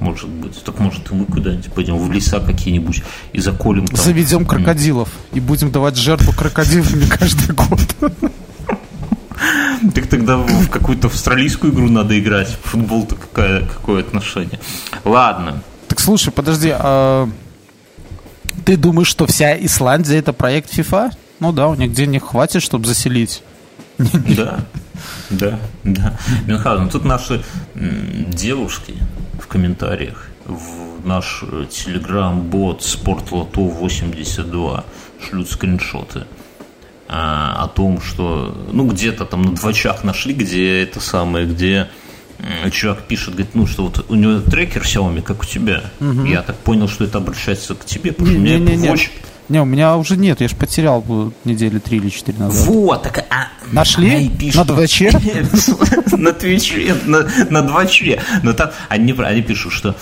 Может 0.00 0.28
быть. 0.28 0.62
Так 0.64 0.80
может 0.80 1.10
и 1.10 1.14
мы 1.14 1.24
куда-нибудь 1.24 1.72
пойдем 1.72 1.98
в 1.98 2.10
леса 2.10 2.40
какие-нибудь 2.40 3.02
и 3.32 3.40
заколем 3.40 3.86
там. 3.86 3.96
Заведем 3.96 4.44
крокодилов 4.44 5.08
и 5.32 5.40
будем 5.40 5.70
давать 5.70 5.96
жертву 5.96 6.32
крокодилами 6.32 7.04
каждый 7.08 7.54
год. 7.54 7.80
Так 9.94 10.06
тогда 10.08 10.38
в 10.38 10.68
какую-то 10.68 11.06
австралийскую 11.06 11.72
игру 11.72 11.88
надо 11.88 12.18
играть. 12.18 12.56
Футбол-то 12.64 13.14
какое, 13.14 13.60
какое 13.66 14.00
отношение? 14.00 14.58
Ладно. 15.04 15.62
Так 15.88 16.00
слушай, 16.00 16.32
подожди, 16.32 16.70
а 16.72 17.28
ты 18.64 18.76
думаешь, 18.76 19.08
что 19.08 19.26
вся 19.26 19.56
Исландия 19.64 20.18
это 20.18 20.32
проект 20.32 20.76
FIFA? 20.76 21.12
Ну 21.40 21.52
да, 21.52 21.68
у 21.68 21.74
них 21.74 21.92
денег 21.92 22.24
хватит, 22.24 22.62
чтобы 22.62 22.86
заселить. 22.86 23.42
Да, 24.36 24.64
да, 25.30 25.58
да. 25.84 26.18
Мюнхгаузен, 26.46 26.88
тут 26.88 27.04
наши 27.04 27.44
девушки 27.74 28.94
в 29.40 29.46
комментариях 29.46 30.28
в 30.46 31.06
наш 31.06 31.42
э, 31.42 31.66
телеграм-бот 31.70 32.82
спортлото 32.82 33.60
82 33.60 34.84
шлют 35.20 35.50
скриншоты 35.50 36.24
а, 37.08 37.64
о 37.64 37.68
том, 37.68 38.00
что 38.00 38.56
ну 38.72 38.86
где-то 38.88 39.24
там 39.24 39.42
на 39.42 39.52
двочах 39.52 40.04
нашли, 40.04 40.34
где 40.34 40.82
это 40.82 41.00
самое, 41.00 41.46
где 41.46 41.88
чувак 42.70 43.02
пишет, 43.02 43.34
говорит, 43.34 43.54
ну 43.54 43.66
что 43.66 43.84
вот 43.84 44.06
у 44.08 44.14
него 44.14 44.40
трекер 44.40 44.82
Xiaomi, 44.82 45.22
как 45.22 45.42
у 45.42 45.46
тебя. 45.46 45.90
Угу. 46.00 46.24
Я 46.24 46.42
так 46.42 46.56
понял, 46.56 46.88
что 46.88 47.04
это 47.04 47.18
обращается 47.18 47.74
к 47.74 47.84
тебе, 47.84 48.12
потому 48.12 48.30
что 48.30 48.38
у 48.38 48.42
меня 48.42 48.58
не, 48.58 48.76
не, 48.76 48.88
Watch... 48.88 49.10
Не, 49.48 49.60
у 49.60 49.66
меня 49.66 49.96
уже 49.96 50.16
нет, 50.16 50.40
я 50.40 50.48
же 50.48 50.56
потерял 50.56 51.04
недели 51.44 51.78
три 51.78 51.98
или 51.98 52.08
четыре 52.08 52.38
назад. 52.38 52.66
Вот, 52.66 53.02
так 53.02 53.26
а, 53.30 53.48
Нашли? 53.72 54.30
На 54.54 54.64
двоче? 54.64 55.10
На 56.12 56.32
твиче, 56.32 56.94
на 57.04 57.62
двоче. 57.62 58.22
Но 58.42 58.52
там 58.52 58.70
они, 58.88 59.12
они 59.12 59.42
пишут, 59.42 59.72
что 59.72 59.96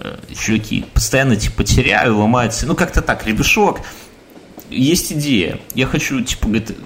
э, 0.00 0.16
чуваки, 0.38 0.84
постоянно 0.94 1.36
типа 1.36 1.64
теряю, 1.64 2.16
ломается. 2.18 2.66
Ну, 2.66 2.74
как-то 2.74 3.02
так, 3.02 3.26
ребешок. 3.26 3.80
Есть 4.70 5.12
идея. 5.12 5.60
Я 5.74 5.86
хочу, 5.86 6.20
типа, 6.22 6.46
говорит, 6.46 6.76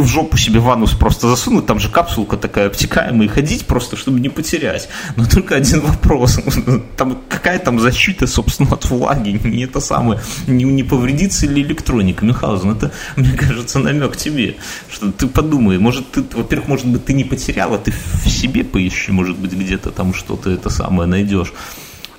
в 0.00 0.06
жопу 0.06 0.36
себе 0.36 0.60
ванус 0.60 0.92
просто 0.92 1.28
засунуть, 1.28 1.66
там 1.66 1.78
же 1.78 1.88
капсулка 1.88 2.36
такая 2.36 2.66
обтекаемая, 2.66 3.26
и 3.26 3.30
ходить 3.30 3.66
просто, 3.66 3.96
чтобы 3.96 4.20
не 4.20 4.28
потерять. 4.28 4.88
Но 5.16 5.24
только 5.26 5.56
один 5.56 5.80
вопрос. 5.80 6.38
Там 6.96 7.18
какая 7.28 7.58
там 7.58 7.78
защита, 7.78 8.26
собственно, 8.26 8.72
от 8.72 8.84
влаги? 8.86 9.40
Не 9.44 9.64
это 9.64 9.80
самое, 9.80 10.20
не, 10.46 10.64
не 10.64 10.82
повредится 10.82 11.46
ли 11.46 11.62
электроника? 11.62 12.24
Мюнхгаузен, 12.24 12.70
это, 12.70 12.92
мне 13.16 13.32
кажется, 13.32 13.78
намек 13.78 14.16
тебе, 14.16 14.56
что 14.90 15.12
ты 15.12 15.26
подумай, 15.26 15.78
может, 15.78 16.10
ты, 16.10 16.24
во-первых, 16.32 16.68
может 16.68 16.86
быть, 16.86 17.04
ты 17.04 17.12
не 17.12 17.24
потеряла, 17.24 17.78
ты 17.78 17.92
в 17.92 18.28
себе 18.28 18.64
поищи, 18.64 19.12
может 19.12 19.36
быть, 19.38 19.52
где-то 19.52 19.90
там 19.90 20.14
что-то 20.14 20.50
это 20.50 20.70
самое 20.70 21.08
найдешь. 21.08 21.52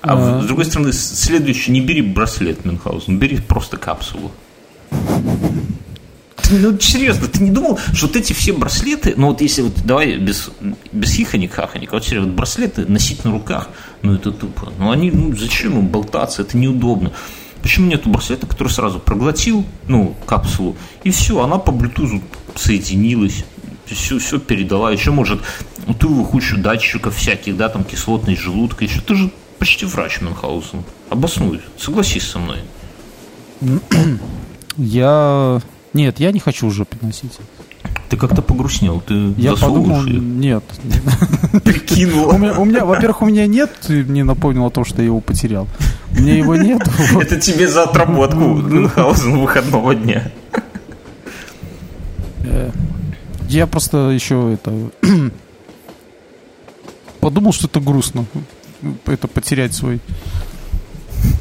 А, 0.00 0.38
а 0.38 0.42
с 0.42 0.46
другой 0.46 0.64
стороны, 0.64 0.92
следующий, 0.92 1.72
не 1.72 1.80
бери 1.80 2.02
браслет 2.02 2.64
Мюнхгаузен, 2.64 3.18
бери 3.18 3.38
просто 3.40 3.76
капсулу 3.76 4.32
ну, 6.50 6.78
серьезно, 6.80 7.28
ты 7.28 7.42
не 7.42 7.50
думал, 7.50 7.78
что 7.92 8.06
вот 8.06 8.16
эти 8.16 8.32
все 8.32 8.52
браслеты, 8.52 9.14
ну, 9.16 9.28
вот 9.28 9.40
если 9.40 9.62
вот, 9.62 9.74
давай 9.84 10.16
без, 10.16 10.50
без 10.92 11.12
хихоник, 11.12 11.52
хахоник, 11.52 11.92
вот 11.92 12.04
серьезно, 12.04 12.32
браслеты 12.32 12.86
носить 12.86 13.24
на 13.24 13.30
руках, 13.30 13.68
ну, 14.02 14.14
это 14.14 14.32
тупо. 14.32 14.72
Ну, 14.78 14.90
они, 14.90 15.10
ну, 15.10 15.36
зачем 15.36 15.78
им 15.78 15.88
болтаться, 15.88 16.42
это 16.42 16.56
неудобно. 16.56 17.12
Почему 17.62 17.88
нету 17.88 18.08
браслета, 18.08 18.46
который 18.46 18.68
сразу 18.68 18.98
проглотил, 19.00 19.64
ну, 19.88 20.14
капсулу, 20.26 20.76
и 21.02 21.10
все, 21.10 21.42
она 21.42 21.58
по 21.58 21.70
Bluetooth 21.70 22.22
соединилась, 22.54 23.44
все, 23.86 24.18
все 24.18 24.38
передала, 24.38 24.92
еще 24.92 25.10
может 25.10 25.40
ту 25.98 26.24
кучу 26.24 26.56
датчиков 26.56 27.16
всяких, 27.16 27.56
да, 27.56 27.68
там 27.68 27.84
кислотность 27.84 28.40
желудка, 28.40 28.84
еще 28.84 29.00
ты 29.00 29.14
же 29.14 29.30
почти 29.58 29.86
врач 29.86 30.20
Мюнхгаузен. 30.20 30.84
Обоснуй, 31.10 31.60
согласись 31.76 32.24
со 32.28 32.38
мной. 32.38 32.58
Я 34.76 35.60
нет, 35.94 36.20
я 36.20 36.32
не 36.32 36.40
хочу 36.40 36.66
уже 36.66 36.84
приносить. 36.84 37.38
Ты 38.08 38.16
как-то 38.16 38.40
погрустнел, 38.40 39.00
ты 39.00 39.34
Я 39.36 39.54
подумал, 39.54 40.02
нет. 40.02 40.64
Прикинул. 41.64 42.28
У 42.28 42.64
меня, 42.64 42.84
во-первых, 42.84 43.22
у 43.22 43.26
меня 43.26 43.46
нет, 43.46 43.70
ты 43.86 44.02
мне 44.02 44.24
напомнил 44.24 44.64
о 44.66 44.70
том, 44.70 44.84
что 44.84 45.02
я 45.02 45.06
его 45.06 45.20
потерял. 45.20 45.68
У 46.12 46.20
меня 46.20 46.36
его 46.36 46.56
нет. 46.56 46.80
Это 47.20 47.38
тебе 47.38 47.68
за 47.68 47.84
отработку 47.84 48.40
Мюнхгаузен 48.40 49.38
выходного 49.38 49.94
дня. 49.94 50.32
Э, 52.44 52.70
я 53.48 53.66
просто 53.66 54.10
еще 54.10 54.54
это 54.54 54.90
подумал, 57.20 57.52
что 57.52 57.66
это 57.66 57.80
грустно. 57.80 58.24
Это 59.06 59.28
потерять 59.28 59.74
свой 59.74 60.00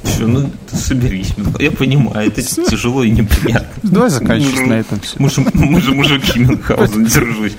все, 0.04 0.28
ну 0.28 0.50
соберись. 0.72 1.34
Я 1.60 1.72
понимаю, 1.72 2.28
это 2.30 2.42
тяжело 2.42 3.04
и 3.04 3.12
неприятно. 3.12 3.68
Давай 3.84 4.10
заканчивать 4.10 4.68
на 4.68 4.74
этом 4.74 5.00
все. 5.00 5.16
Мы 5.20 5.30
же, 5.30 5.46
мы 5.54 5.82
же 5.82 5.94
мужики 5.94 6.40
Мюнхгаузен, 6.40 7.06
держусь. 7.06 7.56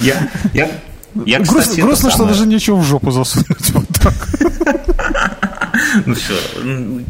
Я, 0.00 0.28
я, 0.54 0.70
я, 1.26 1.40
кстати, 1.40 1.80
грустно, 1.80 1.82
грустно 1.84 2.10
что 2.10 2.24
даже 2.24 2.46
нечего 2.46 2.76
в 2.76 2.84
жопу 2.84 3.10
засунуть 3.10 3.70
вот 3.72 3.88
так. 4.00 4.14
Ну 6.06 6.14
все, 6.14 6.34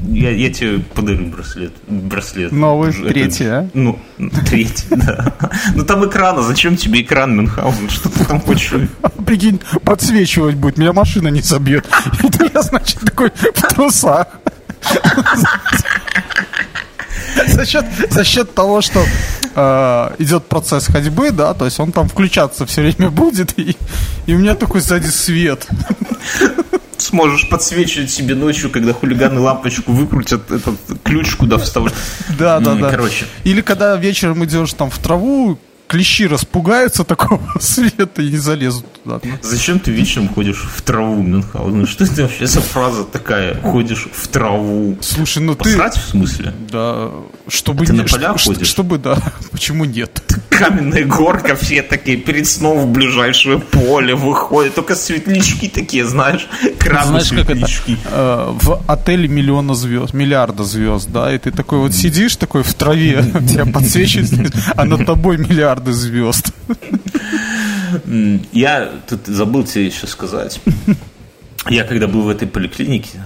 я, 0.08 0.30
я 0.30 0.52
тебе 0.52 0.78
подарю 0.94 1.26
браслет. 1.26 1.72
браслет. 1.86 2.52
Новый, 2.52 2.90
Это, 2.90 3.08
третий, 3.08 3.46
а? 3.46 3.68
Ну, 3.74 3.98
третий, 4.46 4.86
да. 4.90 5.34
Ну 5.74 5.84
там 5.84 6.06
экран, 6.08 6.38
а 6.38 6.42
зачем 6.42 6.76
тебе 6.76 7.02
экран 7.02 7.36
Мюнхгаузен? 7.36 7.88
Что 7.90 8.08
ты 8.08 8.24
там 8.24 8.40
хочешь? 8.40 8.72
Прикинь, 9.26 9.60
подсвечивать 9.84 10.56
будет, 10.56 10.78
меня 10.78 10.92
машина 10.92 11.28
не 11.28 11.42
собьет. 11.42 11.86
Это 12.22 12.50
я, 12.52 12.62
значит, 12.62 12.98
такой 13.00 13.30
в 13.30 13.62
трусах. 13.74 14.26
За 17.48 17.64
счет, 17.66 17.84
за 18.10 18.24
счет 18.24 18.54
того, 18.54 18.80
что 18.80 19.04
э, 19.54 20.14
идет 20.18 20.46
процесс 20.46 20.86
ходьбы, 20.86 21.30
да, 21.30 21.54
то 21.54 21.64
есть 21.64 21.78
он 21.80 21.92
там 21.92 22.08
включаться 22.08 22.66
все 22.66 22.82
время 22.82 23.10
будет, 23.10 23.58
и, 23.58 23.76
и 24.26 24.34
у 24.34 24.38
меня 24.38 24.54
такой 24.54 24.80
сзади 24.80 25.08
свет. 25.08 25.66
сможешь 26.98 27.48
подсвечивать 27.48 28.10
себе 28.10 28.34
ночью, 28.34 28.70
когда 28.70 28.92
хулиганы 28.92 29.40
лампочку 29.40 29.92
выкрутят, 29.92 30.50
этот 30.50 30.76
ключ 31.02 31.34
куда 31.36 31.58
вставлять. 31.58 31.94
Да, 32.38 32.60
да, 32.60 32.74
да. 32.74 32.90
Короче. 32.90 33.26
Или 33.44 33.60
когда 33.60 33.96
вечером 33.96 34.44
идешь 34.44 34.72
там 34.72 34.90
в 34.90 34.98
траву, 34.98 35.58
клещи 35.92 36.26
распугаются 36.26 37.04
такого 37.04 37.40
света 37.60 38.22
и 38.22 38.30
не 38.30 38.38
залезут 38.38 38.86
туда. 39.04 39.20
Зачем 39.42 39.78
ты 39.78 39.90
вечером 39.90 40.28
ходишь 40.28 40.64
в 40.74 40.80
траву, 40.80 41.22
Мюнхгаузен? 41.22 41.80
Ну, 41.80 41.86
что 41.86 42.04
это 42.04 42.22
вообще 42.22 42.46
за 42.46 42.62
фраза 42.62 43.04
такая? 43.04 43.60
Ходишь 43.60 44.08
в 44.10 44.28
траву. 44.28 44.96
Слушай, 45.02 45.42
ну 45.42 45.54
Посрать 45.54 45.94
ты... 45.94 46.00
в 46.00 46.04
смысле? 46.04 46.54
Да, 46.70 47.10
чтобы... 47.46 47.84
Ты 47.84 47.92
не- 47.92 47.98
на 48.00 48.04
поля 48.08 48.38
что- 48.38 48.54
ходишь? 48.54 48.68
Чтобы, 48.68 48.96
да. 48.96 49.18
Почему 49.50 49.84
нет? 49.84 50.22
Каменная 50.62 51.04
горка, 51.04 51.56
все 51.56 51.82
такие 51.82 52.16
перед 52.16 52.46
сном 52.46 52.78
в 52.78 52.92
ближайшее 52.92 53.58
поле 53.58 54.14
выходят. 54.14 54.74
Только 54.74 54.94
светлячки 54.94 55.68
такие, 55.68 56.04
знаешь, 56.04 56.46
красные 56.78 57.20
Знаешь, 57.20 57.28
как 57.30 57.56
это? 57.56 57.66
светлячки. 57.66 57.98
Э, 58.06 58.50
в 58.52 58.82
отеле 58.86 59.28
миллиона 59.28 59.74
звезд, 59.74 60.14
миллиарда 60.14 60.64
звезд, 60.64 61.08
да, 61.10 61.32
и 61.34 61.38
ты 61.38 61.50
такой 61.50 61.78
вот 61.78 61.94
сидишь 61.94 62.36
такой 62.36 62.62
в 62.62 62.74
траве, 62.74 63.24
тебя 63.48 63.66
подсвечивает, 63.66 64.54
а 64.76 64.84
над 64.84 65.06
тобой 65.06 65.38
миллиарды 65.38 65.92
звезд. 65.92 66.52
Я 68.52 68.90
тут 69.08 69.26
забыл 69.26 69.64
тебе 69.64 69.86
еще 69.86 70.06
сказать. 70.06 70.60
Я 71.68 71.84
когда 71.84 72.06
был 72.08 72.22
в 72.22 72.28
этой 72.28 72.48
поликлинике, 72.48 73.20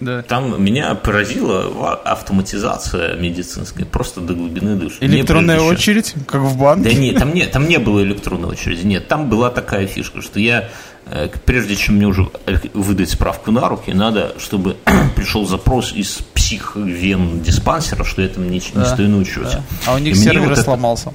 Да. 0.00 0.22
там 0.22 0.62
меня 0.62 0.94
поразила 0.94 1.96
автоматизация 2.04 3.16
медицинская 3.16 3.84
просто 3.86 4.20
до 4.20 4.34
глубины 4.34 4.76
души. 4.76 4.96
Электронная 5.00 5.60
очередь, 5.60 6.14
как 6.26 6.40
в 6.42 6.56
банке. 6.58 6.88
Да 6.90 6.94
нет, 6.94 7.18
там 7.18 7.34
не, 7.34 7.46
там 7.46 7.68
не 7.68 7.78
было 7.78 8.02
электронной 8.02 8.48
очереди. 8.48 8.86
Нет, 8.86 9.08
там 9.08 9.28
была 9.28 9.50
такая 9.50 9.86
фишка, 9.86 10.22
что 10.22 10.40
я, 10.40 10.68
э, 11.06 11.28
прежде 11.44 11.76
чем 11.76 11.96
мне 11.96 12.06
уже 12.06 12.28
э, 12.46 12.56
выдать 12.74 13.10
справку 13.10 13.50
на 13.50 13.68
руки, 13.68 13.90
надо, 13.92 14.34
чтобы 14.38 14.76
пришел 15.16 15.46
запрос 15.46 15.92
из 15.92 16.18
психвен 16.34 17.40
диспансера, 17.42 18.04
что 18.04 18.22
я 18.22 18.28
там 18.28 18.44
не, 18.50 18.58
не 18.58 18.62
Да, 18.74 18.86
стою 18.86 19.08
на 19.10 19.18
учете. 19.18 19.40
да. 19.42 19.62
А 19.86 19.94
у 19.94 19.98
них 19.98 20.14
И 20.14 20.18
сервер 20.18 20.42
вот 20.42 20.52
это- 20.52 20.62
сломался. 20.62 21.12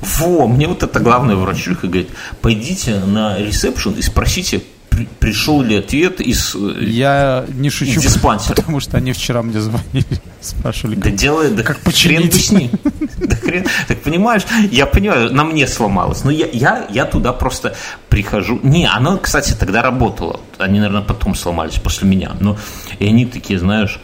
Во, 0.00 0.46
мне 0.48 0.66
вот 0.66 0.82
это 0.82 0.98
главная 0.98 1.36
врачиха 1.36 1.86
говорит, 1.86 2.08
пойдите 2.40 2.98
на 3.00 3.38
ресепшн 3.38 3.92
и 3.92 4.02
спросите, 4.02 4.62
при- 4.94 5.08
пришел 5.18 5.60
ли 5.62 5.76
ответ 5.76 6.20
из... 6.20 6.54
э, 6.54 6.84
Я 6.84 7.44
не 7.48 7.70
шучу, 7.70 8.00
диспансера. 8.00 8.54
потому 8.54 8.80
что 8.80 8.96
они 8.96 9.12
вчера 9.12 9.42
мне 9.42 9.60
звонили, 9.60 10.06
спрашивали, 10.40 10.94
Да 10.96 11.02
как 11.10 11.14
делай, 11.16 11.50
да 11.50 11.62
Как 11.62 11.78
хрен 11.82 11.84
починить? 12.30 12.50
ним. 12.50 12.70
Да 13.18 13.36
хрен. 13.36 13.66
Так 13.88 14.02
понимаешь, 14.02 14.42
я 14.70 14.86
понимаю, 14.86 15.32
на 15.34 15.44
мне 15.44 15.66
сломалось. 15.66 16.24
Но 16.24 16.30
я, 16.30 16.46
я, 16.52 16.86
я 16.90 17.04
туда 17.04 17.32
просто 17.32 17.74
прихожу. 18.08 18.60
Не, 18.62 18.86
оно, 18.86 19.18
кстати, 19.18 19.52
тогда 19.52 19.82
работало. 19.82 20.40
Они, 20.58 20.78
наверное, 20.78 21.02
потом 21.02 21.34
сломались 21.34 21.74
после 21.74 22.08
меня. 22.08 22.32
Но 22.40 22.56
и 22.98 23.06
они 23.06 23.26
такие, 23.26 23.58
знаешь, 23.58 23.98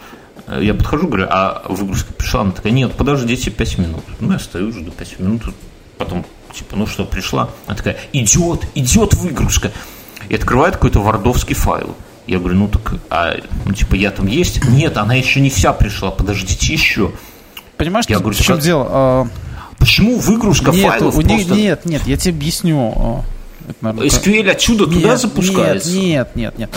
э, 0.47 0.59
я 0.63 0.73
подхожу, 0.73 1.07
говорю, 1.07 1.27
а 1.29 1.63
выгрузка 1.69 2.13
пришла? 2.13 2.41
Она 2.41 2.51
такая, 2.51 2.73
нет, 2.73 2.91
подождите 2.93 3.51
5 3.51 3.77
минут. 3.77 4.03
Ну, 4.19 4.33
я 4.33 4.39
стою, 4.39 4.71
жду 4.71 4.91
5 4.91 5.19
минут. 5.19 5.43
Потом, 5.97 6.25
типа, 6.53 6.75
ну 6.75 6.87
что, 6.87 7.05
пришла? 7.05 7.49
Она 7.67 7.77
такая, 7.77 7.97
идет, 8.11 8.65
идет 8.75 9.13
выгрузка. 9.13 9.71
И 10.31 10.35
открывает 10.35 10.75
какой-то 10.75 11.01
вардовский 11.01 11.55
файл. 11.55 11.93
Я 12.25 12.39
говорю, 12.39 12.55
ну 12.55 12.67
так, 12.69 12.93
а, 13.09 13.35
ну, 13.65 13.73
типа, 13.73 13.95
я 13.95 14.11
там 14.11 14.27
есть? 14.27 14.63
Нет, 14.63 14.95
она 14.95 15.13
еще 15.13 15.41
не 15.41 15.49
вся 15.49 15.73
пришла, 15.73 16.09
подождите 16.09 16.71
еще. 16.71 17.11
Понимаешь, 17.75 18.05
Я 18.07 18.15
тут 18.15 18.23
говорю, 18.23 18.39
в 18.39 18.41
чем 18.41 18.55
как- 18.55 18.63
дело? 18.63 18.87
А, 18.89 19.27
Почему 19.77 20.17
выгрузка 20.17 20.71
Нет, 20.71 20.85
файлов 20.89 21.17
у 21.17 21.21
них, 21.21 21.47
просто... 21.47 21.55
нет, 21.55 21.85
нет, 21.85 22.03
я 22.07 22.15
тебе 22.15 22.33
объясню. 22.33 22.93
А, 22.95 23.23
это, 23.67 23.75
наверное, 23.81 24.09
как- 24.09 24.25
SQL 24.25 24.49
отсюда 24.51 24.85
туда 24.85 25.09
Нет, 25.09 25.19
запускается? 25.19 25.91
Нет, 25.91 26.35
нет, 26.37 26.57
нет, 26.57 26.57
нет. 26.59 26.69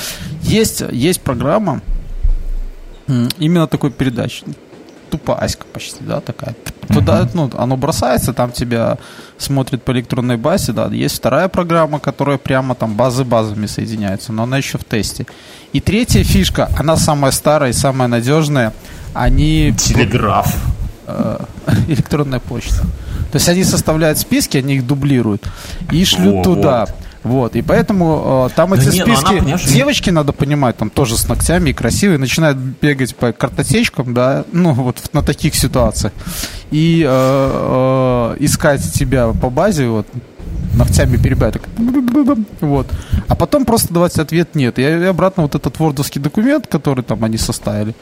Есть, 0.43 0.83
есть 0.91 1.21
программа 1.21 1.81
именно 3.39 3.69
такой 3.69 3.93
передачи. 3.93 4.43
Тупо 5.15 5.35
Аська 5.45 5.65
почти, 5.73 6.05
да, 6.05 6.21
такая. 6.21 6.55
Туда, 6.89 7.29
ну, 7.35 7.49
оно 7.57 7.77
бросается, 7.77 8.33
там 8.33 8.51
тебя 8.51 8.99
смотрит 9.39 9.83
по 9.83 9.93
электронной 9.93 10.37
базе, 10.37 10.73
да. 10.73 10.87
Есть 10.87 11.17
вторая 11.17 11.47
программа, 11.49 12.01
которая 12.01 12.37
прямо 12.37 12.75
там 12.75 12.95
базы 12.95 13.23
базами 13.25 13.67
соединяется, 13.67 14.33
но 14.33 14.43
она 14.43 14.57
еще 14.59 14.77
в 14.77 14.85
тесте. 14.85 15.27
И 15.73 15.81
третья 15.81 16.25
фишка, 16.25 16.69
она 16.77 16.97
самая 16.97 17.31
старая 17.31 17.71
и 17.71 17.73
самая 17.73 18.09
надежная. 18.09 18.73
Они 19.13 19.73
Телеграф. 19.79 20.53
э, 21.07 21.39
электронная 21.89 22.41
почта. 22.41 22.83
То 23.31 23.37
есть 23.39 23.49
они 23.49 23.63
составляют 23.63 24.19
списки, 24.19 24.59
они 24.59 24.75
их 24.75 24.87
дублируют 24.87 25.49
и 25.93 26.05
шлют 26.05 26.35
Во, 26.35 26.43
туда. 26.43 26.81
Вот, 26.87 26.95
и 27.57 27.63
поэтому 27.63 28.49
э, 28.51 28.55
там 28.55 28.75
эти 28.75 28.89
не, 28.89 28.99
ну 29.01 29.05
она, 29.05 29.17
списки, 29.17 29.39
понимаешь, 29.39 29.65
девочки, 29.65 30.11
надо 30.11 30.33
понимать, 30.33 30.77
там 30.77 30.91
тоже 30.91 31.17
с 31.17 31.27
ногтями 31.27 31.71
и 31.71 31.73
красивые, 31.73 32.19
начинают 32.19 32.59
бегать 32.59 33.17
по 33.17 33.33
картотечкам, 33.33 34.13
да, 34.13 34.45
ну 34.53 34.73
вот 34.73 34.99
на 35.13 35.23
таких 35.23 35.55
ситуациях, 35.55 36.13
и 36.71 37.03
э, 37.07 38.35
э, 38.37 38.37
искать 38.41 38.93
тебя 38.93 39.29
по 39.29 39.49
базе, 39.49 39.89
вот, 39.89 40.07
ногтями 40.75 41.17
перебирать, 41.17 41.55
так, 41.55 41.63
вот, 42.61 42.87
а 43.27 43.35
потом 43.35 43.65
просто 43.65 43.95
давать 43.95 44.19
ответ 44.19 44.55
нет, 44.55 44.79
и 44.79 44.85
обратно 44.85 45.45
вот 45.45 45.55
этот 45.55 45.79
вордовский 45.79 46.21
документ, 46.21 46.67
который 46.67 47.03
там 47.05 47.25
они 47.25 47.39
составили, 47.39 47.95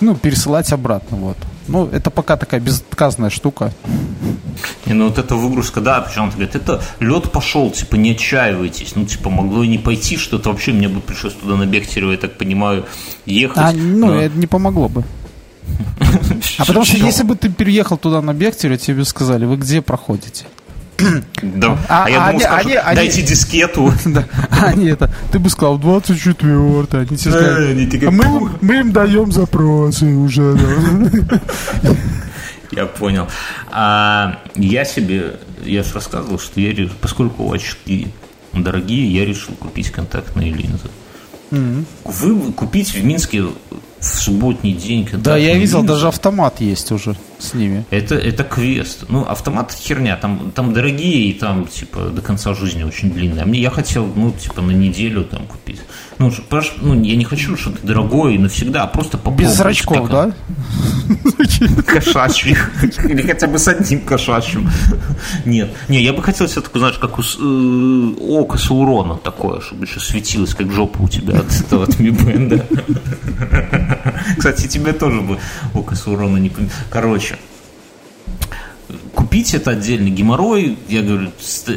ну, 0.00 0.14
пересылать 0.14 0.72
обратно, 0.72 1.16
вот. 1.16 1.36
Ну, 1.68 1.86
это 1.86 2.10
пока 2.10 2.36
такая 2.36 2.60
безотказная 2.60 3.30
штука. 3.30 3.72
Не, 4.86 4.94
ну 4.94 5.08
вот 5.08 5.18
эта 5.18 5.34
выгрузка, 5.34 5.80
да, 5.80 6.00
причем 6.00 6.24
он 6.24 6.30
говорит, 6.30 6.56
это 6.56 6.82
лед 6.98 7.30
пошел, 7.30 7.70
типа, 7.70 7.96
не 7.96 8.12
отчаивайтесь. 8.12 8.96
Ну, 8.96 9.04
типа, 9.04 9.30
могло 9.30 9.62
и 9.62 9.68
не 9.68 9.78
пойти 9.78 10.16
что-то. 10.16 10.50
Вообще 10.50 10.72
мне 10.72 10.88
бы 10.88 11.00
пришлось 11.00 11.34
туда 11.34 11.56
на 11.56 11.66
Бехтерево, 11.66 12.12
я 12.12 12.18
так 12.18 12.38
понимаю, 12.38 12.86
ехать. 13.26 13.58
А, 13.58 13.72
ну, 13.72 14.06
Но- 14.06 14.20
это 14.20 14.36
не 14.38 14.46
помогло 14.46 14.88
бы. 14.88 15.04
А 16.58 16.64
потому 16.64 16.84
что 16.86 16.96
если 16.96 17.22
бы 17.22 17.36
ты 17.36 17.50
переехал 17.50 17.98
туда 17.98 18.22
на 18.22 18.32
Бехтере, 18.32 18.78
тебе 18.78 19.04
сказали, 19.04 19.44
вы 19.44 19.56
где 19.56 19.82
проходите? 19.82 20.46
Да. 21.42 21.78
А- 21.88 22.04
А, 22.04 22.10
я 22.10 22.16
а 22.16 22.26
думал, 22.26 22.30
они- 22.30 22.40
скажут, 22.40 22.66
они- 22.66 22.74
они- 22.76 22.96
дайте 22.96 23.22
дискету. 23.22 23.92
Да. 24.04 24.24
Они 24.50 24.86
это, 24.88 25.10
ты 25.30 25.38
бы 25.38 25.48
сказал 25.50 25.78
24 25.78 26.86
они 26.92 27.16
тебе 27.16 27.32
Э, 27.34 27.70
они 27.70 27.86
такие, 27.86 28.08
«А 28.08 28.10
мы, 28.10 28.50
мы 28.60 28.74
им 28.80 28.92
даем 28.92 29.30
запросы 29.32 30.06
уже. 30.06 30.54
да». 30.54 31.90
Я 32.72 32.86
понял. 32.86 33.26
А, 33.70 34.40
я 34.54 34.84
себе, 34.84 35.36
я 35.64 35.82
же 35.82 35.94
рассказывал, 35.94 36.38
что 36.38 36.60
я, 36.60 36.88
поскольку 37.00 37.50
очки 37.52 38.08
дорогие, 38.52 39.10
я 39.12 39.24
решил 39.24 39.54
купить 39.54 39.90
контактные 39.90 40.52
линзы. 40.52 40.88
Вы 42.04 42.52
купить 42.52 42.92
в 42.94 43.02
Минске 43.04 43.44
в 44.00 44.04
субботний 44.04 44.72
день 44.72 45.04
Да, 45.04 45.10
контактные 45.12 45.46
я 45.46 45.54
видел, 45.58 45.82
даже 45.82 46.08
автомат 46.08 46.60
есть 46.60 46.92
уже 46.92 47.16
с 47.38 47.54
ними. 47.54 47.84
Это, 47.90 48.16
это 48.16 48.44
квест. 48.44 49.04
Ну, 49.08 49.24
автомат 49.24 49.72
херня. 49.72 50.16
Там, 50.16 50.50
там 50.54 50.72
дорогие 50.72 51.30
и 51.30 51.32
там, 51.32 51.66
типа, 51.66 52.10
до 52.10 52.20
конца 52.20 52.54
жизни 52.54 52.82
очень 52.82 53.10
длинные. 53.10 53.42
А 53.42 53.46
мне 53.46 53.60
я 53.60 53.70
хотел, 53.70 54.06
ну, 54.06 54.32
типа, 54.32 54.60
на 54.60 54.72
неделю 54.72 55.24
там 55.24 55.46
купить. 55.46 55.80
Ну, 56.18 56.32
понимаешь, 56.48 56.74
ну, 56.80 57.00
я 57.00 57.16
не 57.16 57.24
хочу 57.24 57.56
что-то 57.56 57.86
дорогое 57.86 58.34
и 58.34 58.38
навсегда, 58.38 58.82
а 58.82 58.86
просто 58.88 59.18
попробовать. 59.18 59.50
Без 59.50 59.56
зрачков, 59.56 60.10
да? 60.10 60.32
Кошачьих. 61.86 62.72
Или 63.04 63.22
хотя 63.22 63.46
бы 63.46 63.58
с 63.58 63.68
одним 63.68 64.00
кошачьим. 64.00 64.68
Нет. 65.44 65.70
Не, 65.88 66.02
я 66.02 66.12
бы 66.12 66.22
хотел 66.22 66.48
себе 66.48 66.62
такое, 66.62 66.80
знаешь, 66.80 66.98
как 66.98 67.18
у 67.18 67.22
э, 67.22 68.14
око 68.20 68.58
Саурона 68.58 69.16
такое, 69.16 69.60
чтобы 69.60 69.84
еще 69.84 70.00
светилось, 70.00 70.54
как 70.54 70.72
жопа 70.72 71.02
у 71.02 71.08
тебя 71.08 71.38
от 71.38 71.52
этого, 71.60 71.84
от 71.84 72.00
Band. 72.00 72.64
Кстати, 74.36 74.66
тебе 74.66 74.92
тоже 74.92 75.20
бы 75.20 75.38
око 75.74 75.94
Саурона 75.94 76.36
не... 76.38 76.50
Короче, 76.90 77.38
купить 79.14 79.54
это 79.54 79.72
отдельный 79.72 80.10
геморрой. 80.10 80.78
Я 80.88 81.02
говорю, 81.02 81.30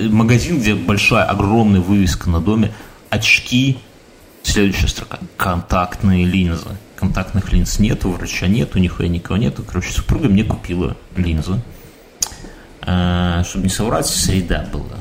магазин, 0.10 0.60
где 0.60 0.76
большая, 0.76 1.26
огромная 1.26 1.82
вывеска 1.82 2.30
на 2.30 2.40
доме, 2.40 2.72
очки, 3.10 3.80
следующая 4.44 4.88
строка, 4.88 5.20
контактные 5.38 6.26
линзы. 6.26 6.78
Контактных 6.96 7.52
линз 7.52 7.80
нет, 7.80 8.06
у 8.06 8.12
врача 8.12 8.48
нет, 8.48 8.76
у 8.76 8.80
нихуя 8.80 9.10
никого 9.10 9.38
нету. 9.38 9.64
Короче, 9.64 9.92
супруга 9.92 10.30
мне 10.30 10.44
купила 10.44 10.96
линзы. 11.16 11.62
А, 12.82 13.44
чтобы 13.44 13.66
не 13.66 13.70
соврать, 13.70 14.06
среда 14.08 14.68
была. 14.72 14.98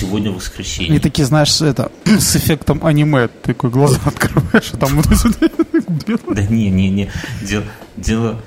Сегодня 0.00 0.30
воскресенье. 0.30 0.96
И 0.96 0.98
такие, 0.98 1.24
знаешь, 1.26 1.60
это, 1.60 1.92
с 2.04 2.36
эффектом 2.36 2.84
аниме. 2.84 3.28
Ты 3.28 3.52
такой 3.54 3.70
глаза 3.70 3.98
открываешь, 4.04 4.70
а 4.72 4.76
там 4.76 5.02
Да 6.34 6.42
не, 6.42 6.70
не, 6.70 6.88
не. 6.88 7.10
Дело, 7.42 7.64
дело 7.96 8.40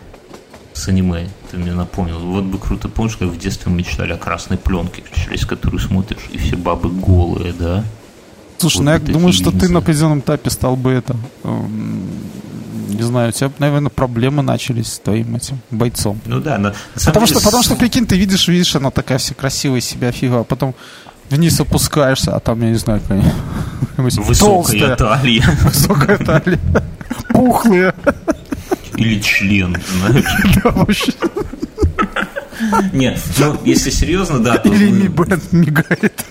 с 0.73 0.87
аниме, 0.87 1.29
ты 1.51 1.57
мне 1.57 1.73
напомнил. 1.73 2.19
Вот 2.19 2.45
бы 2.45 2.57
круто, 2.57 2.89
помнишь, 2.89 3.17
как 3.17 3.29
в 3.29 3.37
детстве 3.37 3.71
мы 3.71 3.79
мечтали 3.79 4.13
о 4.13 4.17
красной 4.17 4.57
пленке, 4.57 5.03
через 5.13 5.45
которую 5.45 5.79
смотришь, 5.79 6.27
и 6.31 6.37
все 6.37 6.55
бабы 6.55 6.89
голые, 6.89 7.53
да? 7.53 7.83
Слушай, 8.57 8.77
Вот 8.77 8.83
ну 8.85 8.91
я 8.91 8.99
думаю, 8.99 9.33
что 9.33 9.51
ты 9.51 9.69
на 9.69 9.79
определенном 9.79 10.19
этапе 10.19 10.49
стал 10.49 10.75
бы 10.75 10.91
это... 10.91 11.15
эм, 11.43 12.07
Не 12.89 13.03
знаю, 13.03 13.29
у 13.29 13.31
тебя, 13.31 13.51
наверное, 13.59 13.89
проблемы 13.89 14.41
начались 14.41 14.93
с 14.93 14.99
твоим 14.99 15.35
этим 15.35 15.59
бойцом. 15.69 16.19
Ну 16.25 16.39
да, 16.39 16.57
самом 16.95 17.13
Потому 17.13 17.25
деле, 17.27 17.39
что, 17.39 17.45
потому 17.45 17.63
что, 17.63 17.75
прикинь, 17.75 18.05
ты 18.05 18.17
видишь, 18.17 18.47
видишь, 18.47 18.75
она 18.75 18.89
такая 18.89 19.17
вся 19.17 19.35
красивая 19.35 19.81
себя 19.81 20.11
фига, 20.11 20.39
а 20.39 20.43
потом 20.43 20.73
вниз 21.33 21.59
опускаешься, 21.59 22.35
а 22.35 22.39
там, 22.39 22.61
я 22.61 22.69
не 22.69 22.75
знаю, 22.75 23.01
какая 23.01 23.23
Высокая 23.97 24.95
талия. 24.95 25.43
Высокая 25.63 26.17
талия. 26.17 26.59
Пухлые. 27.29 27.93
Или 28.95 29.19
член, 29.19 29.75
знаешь. 29.97 30.61
Да, 30.63 30.69
вообще. 30.71 31.11
Нет, 32.93 33.19
ну, 33.39 33.59
если 33.65 33.89
серьезно, 33.89 34.39
да. 34.39 34.55
Или 34.55 34.89
Mi 34.91 35.07
Band 35.07 35.43
мигает. 35.51 36.25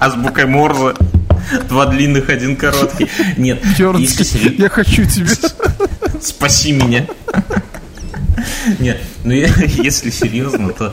Азбукой 0.00 0.46
Морзе. 0.46 0.94
Два 1.68 1.86
длинных, 1.86 2.28
один 2.28 2.56
короткий. 2.56 3.08
Нет, 3.36 3.64
если 3.98 4.54
я 4.60 4.68
хочу 4.68 5.04
тебя. 5.04 5.32
Спаси 6.20 6.72
меня. 6.72 7.06
Нет, 8.78 9.00
ну 9.24 9.32
если 9.32 10.10
серьезно, 10.10 10.70
то 10.70 10.92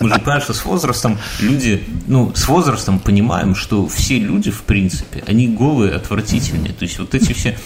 мы 0.00 0.08
же 0.08 0.14
понимаем, 0.16 0.42
что 0.42 0.52
с 0.52 0.64
возрастом 0.64 1.18
люди, 1.40 1.82
ну, 2.06 2.32
с 2.34 2.48
возрастом 2.48 2.98
понимаем, 2.98 3.54
что 3.54 3.86
все 3.86 4.18
люди, 4.18 4.50
в 4.50 4.62
принципе, 4.62 5.22
они 5.26 5.48
голые, 5.48 5.94
отвратительные. 5.94 6.72
То 6.72 6.84
есть 6.84 6.98
вот 6.98 7.14
эти 7.14 7.32
все... 7.32 7.56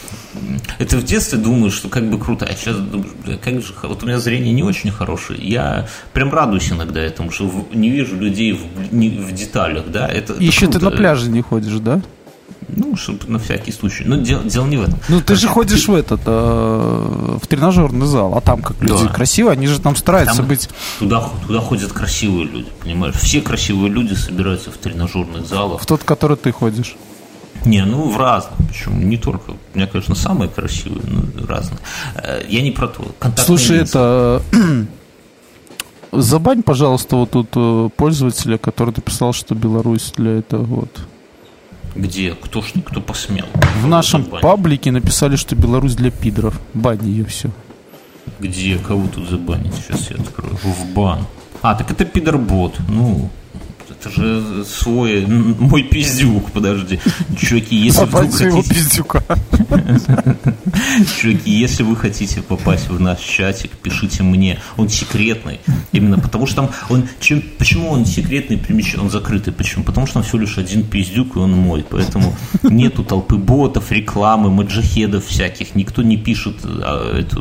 Это 0.79 0.97
в 0.97 1.05
детстве 1.05 1.39
думаешь, 1.39 1.73
что 1.73 1.89
как 1.89 2.09
бы 2.09 2.19
круто, 2.19 2.47
а 2.47 2.55
сейчас 2.55 2.77
думаешь, 2.77 3.13
бля, 3.25 3.37
как 3.37 3.61
же... 3.63 3.75
Вот 3.83 4.03
у 4.03 4.07
меня 4.07 4.19
зрение 4.19 4.53
не 4.53 4.63
очень 4.63 4.91
хорошее. 4.91 5.41
Я 5.43 5.89
прям 6.13 6.33
радуюсь 6.33 6.71
иногда 6.71 7.01
этому, 7.01 7.31
что 7.31 7.69
не 7.73 7.91
вижу 7.91 8.17
людей 8.17 8.53
в, 8.53 8.93
не, 8.93 9.11
в 9.11 9.33
деталях, 9.33 9.85
да. 9.89 10.07
Это, 10.09 10.35
Еще 10.35 10.67
это 10.67 10.79
ты 10.79 10.85
на 10.85 10.91
пляже 10.91 11.29
не 11.31 11.43
ходишь, 11.43 11.79
да? 11.81 12.01
Ну, 12.77 12.97
чтобы 12.97 13.27
на 13.27 13.39
всякий 13.39 13.73
случай. 13.73 14.05
Но 14.05 14.17
дело, 14.17 14.43
дело 14.45 14.67
не 14.67 14.77
в 14.77 14.83
этом. 14.83 14.99
Ну, 15.09 15.21
ты 15.21 15.35
же 15.35 15.49
ходишь 15.49 15.89
в 15.89 15.95
этот, 15.95 16.21
э, 16.27 17.39
в 17.43 17.47
тренажерный 17.47 18.07
зал, 18.07 18.37
а 18.37 18.41
там 18.41 18.63
как 18.63 18.81
люди 18.81 19.05
да. 19.05 19.13
красивые, 19.13 19.53
они 19.53 19.67
же 19.67 19.81
там 19.81 19.97
стараются 19.97 20.39
там 20.39 20.47
быть... 20.47 20.69
Туда, 20.99 21.29
туда 21.47 21.61
ходят 21.61 21.93
красивые 21.93 22.47
люди, 22.47 22.69
понимаешь? 22.81 23.15
Все 23.17 23.41
красивые 23.41 23.91
люди 23.91 24.15
собираются 24.15 24.71
в 24.71 24.77
тренажерных 24.77 25.47
залах. 25.47 25.81
В 25.81 25.87
тот, 25.87 26.03
в 26.03 26.05
который 26.05 26.37
ты 26.37 26.53
ходишь? 26.53 26.97
Не, 27.65 27.85
ну 27.85 28.09
в 28.09 28.17
разных, 28.17 28.57
почему 28.69 29.01
не 29.03 29.19
только. 29.19 29.51
У 29.51 29.57
меня, 29.75 29.87
конечно, 29.87 30.15
самые 30.15 30.49
красивые, 30.49 31.03
но 31.07 31.47
разные. 31.47 31.79
Э, 32.15 32.43
я 32.49 32.63
не 32.63 32.71
про 32.71 32.89
то. 32.89 33.05
Слушай, 33.37 33.81
лица. 33.81 34.41
это... 34.53 34.87
Забань, 36.13 36.63
пожалуйста, 36.63 37.17
вот 37.17 37.31
тут 37.31 37.49
э, 37.55 37.89
пользователя, 37.97 38.59
который 38.59 38.95
написал, 38.95 39.33
что 39.33 39.55
Беларусь 39.55 40.13
для 40.17 40.39
этого 40.39 40.65
вот 40.65 41.01
где? 41.95 42.35
Кто, 42.35 42.63
что, 42.63 42.81
кто 42.81 43.01
посмел? 43.01 43.47
В 43.83 43.87
нашем 43.87 44.25
забанить? 44.25 44.43
паблике 44.43 44.91
написали, 44.93 45.37
что 45.37 45.57
Беларусь 45.57 45.95
для 45.95 46.11
пидоров. 46.11 46.61
Бань 46.75 47.07
ее 47.07 47.25
все. 47.25 47.51
Где? 48.39 48.79
Кого 48.79 49.07
тут 49.09 49.29
забанить? 49.29 49.75
Сейчас 49.75 50.11
я 50.11 50.17
открою. 50.17 50.57
В 50.57 50.93
бан. 50.95 51.27
А, 51.63 51.75
так 51.75 51.91
это 51.91 52.05
пидорбот. 52.05 52.79
Ну, 52.89 53.31
это 54.01 54.11
же 54.11 54.65
свой, 54.65 55.27
мой 55.27 55.83
пиздюк, 55.83 56.51
подожди. 56.53 56.99
Чуваки, 57.37 57.77
если 57.77 58.05
вдруг 58.05 58.33
хотите... 58.33 58.75
пиздюка. 58.75 59.23
Чуваки, 61.21 61.51
если 61.51 61.83
вы 61.83 61.97
хотите 61.97 62.41
попасть 62.41 62.89
в 62.89 62.99
наш 62.99 63.21
чатик, 63.21 63.73
пишите 63.73 64.23
мне. 64.23 64.59
Он 64.79 64.89
секретный. 64.89 65.61
Именно 65.93 66.19
потому 66.19 66.47
что 66.47 66.57
там 66.57 66.71
он... 66.89 67.09
Чем, 67.21 67.43
почему 67.59 67.91
он 67.91 68.07
секретный, 68.07 68.57
примечен, 68.57 69.01
он 69.01 69.11
закрытый? 69.11 69.53
Почему? 69.53 69.85
Потому 69.85 70.07
что 70.07 70.15
там 70.15 70.23
всего 70.23 70.39
лишь 70.39 70.57
один 70.57 70.85
пиздюк, 70.85 71.37
и 71.37 71.39
он 71.39 71.53
мой. 71.53 71.85
Поэтому 71.89 72.35
нету 72.63 73.05
толпы 73.05 73.37
ботов, 73.37 73.93
рекламы, 73.93 74.51
маджахедов 74.51 75.27
всяких. 75.27 75.75
Никто 75.75 76.03
не 76.03 76.17
пишет 76.17 76.57
а, 76.65 77.19
эту, 77.19 77.41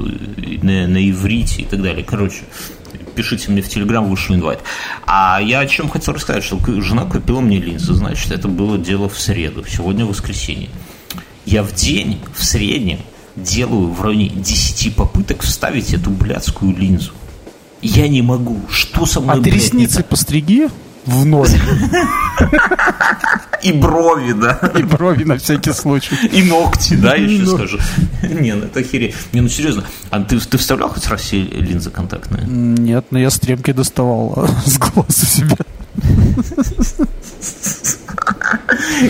на, 0.62 0.88
на 0.88 1.10
иврите 1.10 1.62
и 1.62 1.66
так 1.66 1.82
далее. 1.82 2.04
Короче, 2.04 2.42
пишите 3.20 3.52
мне 3.52 3.62
в 3.62 3.68
Телеграм, 3.68 4.10
вышлю 4.10 4.38
инвайт. 4.38 4.62
А 5.06 5.42
я 5.42 5.60
о 5.60 5.66
чем 5.68 5.90
хотел 5.90 6.14
рассказать, 6.14 6.42
что 6.42 6.58
жена 6.82 7.04
купила 7.04 7.42
мне 7.42 7.60
линзы, 7.60 7.94
значит, 7.94 8.32
это 8.32 8.48
было 8.48 8.78
дело 8.78 9.10
в 9.10 9.20
среду, 9.20 9.66
сегодня 9.68 10.06
воскресенье. 10.06 10.70
Я 11.46 11.64
в 11.64 11.74
день, 11.74 12.20
в 12.34 12.46
среднем, 12.46 13.00
делаю 13.36 13.90
в 13.90 14.02
районе 14.02 14.30
10 14.30 14.96
попыток 14.96 15.42
вставить 15.42 15.94
эту 15.94 16.12
блядскую 16.12 16.74
линзу. 16.74 17.12
Я 17.82 18.08
не 18.08 18.22
могу. 18.22 18.62
Что 18.70 19.06
со 19.06 19.20
мной, 19.20 19.40
А 19.40 19.44
ты 19.44 19.50
ресницы 19.50 20.02
постриги? 20.02 20.70
В 21.10 21.26
ноль. 21.26 21.50
И 23.62 23.74
брови, 23.74 24.32
да. 24.34 24.72
И 24.78 24.84
брови 24.84 25.26
на 25.26 25.36
всякий 25.38 25.74
случай. 25.74 26.16
И 26.32 26.44
ногти, 26.44 26.96
да, 26.96 27.16
еще 27.16 27.44
ну. 27.44 27.58
скажу. 27.58 27.80
Не, 28.24 28.56
ну 28.56 28.66
это 28.66 28.84
хере. 28.84 29.14
Не, 29.34 29.42
ну 29.42 29.50
серьезно. 29.50 29.84
А 30.12 30.22
ты, 30.22 30.40
ты 30.40 30.58
вставлял 30.58 30.90
хоть 30.90 31.08
раз 31.08 31.32
линзы 31.34 31.90
контактные? 31.90 32.46
Нет, 32.48 33.08
но 33.12 33.20
я 33.20 33.30
стремки 33.30 33.74
доставал 33.74 34.48
с 34.66 34.78
глаз 34.78 35.24
у 35.24 35.26
себя. 35.26 35.58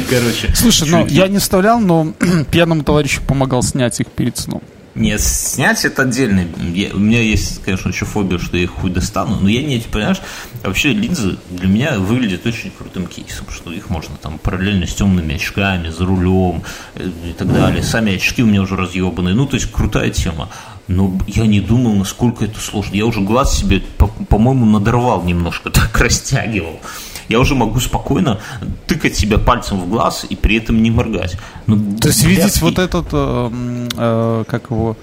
Короче. 0.09 0.53
Слушай, 0.55 0.89
ну 0.89 1.05
я 1.07 1.27
не 1.27 1.37
вставлял, 1.37 1.79
но 1.79 2.13
пьяному 2.51 2.83
товарищу 2.83 3.21
помогал 3.27 3.61
снять 3.61 3.99
их 3.99 4.07
перед 4.07 4.37
сном. 4.37 4.63
Нет, 4.99 5.21
снять 5.21 5.85
это 5.85 6.01
отдельно. 6.01 6.45
Я, 6.73 6.93
у 6.93 6.99
меня 6.99 7.21
есть, 7.21 7.63
конечно, 7.63 7.87
еще 7.87 8.03
фобия, 8.03 8.37
что 8.37 8.57
я 8.57 8.63
их 8.63 8.71
хуй 8.71 8.91
достану, 8.91 9.37
но 9.39 9.47
я 9.47 9.63
не, 9.63 9.79
понимаешь, 9.79 10.19
вообще 10.61 10.91
линзы 10.91 11.37
для 11.51 11.69
меня 11.69 11.97
выглядят 11.97 12.45
очень 12.45 12.69
крутым 12.69 13.07
кейсом, 13.07 13.47
что 13.49 13.71
их 13.71 13.89
можно 13.89 14.17
там 14.17 14.37
параллельно 14.37 14.85
с 14.85 14.93
темными 14.93 15.35
очками, 15.35 15.87
за 15.87 16.05
рулем 16.05 16.63
э, 16.95 17.09
и 17.29 17.31
так 17.31 17.47
далее. 17.47 17.81
Сами 17.81 18.15
очки 18.15 18.43
у 18.43 18.45
меня 18.45 18.61
уже 18.61 18.75
разъебанные. 18.75 19.35
Ну, 19.35 19.45
то 19.45 19.55
есть 19.55 19.71
крутая 19.71 20.09
тема. 20.09 20.49
Но 20.89 21.17
я 21.27 21.47
не 21.47 21.61
думал, 21.61 21.95
насколько 21.95 22.43
это 22.43 22.59
сложно. 22.59 22.95
Я 22.95 23.05
уже 23.05 23.21
глаз 23.21 23.57
себе, 23.57 23.81
по-моему, 24.27 24.65
надорвал 24.65 25.23
немножко, 25.23 25.69
так 25.69 25.97
растягивал 25.97 26.81
я 27.29 27.39
уже 27.39 27.55
могу 27.55 27.79
спокойно 27.79 28.39
тыкать 28.87 29.15
себя 29.15 29.37
пальцем 29.37 29.79
в 29.79 29.89
глаз 29.89 30.25
и 30.29 30.35
при 30.35 30.57
этом 30.57 30.81
не 30.81 30.91
моргать. 30.91 31.37
Ну, 31.67 31.97
То 31.97 32.09
есть 32.09 32.23
видеть 32.23 32.61
вот 32.61 32.79
этот, 32.79 33.07
э, 33.11 33.87
э, 33.95 34.43
как 34.47 34.71
его, 34.71 34.97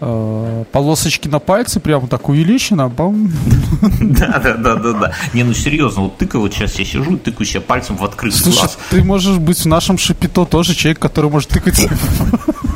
э, 0.00 0.64
полосочки 0.72 1.28
на 1.28 1.38
пальце, 1.38 1.80
прямо 1.80 2.08
так 2.08 2.28
увеличено, 2.28 2.88
бам. 2.88 3.30
Да, 4.00 4.40
да, 4.42 4.54
да, 4.54 4.74
да, 4.76 4.92
да. 4.92 5.12
Не, 5.34 5.44
ну 5.44 5.54
серьезно, 5.54 6.04
вот 6.04 6.18
тыкаю, 6.18 6.42
вот 6.42 6.54
сейчас 6.54 6.78
я 6.78 6.84
сижу 6.84 7.14
и 7.14 7.18
тыкаю 7.18 7.46
себя 7.46 7.60
пальцем 7.60 7.96
в 7.96 8.04
открытый 8.04 8.40
Слушай, 8.40 8.60
глаз. 8.60 8.78
ты 8.90 9.04
можешь 9.04 9.36
быть 9.36 9.58
в 9.58 9.66
нашем 9.66 9.98
шапито 9.98 10.44
тоже 10.46 10.74
человек, 10.74 10.98
который 10.98 11.30
может 11.30 11.50
тыкать 11.50 11.88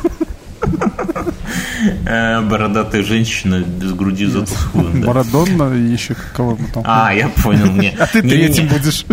бородатая 2.49 3.03
женщина 3.03 3.59
без 3.59 3.93
груди 3.93 4.25
за 4.25 4.41
да. 4.41 4.47
Марадонна 4.73 5.73
и 5.73 5.91
еще 5.91 6.15
кого-то 6.33 6.63
там. 6.73 6.83
А, 6.85 7.13
я 7.13 7.29
понял. 7.29 7.71
Не, 7.71 7.89
а 7.99 8.07
ты 8.07 8.21
не, 8.21 8.29
третьим 8.29 8.67
будешь. 8.67 9.05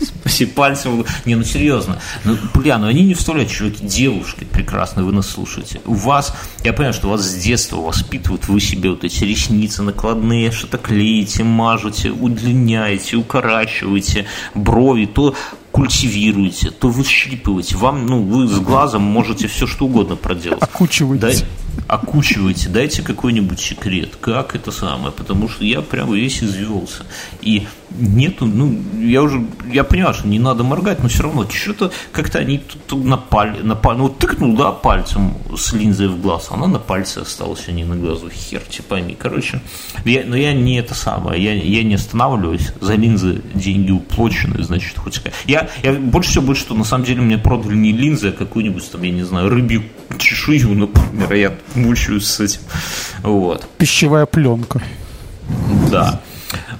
Спаси 0.00 0.46
пальцем. 0.46 1.04
Не, 1.24 1.36
ну 1.36 1.44
серьезно. 1.44 1.98
Ну, 2.24 2.36
бля, 2.54 2.78
ну 2.78 2.86
они 2.86 3.04
не 3.04 3.14
вставляют, 3.14 3.50
чуваки, 3.50 3.84
девушки 3.84 4.44
прекрасные, 4.44 5.04
вы 5.04 5.12
нас 5.12 5.28
слушаете. 5.28 5.80
У 5.84 5.94
вас, 5.94 6.34
я 6.64 6.72
понимаю, 6.72 6.94
что 6.94 7.08
вас 7.08 7.22
с 7.22 7.34
детства 7.34 7.76
воспитывают, 7.76 8.48
вы 8.48 8.60
себе 8.60 8.90
вот 8.90 9.04
эти 9.04 9.24
ресницы 9.24 9.82
накладные, 9.82 10.50
что-то 10.50 10.78
клеите, 10.78 11.44
мажете, 11.44 12.10
удлиняете, 12.10 13.16
укорачиваете, 13.16 14.26
брови, 14.54 15.06
то 15.06 15.34
культивируете, 15.74 16.70
то 16.70 16.88
вы 16.88 17.02
щипываете. 17.04 17.76
Вам, 17.76 18.06
ну, 18.06 18.22
вы 18.22 18.46
с 18.46 18.60
глазом 18.60 19.02
можете 19.02 19.48
все 19.48 19.66
что 19.66 19.86
угодно 19.86 20.14
проделать. 20.14 20.62
Окучиваете 20.62 21.44
окучивайте, 21.88 22.68
дайте 22.68 23.02
какой-нибудь 23.02 23.60
секрет, 23.60 24.16
как 24.20 24.54
это 24.54 24.70
самое, 24.70 25.12
потому 25.12 25.48
что 25.48 25.64
я 25.64 25.82
прям 25.82 26.12
весь 26.12 26.42
извелся. 26.42 27.04
И 27.42 27.66
нету, 27.94 28.46
ну, 28.46 28.78
я 29.00 29.22
уже, 29.22 29.44
я 29.70 29.84
понимаю, 29.84 30.14
что 30.14 30.28
не 30.28 30.38
надо 30.38 30.64
моргать, 30.64 31.02
но 31.02 31.08
все 31.08 31.22
равно 31.22 31.48
что-то 31.48 31.92
как-то 32.12 32.38
они 32.38 32.62
тут 32.86 33.04
на 33.04 33.16
паль, 33.16 33.60
на 33.62 33.74
паль, 33.74 33.96
ну, 33.96 34.08
тыкнул, 34.08 34.56
да, 34.56 34.72
пальцем 34.72 35.34
с 35.56 35.72
линзой 35.72 36.08
в 36.08 36.20
глаз, 36.20 36.48
она 36.50 36.66
на 36.66 36.78
пальце 36.78 37.18
осталась, 37.18 37.64
а 37.68 37.72
не 37.72 37.84
на 37.84 37.96
глазу, 37.96 38.30
хер 38.30 38.60
типа 38.60 38.90
пойми. 38.90 39.16
Короче, 39.18 39.60
я, 40.04 40.24
но 40.26 40.36
я 40.36 40.52
не 40.52 40.78
это 40.78 40.94
самое, 40.94 41.42
я, 41.42 41.54
я 41.54 41.82
не 41.82 41.94
останавливаюсь, 41.94 42.72
за 42.80 42.94
линзы 42.94 43.42
деньги 43.54 43.90
уплочены, 43.90 44.62
значит, 44.62 44.98
хоть 44.98 45.20
я, 45.46 45.68
я 45.82 45.92
больше 45.92 46.30
всего 46.30 46.46
больше, 46.46 46.62
что 46.62 46.74
на 46.74 46.84
самом 46.84 47.04
деле 47.04 47.22
мне 47.22 47.38
продали 47.38 47.74
не 47.74 47.92
линзы, 47.92 48.28
а 48.28 48.32
какую-нибудь 48.32 48.90
там, 48.90 49.02
я 49.02 49.10
не 49.10 49.22
знаю, 49.22 49.48
рыбью 49.48 49.84
чешую, 50.18 50.76
например, 50.76 51.32
я 51.34 51.54
мучаюсь 51.74 52.26
с 52.26 52.40
этим. 52.40 52.60
Вот. 53.22 53.66
Пищевая 53.78 54.26
пленка. 54.26 54.82
Да. 55.90 56.20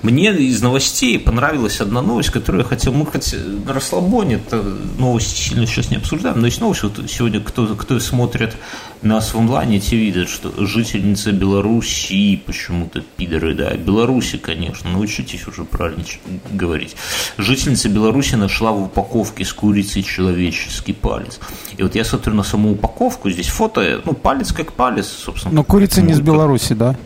Мне 0.03 0.33
из 0.33 0.63
новостей 0.63 1.19
понравилась 1.19 1.81
одна 1.81 2.03
новость, 2.03 2.31
которую 2.31 2.63
я 2.63 2.69
хотел, 2.69 2.93
мы 2.93 3.07
хоть 3.07 3.35
на 3.67 3.73
расслабоне, 3.73 4.37
это 4.37 4.63
новости 4.99 5.49
сильно 5.49 5.67
сейчас 5.67 5.91
не 5.91 5.97
обсуждаем, 5.97 6.41
но 6.41 6.47
есть 6.47 6.61
новость, 6.61 6.83
вот 6.83 7.01
сегодня 7.09 7.41
кто, 7.41 7.67
кто 7.75 7.99
смотрит 8.01 8.57
нас 9.03 9.35
в 9.35 9.39
онлайне, 9.39 9.81
те 9.81 9.97
видят, 9.97 10.29
что 10.29 10.53
жительница 10.67 11.33
Белоруссии, 11.33 12.37
почему-то 12.37 13.03
пидоры, 13.17 13.55
да, 13.55 13.75
Беларуси, 13.75 14.39
конечно, 14.39 14.91
научитесь 14.91 15.47
уже 15.47 15.65
правильно 15.65 16.05
говорить. 16.51 16.97
Жительница 17.39 17.89
Беларуси 17.89 18.35
нашла 18.35 18.73
в 18.73 18.83
упаковке 18.83 19.45
с 19.45 19.53
курицей 19.53 20.03
человеческий 20.03 20.93
палец. 20.93 21.39
И 21.77 21.83
вот 21.83 21.95
я 21.95 22.05
смотрю 22.05 22.35
на 22.35 22.43
саму 22.43 22.73
упаковку, 22.73 23.31
здесь 23.31 23.49
фото, 23.49 24.03
ну, 24.05 24.13
палец 24.13 24.53
как 24.53 24.73
палец, 24.73 25.07
собственно. 25.07 25.55
Но 25.55 25.65
курица 25.65 26.03
не 26.03 26.13
из 26.13 26.21
Беларуси, 26.21 26.75
да? 26.75 26.97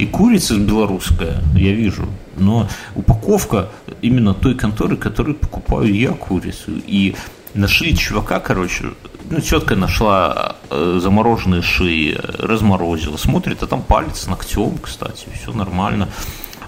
И 0.00 0.06
курица 0.06 0.58
белорусская, 0.58 1.42
я 1.54 1.72
вижу, 1.72 2.08
но 2.38 2.68
упаковка 2.94 3.68
именно 4.00 4.32
той 4.32 4.54
конторы, 4.54 4.96
которую 4.96 5.36
покупаю 5.36 5.94
я 5.94 6.12
курицу. 6.12 6.72
И 6.86 7.14
Нашли 7.54 7.96
чувака, 7.96 8.38
короче, 8.38 8.92
ну, 9.28 9.40
тетка 9.40 9.74
нашла 9.74 10.54
э, 10.70 11.00
замороженные 11.02 11.62
шеи, 11.62 12.16
разморозила, 12.38 13.16
смотрит, 13.16 13.62
а 13.64 13.66
там 13.66 13.82
палец 13.82 14.28
ногтем, 14.28 14.78
кстати, 14.78 15.26
все 15.34 15.52
нормально. 15.52 16.08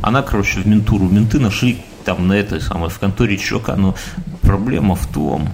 Она, 0.00 0.22
короче, 0.22 0.58
в 0.58 0.66
ментуру, 0.66 1.06
менты 1.06 1.38
нашли 1.38 1.78
там 2.04 2.26
на 2.26 2.32
этой 2.32 2.60
самой, 2.60 2.90
в 2.90 2.98
конторе 2.98 3.36
чувака, 3.36 3.76
но 3.76 3.94
проблема 4.40 4.96
в 4.96 5.06
том, 5.06 5.48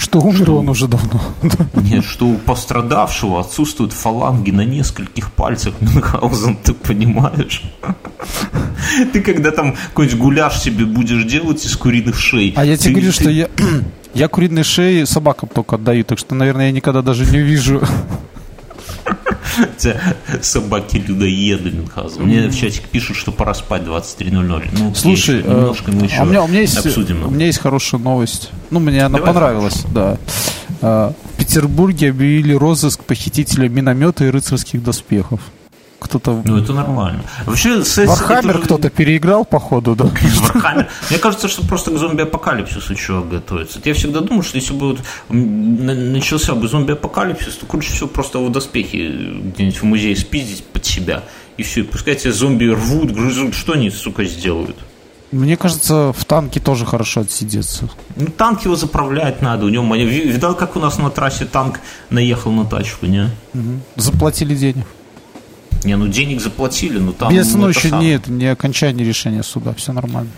что 0.00 0.20
умер 0.20 0.42
что, 0.44 0.58
он 0.58 0.68
уже 0.70 0.88
давно. 0.88 1.20
Нет, 1.74 2.04
что 2.04 2.26
у 2.26 2.36
пострадавшего 2.36 3.40
отсутствуют 3.40 3.92
фаланги 3.92 4.50
на 4.50 4.64
нескольких 4.64 5.30
пальцах 5.30 5.74
Мюнхгаузен, 5.80 6.56
ты 6.56 6.72
понимаешь? 6.72 7.62
Ты 9.12 9.20
когда 9.20 9.50
там 9.50 9.76
какой-нибудь 9.90 10.18
гуляш 10.18 10.58
себе 10.58 10.84
будешь 10.86 11.24
делать 11.24 11.64
из 11.64 11.76
куриных 11.76 12.18
шей. 12.18 12.54
А 12.56 12.64
я 12.64 12.76
тебе 12.76 12.94
говорю, 12.94 13.12
что 13.12 13.30
я... 13.30 13.48
Я 14.12 14.26
куриные 14.26 14.64
шеи 14.64 15.04
собакам 15.04 15.48
только 15.54 15.76
отдаю, 15.76 16.02
так 16.02 16.18
что, 16.18 16.34
наверное, 16.34 16.66
я 16.66 16.72
никогда 16.72 17.00
даже 17.00 17.24
не 17.26 17.38
увижу 17.38 17.80
собаки-людоеды 20.42 21.70
Мюнхгаузен. 21.70 22.22
Мне 22.22 22.48
в 22.48 22.56
чатик 22.56 22.84
пишут, 22.84 23.16
что 23.16 23.32
пора 23.32 23.54
спать 23.54 23.82
23.00. 23.82 24.68
Ну, 24.72 24.94
Слушай, 24.94 25.42
немножко 25.42 25.92
мы 25.92 26.04
еще 26.04 26.16
а 26.16 26.22
у 26.22 26.26
меня, 26.26 26.42
у 26.42 26.48
меня 26.48 26.60
есть, 26.60 26.76
обсудим. 26.76 27.26
У 27.26 27.30
меня 27.30 27.46
есть 27.46 27.58
хорошая 27.58 28.00
новость. 28.00 28.50
Ну, 28.70 28.80
мне 28.80 29.04
она 29.04 29.18
Давай 29.18 29.32
понравилась, 29.32 29.84
да. 29.92 30.18
А, 30.82 31.12
в 31.34 31.38
Петербурге 31.38 32.10
объявили 32.10 32.54
розыск 32.54 33.02
похитителя 33.04 33.68
миномета 33.68 34.24
и 34.24 34.30
рыцарских 34.30 34.82
доспехов 34.82 35.40
кто-то... 36.00 36.42
Ну, 36.44 36.58
это 36.58 36.72
нормально. 36.72 37.22
Вообще, 37.46 37.84
с... 37.84 38.04
Warhammer 38.04 38.56
это... 38.56 38.64
кто-то 38.64 38.90
переиграл, 38.90 39.44
походу, 39.44 39.94
да? 39.94 40.04
Warhammer. 40.04 40.88
Мне 41.10 41.18
кажется, 41.18 41.48
что 41.48 41.66
просто 41.66 41.90
к 41.90 41.98
зомби-апокалипсису 41.98 42.94
чувак 42.94 43.28
готовится. 43.28 43.80
Я 43.84 43.94
всегда 43.94 44.20
думал, 44.20 44.42
что 44.42 44.56
если 44.56 44.72
бы 44.72 44.88
вот 44.88 45.00
начался 45.28 46.54
бы 46.54 46.66
зомби-апокалипсис, 46.68 47.56
то 47.56 47.66
круче 47.66 47.92
всего 47.92 48.08
просто 48.08 48.38
в 48.38 48.50
доспехи 48.50 48.96
где-нибудь 49.44 49.82
в 49.82 49.84
музее 49.84 50.16
спиздить 50.16 50.64
под 50.64 50.84
себя. 50.84 51.22
И 51.56 51.62
все, 51.62 51.80
и 51.80 51.82
пускай 51.82 52.14
тебя 52.14 52.32
зомби 52.32 52.66
рвут, 52.66 53.10
грызут, 53.10 53.54
что 53.54 53.74
они, 53.74 53.90
сука, 53.90 54.24
сделают? 54.24 54.76
Мне 55.30 55.56
кажется, 55.56 56.12
в 56.12 56.24
танке 56.24 56.58
тоже 56.58 56.84
хорошо 56.84 57.20
отсидеться. 57.20 57.88
Ну, 58.16 58.26
танк 58.26 58.64
его 58.64 58.74
заправлять 58.74 59.42
надо. 59.42 59.66
У 59.66 59.68
него 59.68 59.94
видал, 59.94 60.56
как 60.56 60.74
у 60.74 60.80
нас 60.80 60.98
на 60.98 61.10
трассе 61.10 61.44
танк 61.44 61.78
наехал 62.10 62.50
на 62.50 62.64
тачку, 62.64 63.06
не? 63.06 63.30
Угу. 63.54 63.80
Заплатили 63.96 64.56
денег. 64.56 64.86
Не, 65.84 65.96
ну 65.96 66.08
денег 66.08 66.40
заплатили, 66.40 66.98
но 66.98 67.12
там... 67.12 67.32
Без 67.32 67.54
ну, 67.54 67.68
еще 67.68 67.90
нет, 67.90 68.28
не 68.28 68.46
окончание 68.46 69.06
решения 69.06 69.42
суда, 69.42 69.72
все 69.74 69.92
нормально. 69.92 70.30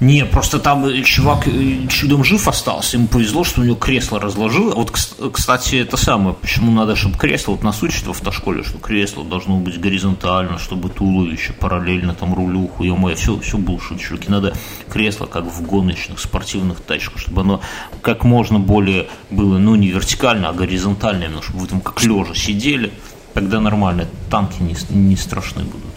Не, 0.00 0.26
просто 0.26 0.58
там 0.58 0.84
э, 0.86 1.02
чувак 1.02 1.46
э, 1.46 1.86
чудом 1.88 2.24
жив 2.24 2.48
остался, 2.48 2.96
ему 2.96 3.06
повезло, 3.06 3.44
что 3.44 3.60
у 3.60 3.64
него 3.64 3.76
кресло 3.76 4.20
разложило. 4.20 4.74
Вот, 4.74 4.90
кстати, 4.90 5.76
это 5.76 5.96
самое, 5.96 6.34
почему 6.34 6.72
надо, 6.72 6.96
чтобы 6.96 7.16
кресло, 7.16 7.52
вот 7.52 7.62
нас 7.62 7.82
учат 7.82 8.06
в 8.06 8.10
автошколе, 8.10 8.64
что 8.64 8.78
кресло 8.78 9.24
должно 9.24 9.56
быть 9.58 9.80
горизонтально, 9.80 10.58
чтобы 10.58 10.90
туловище 10.90 11.52
параллельно 11.52 12.12
там 12.14 12.34
рулю, 12.34 12.66
хуемое, 12.66 13.14
все, 13.14 13.38
все 13.38 13.56
булшит, 13.56 14.00
чуваки. 14.00 14.28
Надо 14.28 14.52
кресло, 14.90 15.26
как 15.26 15.44
в 15.44 15.62
гоночных 15.62 16.18
спортивных 16.18 16.80
тачках, 16.80 17.18
чтобы 17.18 17.42
оно 17.42 17.60
как 18.02 18.24
можно 18.24 18.58
более 18.58 19.06
было, 19.30 19.58
ну, 19.58 19.76
не 19.76 19.88
вертикально, 19.88 20.48
а 20.48 20.52
горизонтально, 20.52 21.40
чтобы 21.40 21.60
вы 21.60 21.66
там 21.68 21.80
как 21.80 22.02
лежа 22.02 22.34
сидели. 22.34 22.92
Тогда 23.34 23.60
нормально, 23.60 24.06
танки 24.30 24.62
не, 24.62 24.76
не 24.90 25.16
страшны 25.16 25.64
будут. 25.64 25.92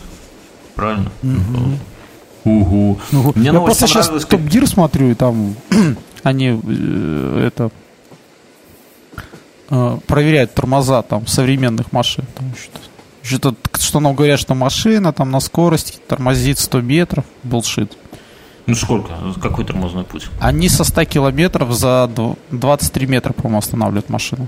Правильно? 0.76 1.12
Угу. 1.24 2.52
Угу. 2.52 3.00
угу. 3.12 3.34
Мне 3.36 3.52
Я 3.52 3.54
просто 3.54 3.88
сейчас 3.88 4.10
как... 4.10 4.26
Топ 4.26 4.42
Гир 4.42 4.68
смотрю, 4.68 5.12
и 5.12 5.14
там 5.14 5.56
они 6.24 6.60
э, 6.62 7.48
это 7.48 7.70
э, 9.70 10.00
проверяют 10.08 10.54
тормоза 10.54 11.02
там 11.04 11.28
современных 11.28 11.92
машин. 11.92 12.26
Там 12.36 12.54
что-то, 13.22 13.58
что 13.80 14.00
нам 14.00 14.16
говорят, 14.16 14.40
что 14.40 14.56
машина 14.56 15.14
там 15.14 15.30
на 15.32 15.40
скорости 15.40 16.00
тормозит 16.08 16.60
100 16.60 16.82
метров. 16.82 17.26
Булшит. 17.44 17.98
Ну 18.66 18.76
сколько? 18.76 19.14
Какой 19.42 19.64
тормозной 19.64 20.04
путь? 20.04 20.28
Они 20.40 20.70
со 20.70 20.84
100 20.84 21.06
километров 21.06 21.72
за 21.72 22.10
23 22.52 23.08
метра, 23.08 23.34
по-моему, 23.34 23.60
останавливают 23.60 24.10
машину. 24.10 24.48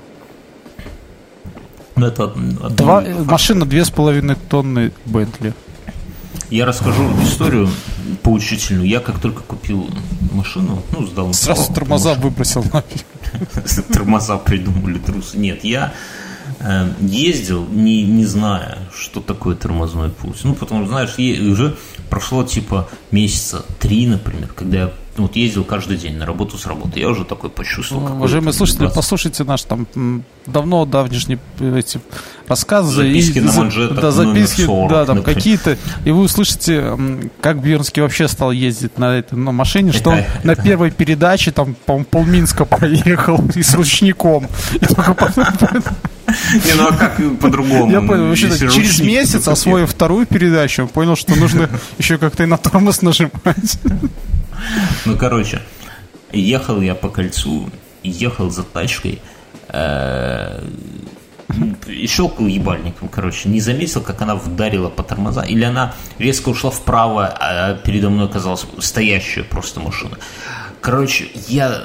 Это 2.05 2.27
Два, 2.27 3.01
машина 3.01 3.65
две 3.65 3.85
с 3.85 3.89
половиной 3.89 4.35
тонны 4.35 4.91
Бентли. 5.05 5.53
Я 6.49 6.65
расскажу 6.65 7.03
историю 7.23 7.69
поучительную. 8.23 8.87
Я 8.87 8.99
как 8.99 9.19
только 9.19 9.43
купил 9.43 9.89
машину, 10.31 10.81
ну, 10.91 11.05
сдал... 11.05 11.33
Сразу 11.33 11.71
тормоза 11.73 12.09
машину. 12.09 12.29
выбросил 12.29 12.65
нафиг. 12.73 13.05
Тормоза 13.93 14.37
придумали 14.37 14.97
трусы. 14.97 15.37
Нет, 15.37 15.63
я 15.63 15.93
э, 16.59 16.91
ездил, 17.01 17.67
не, 17.67 18.03
не 18.03 18.25
зная, 18.25 18.79
что 18.97 19.21
такое 19.21 19.55
тормозной 19.55 20.09
путь. 20.09 20.39
Ну, 20.43 20.55
потому, 20.55 20.87
знаешь, 20.87 21.17
уже 21.19 21.77
прошло 22.09 22.43
типа 22.43 22.89
месяца 23.11 23.63
три, 23.79 24.07
например, 24.07 24.49
когда 24.55 24.77
я 24.77 24.85
ну, 24.85 24.93
вот 25.21 25.35
ездил 25.35 25.63
каждый 25.63 25.97
день 25.97 26.17
на 26.17 26.25
работу 26.25 26.57
с 26.57 26.65
работы. 26.65 26.99
Я 26.99 27.09
уже 27.09 27.25
такой 27.25 27.49
почувствовал. 27.49 28.09
Ну, 28.09 28.15
уважаемые 28.15 28.53
слушатели, 28.53 28.81
20... 28.81 28.95
послушайте 28.95 29.43
наш 29.43 29.63
там 29.63 29.87
давно 30.45 30.85
давнишние 30.85 31.39
эти 31.59 31.99
рассказы. 32.47 33.03
Записки 33.03 33.37
и, 33.37 33.41
на 33.41 33.53
манжетах 33.53 33.99
Да, 33.99 34.11
записки, 34.11 34.65
40, 34.65 34.89
да, 34.89 35.05
там 35.05 35.23
какие-то. 35.23 35.77
И 36.05 36.11
вы 36.11 36.21
услышите, 36.21 36.97
как 37.41 37.61
Бьернский 37.61 38.01
вообще 38.01 38.27
стал 38.27 38.51
ездить 38.51 38.97
на 38.97 39.17
этой 39.17 39.35
на 39.35 39.51
машине, 39.51 39.91
что 39.91 40.11
он 40.11 40.19
на 40.43 40.55
первой 40.55 40.91
передаче 40.91 41.51
там, 41.51 41.75
по 41.85 42.03
полминска 42.03 42.65
проехал 42.65 43.43
и 43.55 43.63
с 43.63 43.73
ручником. 43.73 44.47
И 44.75 44.85
только 44.85 45.13
потом... 45.13 45.45
Не, 46.53 46.73
ну 46.75 46.87
а 46.89 46.93
как 46.93 47.17
по-другому? 47.39 47.91
Я 47.91 48.01
понял, 48.01 48.27
вообще 48.27 48.49
через 48.57 48.99
месяц, 48.99 49.47
освоив 49.47 49.89
вторую 49.89 50.25
передачу, 50.25 50.87
понял, 50.87 51.15
что 51.15 51.35
нужно 51.35 51.69
еще 51.97 52.17
как-то 52.17 52.43
и 52.43 52.45
на 52.45 52.57
тормоз 52.57 53.01
нажимать. 53.01 53.79
Ну, 55.05 55.17
короче, 55.17 55.61
ехал 56.31 56.81
я 56.81 56.95
по 56.95 57.09
кольцу, 57.09 57.69
ехал 58.03 58.49
за 58.49 58.63
тачкой, 58.63 59.21
э, 59.69 60.63
и 61.87 62.07
щелкал 62.07 62.47
ебальником, 62.47 63.09
короче, 63.09 63.49
не 63.49 63.59
заметил, 63.59 64.01
как 64.01 64.21
она 64.21 64.35
вдарила 64.35 64.89
по 64.89 65.03
тормоза, 65.03 65.41
или 65.41 65.63
она 65.63 65.95
резко 66.19 66.49
ушла 66.49 66.69
вправо, 66.69 67.25
а 67.25 67.73
передо 67.73 68.09
мной 68.09 68.25
оказалась 68.25 68.65
стоящая 68.79 69.43
просто 69.43 69.79
машина. 69.79 70.17
Короче, 70.81 71.27
я 71.49 71.83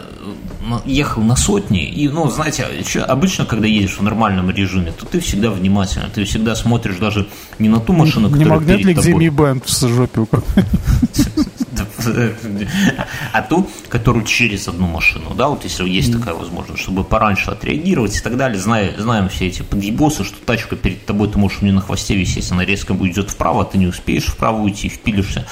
ну, 0.65 0.81
ехал 0.85 1.23
на 1.23 1.35
сотни, 1.35 1.85
и, 1.85 2.09
ну, 2.09 2.31
знаете, 2.31 2.67
обычно, 3.01 3.45
когда 3.45 3.67
едешь 3.67 3.99
в 3.99 4.03
нормальном 4.03 4.51
режиме, 4.51 4.93
то 4.93 5.05
ты 5.05 5.19
всегда 5.21 5.51
внимательно, 5.51 6.09
ты 6.15 6.25
всегда 6.25 6.55
смотришь 6.55 6.97
даже 6.97 7.27
не 7.59 7.69
на 7.69 7.81
ту 7.81 7.93
машину, 7.93 8.29
не, 8.29 8.35
которая 8.35 8.61
не 8.61 8.67
перед 8.67 8.79
тобой. 8.83 8.87
Не 8.87 8.95
магнит 8.95 9.07
ли 9.07 9.13
где 9.13 9.15
в 9.89 9.95
жопе 9.95 10.21
а 13.33 13.43
ту, 13.43 13.69
которую 13.89 14.25
через 14.25 14.69
одну 14.69 14.87
машину, 14.87 15.35
да, 15.35 15.49
вот 15.49 15.65
если 15.65 15.89
есть 15.89 16.13
такая 16.13 16.35
возможность, 16.35 16.83
чтобы 16.83 17.05
пораньше 17.05 17.51
отреагировать 17.51 18.17
и 18.17 18.21
так 18.21 18.37
далее, 18.37 18.59
зная, 18.59 18.95
знаем 18.99 19.29
все 19.29 19.47
эти 19.47 19.63
подъебосы, 19.63 20.25
что 20.25 20.37
тачка 20.45 20.77
перед 20.77 21.05
тобой, 21.05 21.29
ты 21.29 21.39
можешь 21.39 21.59
у 21.61 21.65
нее 21.65 21.75
на 21.75 21.81
хвосте 21.81 22.17
висеть, 22.17 22.51
она 22.53 22.65
резко 22.65 22.93
уйдет 22.93 23.31
вправо, 23.31 23.63
а 23.63 23.65
ты 23.65 23.79
не 23.79 23.87
успеешь 23.87 24.27
вправо 24.27 24.61
уйти, 24.61 24.89
впилишься 24.89 25.47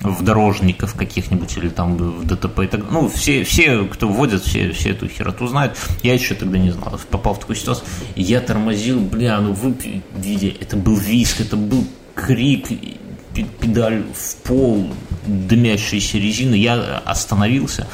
в 0.00 0.22
дорожников 0.22 0.94
каких-нибудь 0.94 1.56
или 1.56 1.68
там 1.68 1.96
в 1.96 2.26
ДТП 2.26 2.60
и 2.60 2.66
так 2.66 2.90
Ну, 2.90 3.08
все, 3.08 3.44
все 3.44 3.84
кто 3.84 4.08
вводят, 4.08 4.42
все, 4.44 4.70
все 4.72 4.90
эту 4.90 5.08
хероту 5.08 5.46
знают. 5.46 5.76
Я 6.02 6.14
еще 6.14 6.34
тогда 6.34 6.58
не 6.58 6.70
знал. 6.70 7.00
Попал 7.10 7.34
в 7.34 7.40
такую 7.40 7.56
ситуацию. 7.56 7.86
Я 8.14 8.40
тормозил, 8.40 9.00
бля, 9.00 9.40
ну 9.40 9.52
вы 9.52 9.74
видите, 10.16 10.54
это 10.60 10.76
был 10.76 10.96
виск, 10.96 11.40
это 11.40 11.56
был 11.56 11.86
крик, 12.14 12.68
педаль 13.44 14.04
в 14.14 14.36
пол, 14.36 14.92
дымящаяся 15.26 16.18
резина, 16.18 16.54
я 16.54 16.98
остановился, 17.04 17.86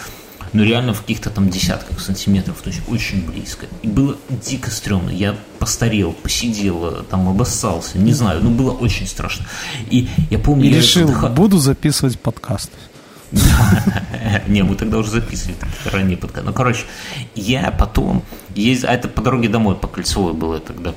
но 0.52 0.64
реально 0.64 0.92
в 0.92 1.00
каких-то 1.00 1.30
там 1.30 1.48
десятках 1.48 2.00
сантиметров, 2.00 2.60
то 2.62 2.70
есть 2.70 2.82
очень 2.88 3.24
близко. 3.24 3.66
И 3.82 3.88
было 3.88 4.16
дико 4.28 4.70
стрёмно. 4.70 5.10
Я 5.10 5.34
постарел, 5.58 6.12
посидел, 6.12 7.04
там 7.10 7.28
обоссался, 7.28 7.98
не 7.98 8.12
знаю, 8.12 8.40
ну 8.42 8.50
было 8.50 8.72
очень 8.72 9.06
страшно. 9.06 9.46
И 9.90 10.08
я 10.30 10.38
помню... 10.38 10.66
И 10.66 10.72
я 10.72 10.78
решил, 10.78 11.08
буду 11.30 11.58
записывать 11.58 12.18
подкаст. 12.20 12.70
Не, 14.46 14.62
мы 14.62 14.74
тогда 14.74 14.98
уже 14.98 15.10
записывали 15.10 15.56
ранее 15.90 16.18
подкаст. 16.18 16.46
Ну, 16.46 16.52
короче, 16.52 16.84
я 17.34 17.70
потом 17.70 18.22
ездил, 18.54 18.90
а 18.90 18.92
это 18.92 19.08
по 19.08 19.22
дороге 19.22 19.48
домой, 19.48 19.74
по 19.74 19.88
Кольцевой 19.88 20.34
было 20.34 20.60
тогда, 20.60 20.92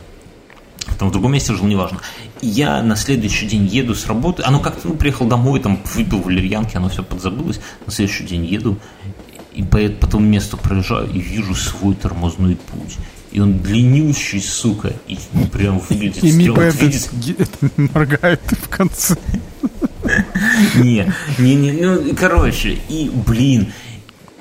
там 0.98 1.10
в 1.10 1.12
другом 1.12 1.34
месте 1.34 1.54
жил, 1.54 1.66
неважно. 1.66 2.00
Я 2.42 2.82
на 2.82 2.96
следующий 2.96 3.48
день 3.48 3.66
еду 3.66 3.96
с 3.96 4.06
работы, 4.08 4.44
оно 4.44 4.60
как-то, 4.60 4.88
ну, 4.88 4.96
приехал 4.96 5.28
домой, 5.28 5.60
там, 5.60 5.80
выпил 5.94 6.20
валерьянки, 6.22 6.78
оно 6.78 6.90
все 6.90 7.04
подзабылось. 7.04 7.60
На 7.86 7.92
следующий 7.92 8.24
день 8.24 8.46
еду, 8.46 8.78
и 9.54 9.64
по, 9.64 9.78
по 9.78 10.08
тому 10.08 10.26
месту 10.26 10.58
проезжаю, 10.58 11.10
и 11.10 11.20
вижу 11.20 11.56
свой 11.56 11.96
тормозной 11.96 12.56
путь. 12.56 12.98
И 13.32 13.40
он 13.40 13.60
длиннющий, 13.60 14.42
сука, 14.42 14.94
и 15.08 15.18
ну, 15.34 15.46
прям 15.48 15.80
выглядит 15.80 16.24
И 16.24 16.32
Мипа 16.32 16.70
видит... 16.70 17.10
моргает 17.94 18.42
в 18.46 18.70
конце. 18.70 19.18
Не, 20.76 21.12
не, 21.40 21.56
не, 21.56 21.72
ну, 21.72 22.16
короче, 22.16 22.78
и, 22.90 23.10
блин, 23.10 23.74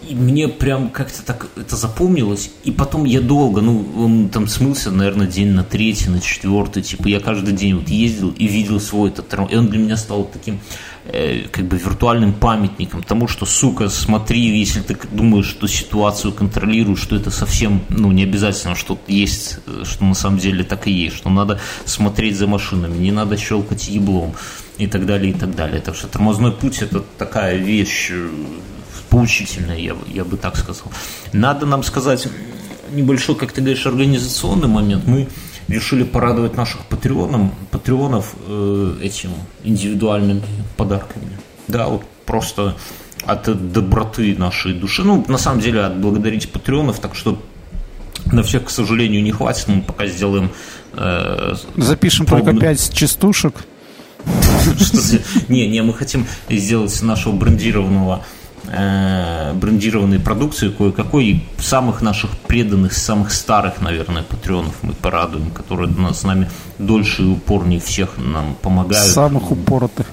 и 0.08 0.14
мне 0.14 0.48
прям 0.48 0.90
как-то 0.90 1.24
так 1.24 1.48
это 1.56 1.76
запомнилось. 1.76 2.50
И 2.64 2.70
потом 2.70 3.04
я 3.04 3.20
долго, 3.20 3.60
ну, 3.60 3.86
он 3.96 4.28
там 4.28 4.48
смылся, 4.48 4.90
наверное, 4.90 5.26
день 5.26 5.48
на 5.48 5.64
третий, 5.64 6.10
на 6.10 6.20
четвертый. 6.20 6.82
Типа 6.82 7.08
я 7.08 7.20
каждый 7.20 7.54
день 7.54 7.74
вот 7.74 7.88
ездил 7.88 8.30
и 8.30 8.46
видел 8.46 8.80
свой 8.80 9.10
этот 9.10 9.32
И 9.50 9.56
он 9.56 9.68
для 9.68 9.78
меня 9.78 9.96
стал 9.96 10.24
таким 10.24 10.60
э, 11.06 11.42
как 11.50 11.64
бы 11.66 11.76
виртуальным 11.76 12.32
памятником 12.32 13.02
тому, 13.02 13.28
что, 13.28 13.46
сука, 13.46 13.88
смотри, 13.88 14.58
если 14.58 14.80
ты 14.80 14.96
думаешь, 15.12 15.46
что 15.46 15.66
ситуацию 15.66 16.32
контролируешь, 16.32 17.00
что 17.00 17.16
это 17.16 17.30
совсем, 17.30 17.82
ну, 17.88 18.12
не 18.12 18.24
обязательно, 18.24 18.74
что 18.74 18.98
есть, 19.06 19.58
что 19.84 20.04
на 20.04 20.14
самом 20.14 20.38
деле 20.38 20.64
так 20.64 20.86
и 20.86 20.92
есть, 20.92 21.16
что 21.16 21.30
надо 21.30 21.60
смотреть 21.84 22.36
за 22.36 22.46
машинами, 22.46 22.96
не 22.98 23.12
надо 23.12 23.36
щелкать 23.36 23.88
еблом 23.88 24.34
и 24.78 24.86
так 24.86 25.06
далее, 25.06 25.32
и 25.32 25.34
так 25.34 25.54
далее. 25.54 25.80
Так 25.80 25.94
что 25.94 26.08
тормозной 26.08 26.52
путь 26.52 26.82
это 26.82 27.00
такая 27.18 27.56
вещь 27.56 28.10
поучительная, 29.10 29.78
я, 29.78 29.96
я 30.06 30.24
бы 30.24 30.36
так 30.36 30.56
сказал. 30.56 30.90
Надо 31.32 31.66
нам 31.66 31.82
сказать 31.82 32.28
небольшой, 32.92 33.34
как 33.34 33.52
ты 33.52 33.60
говоришь, 33.60 33.86
организационный 33.86 34.68
момент. 34.68 35.06
Мы 35.06 35.28
решили 35.68 36.04
порадовать 36.04 36.56
наших 36.56 36.84
патреонов, 36.86 37.50
патреонов 37.70 38.34
э, 38.46 38.98
этим 39.02 39.30
индивидуальными 39.62 40.42
подарками. 40.76 41.38
Да, 41.68 41.88
вот 41.88 42.04
просто 42.26 42.76
от 43.24 43.72
доброты 43.72 44.36
нашей 44.36 44.74
души. 44.74 45.02
Ну, 45.02 45.24
на 45.28 45.38
самом 45.38 45.60
деле, 45.60 45.80
отблагодарить 45.80 46.50
патреонов, 46.50 47.00
так 47.00 47.14
что 47.14 47.40
на 48.26 48.42
всех, 48.42 48.64
к 48.64 48.70
сожалению, 48.70 49.22
не 49.22 49.32
хватит. 49.32 49.68
Мы 49.68 49.82
пока 49.82 50.06
сделаем... 50.06 50.50
Э, 50.92 51.54
Запишем 51.76 52.26
пробный... 52.26 52.52
только 52.52 52.66
5 52.66 52.92
частушек. 52.94 53.54
Не, 55.48 55.68
не, 55.68 55.82
мы 55.82 55.92
хотим 55.92 56.26
сделать 56.48 57.02
нашего 57.02 57.32
брендированного 57.36 58.24
брендированной 58.66 60.18
продукции 60.20 60.70
кое-какой 60.70 61.44
самых 61.58 62.02
наших 62.02 62.30
преданных, 62.38 62.92
самых 62.94 63.32
старых, 63.32 63.80
наверное, 63.80 64.22
патреонов 64.22 64.74
мы 64.82 64.92
порадуем, 64.92 65.50
которые 65.50 65.90
с 66.12 66.22
нами 66.22 66.50
дольше 66.78 67.22
и 67.22 67.26
упорнее 67.26 67.80
всех 67.80 68.16
нам 68.16 68.56
помогают. 68.60 69.06
Самых 69.06 69.50
упоротых. 69.50 70.06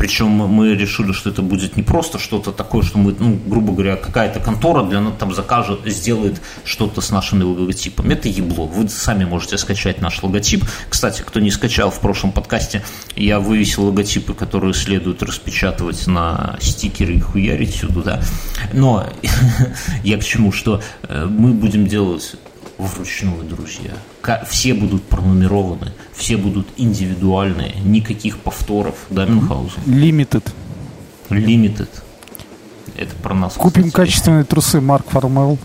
Причем 0.00 0.28
мы 0.28 0.74
решили, 0.74 1.12
что 1.12 1.28
это 1.28 1.42
будет 1.42 1.76
не 1.76 1.82
просто 1.82 2.18
что-то 2.18 2.52
такое, 2.52 2.80
что 2.80 2.96
мы, 2.96 3.14
ну, 3.18 3.38
грубо 3.44 3.74
говоря, 3.74 3.96
какая-то 3.96 4.40
контора 4.40 4.82
для 4.82 4.98
нас 5.02 5.12
там 5.18 5.34
закажет, 5.34 5.80
сделает 5.84 6.40
что-то 6.64 7.02
с 7.02 7.10
нашими 7.10 7.42
логотипами. 7.42 8.14
Это 8.14 8.26
ебло. 8.30 8.64
Вы 8.64 8.88
сами 8.88 9.26
можете 9.26 9.58
скачать 9.58 10.00
наш 10.00 10.22
логотип. 10.22 10.64
Кстати, 10.88 11.20
кто 11.20 11.38
не 11.38 11.50
скачал 11.50 11.90
в 11.90 12.00
прошлом 12.00 12.32
подкасте, 12.32 12.82
я 13.14 13.40
вывесил 13.40 13.84
логотипы, 13.88 14.32
которые 14.32 14.72
следует 14.72 15.22
распечатывать 15.22 16.06
на 16.06 16.56
стикеры 16.62 17.16
и 17.16 17.20
хуярить 17.20 17.74
сюда. 17.74 18.00
Да? 18.02 18.22
Но 18.72 19.06
я 20.02 20.16
к 20.16 20.24
чему, 20.24 20.50
что 20.50 20.82
э, 21.02 21.26
мы 21.26 21.52
будем 21.52 21.86
делать 21.86 22.36
вручную, 22.86 23.44
друзья. 23.44 23.92
Все 24.48 24.74
будут 24.74 25.02
пронумерованы, 25.04 25.92
все 26.14 26.36
будут 26.36 26.68
индивидуальные, 26.76 27.74
никаких 27.84 28.38
повторов, 28.38 28.94
да, 29.10 29.26
Мюнхгаузен? 29.26 29.82
Limited. 29.86 30.44
Limited. 31.30 31.88
Это 32.96 33.14
про 33.16 33.34
нас. 33.34 33.54
Купим 33.54 33.84
кстати. 33.84 33.94
качественные 33.94 34.44
трусы 34.44 34.80
Марк 34.80 35.08
Формел 35.08 35.58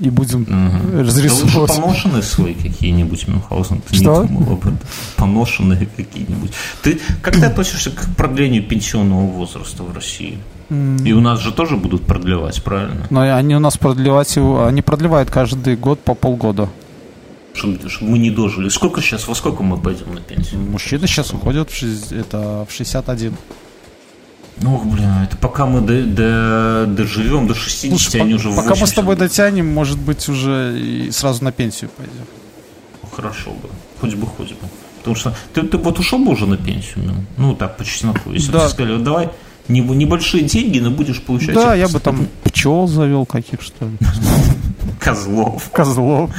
и 0.00 0.10
будем 0.10 0.42
угу. 0.42 1.02
разрисовывать. 1.02 1.70
Да 1.70 1.82
поношенные 1.82 2.22
свои 2.22 2.54
какие-нибудь, 2.54 3.28
Мюнхгаузен. 3.28 3.82
Ты 3.82 3.96
Что? 3.96 4.24
Не 4.24 4.36
об 4.38 4.60
этом. 4.60 4.78
Поношенные 5.16 5.86
какие-нибудь. 5.86 6.52
Ты 6.82 7.00
как 7.22 7.36
ты 7.36 7.44
относишься 7.44 7.90
к 7.90 8.16
продлению 8.16 8.66
пенсионного 8.66 9.26
возраста 9.26 9.82
в 9.82 9.94
России? 9.94 10.38
И 10.70 11.12
у 11.12 11.20
нас 11.20 11.40
же 11.40 11.52
тоже 11.52 11.76
будут 11.76 12.06
продлевать, 12.06 12.62
правильно? 12.62 13.06
Но 13.10 13.22
они 13.22 13.56
у 13.56 13.58
нас 13.58 13.76
продлевать 13.76 14.36
они 14.36 14.82
продлевают 14.82 15.30
каждый 15.30 15.76
год 15.76 16.00
по 16.00 16.14
полгода. 16.14 16.68
Чтобы, 17.54 17.88
чтобы 17.90 18.12
мы 18.12 18.18
не 18.18 18.30
дожили. 18.30 18.68
Сколько 18.68 19.00
сейчас, 19.00 19.26
во 19.26 19.34
сколько 19.34 19.64
мы 19.64 19.76
пойдем 19.76 20.14
на 20.14 20.20
пенсию? 20.20 20.60
Мужчины 20.60 21.08
сейчас 21.08 21.32
уходят 21.32 21.70
в, 21.70 21.74
6, 21.74 22.12
это, 22.12 22.64
в 22.68 22.72
61. 22.72 23.34
Ну, 24.60 24.80
блин, 24.84 25.10
это 25.24 25.36
пока 25.36 25.66
мы 25.66 25.80
до, 25.80 26.04
до, 26.04 26.86
доживем 26.86 27.48
до 27.48 27.54
60, 27.54 27.90
Слушай, 27.90 28.20
они 28.20 28.34
по, 28.34 28.36
уже 28.36 28.54
Пока 28.54 28.76
мы 28.76 28.86
с 28.86 28.92
тобой 28.92 29.16
дотянем, 29.16 29.66
может 29.66 29.98
быть, 29.98 30.28
уже 30.28 30.78
и 30.78 31.10
сразу 31.10 31.42
на 31.42 31.50
пенсию 31.50 31.90
пойдем. 31.96 32.26
Ну, 33.02 33.08
хорошо 33.10 33.50
бы. 33.50 33.68
Хоть 34.00 34.14
бы, 34.14 34.26
хоть 34.26 34.50
бы. 34.50 34.68
Потому 34.98 35.16
что 35.16 35.34
ты, 35.52 35.62
ты 35.62 35.78
вот 35.78 35.98
ушел 35.98 36.18
бы 36.18 36.32
уже 36.32 36.46
на 36.46 36.58
пенсию, 36.58 37.26
ну, 37.36 37.56
так, 37.56 37.76
по 37.76 37.84
чесноку. 37.84 38.30
Если 38.30 38.52
да. 38.52 38.64
бы 38.64 38.68
сказали, 38.68 38.92
вот 38.92 39.02
давай 39.02 39.30
небольшие 39.70 40.44
деньги, 40.44 40.78
но 40.78 40.90
будешь 40.90 41.22
получать... 41.22 41.54
Да, 41.54 41.74
я 41.74 41.88
бы 41.88 42.00
там 42.00 42.28
пчел 42.44 42.86
завел 42.86 43.26
каких, 43.26 43.62
что 43.62 43.86
ли. 43.86 43.96
Козлов. 45.00 45.70
Козлов. 45.72 46.30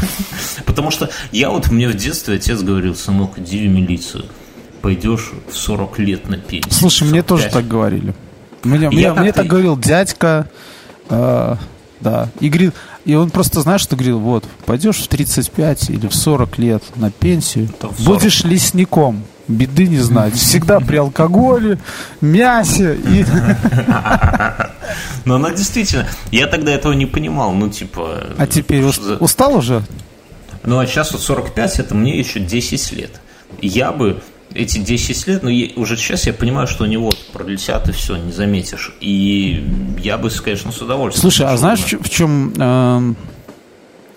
Потому 0.66 0.90
что 0.90 1.10
я 1.32 1.50
вот, 1.50 1.70
мне 1.70 1.88
в 1.88 1.94
детстве 1.94 2.36
отец 2.36 2.60
говорил, 2.60 2.94
сынок, 2.94 3.38
иди 3.38 3.66
в 3.66 3.70
милицию. 3.70 4.26
Пойдешь 4.82 5.32
в 5.50 5.56
40 5.56 5.98
лет 6.00 6.28
на 6.28 6.36
пенсию. 6.36 6.72
Слушай, 6.72 7.08
мне 7.08 7.22
тоже 7.22 7.48
так 7.50 7.66
говорили. 7.66 8.14
Мне, 8.62 8.90
мне, 8.90 9.12
мне 9.12 9.32
так 9.32 9.46
говорил 9.46 9.78
дядька, 9.78 10.48
э, 11.08 11.56
да, 12.00 12.28
и 12.40 12.48
говорит, 12.48 12.74
и 13.04 13.14
он 13.14 13.30
просто, 13.30 13.60
знаешь, 13.60 13.82
что 13.82 13.96
говорил, 13.96 14.18
вот, 14.18 14.44
пойдешь 14.66 14.96
в 14.96 15.08
35 15.08 15.90
или 15.90 16.06
в 16.06 16.14
40 16.14 16.58
лет 16.58 16.82
на 16.96 17.10
пенсию, 17.10 17.68
будешь 18.00 18.44
лесником 18.44 19.24
беды 19.48 19.86
не 19.86 19.98
знать. 19.98 20.34
Всегда 20.34 20.80
при 20.80 20.96
алкоголе, 20.96 21.78
мясе 22.20 22.94
и... 22.94 23.24
Но 25.24 25.36
она 25.36 25.50
действительно... 25.50 26.06
Я 26.30 26.46
тогда 26.46 26.72
этого 26.72 26.92
не 26.92 27.06
понимал, 27.06 27.52
ну, 27.52 27.68
типа... 27.68 28.34
А 28.38 28.46
теперь 28.46 28.84
устал 28.84 29.56
уже? 29.56 29.82
Ну, 30.62 30.78
а 30.78 30.86
сейчас 30.86 31.12
вот 31.12 31.20
45, 31.20 31.80
это 31.80 31.94
мне 31.94 32.18
еще 32.18 32.40
10 32.40 32.92
лет. 32.92 33.20
Я 33.60 33.92
бы 33.92 34.22
эти 34.54 34.78
10 34.78 35.26
лет, 35.26 35.42
но 35.42 35.50
ну, 35.50 35.68
уже 35.76 35.96
сейчас 35.96 36.26
я 36.26 36.32
понимаю, 36.32 36.66
что 36.66 36.84
они 36.84 36.96
вот 36.96 37.18
пролетят 37.32 37.88
и 37.88 37.92
все, 37.92 38.16
не 38.16 38.32
заметишь. 38.32 38.94
И 39.00 39.66
я 39.98 40.16
бы, 40.16 40.30
конечно, 40.30 40.70
с 40.70 40.80
удовольствием. 40.80 41.20
Слушай, 41.20 41.46
а 41.46 41.56
знаешь, 41.56 41.80
в 41.80 42.08
чем, 42.08 42.52
э, 42.56 42.60
эм, 42.60 43.16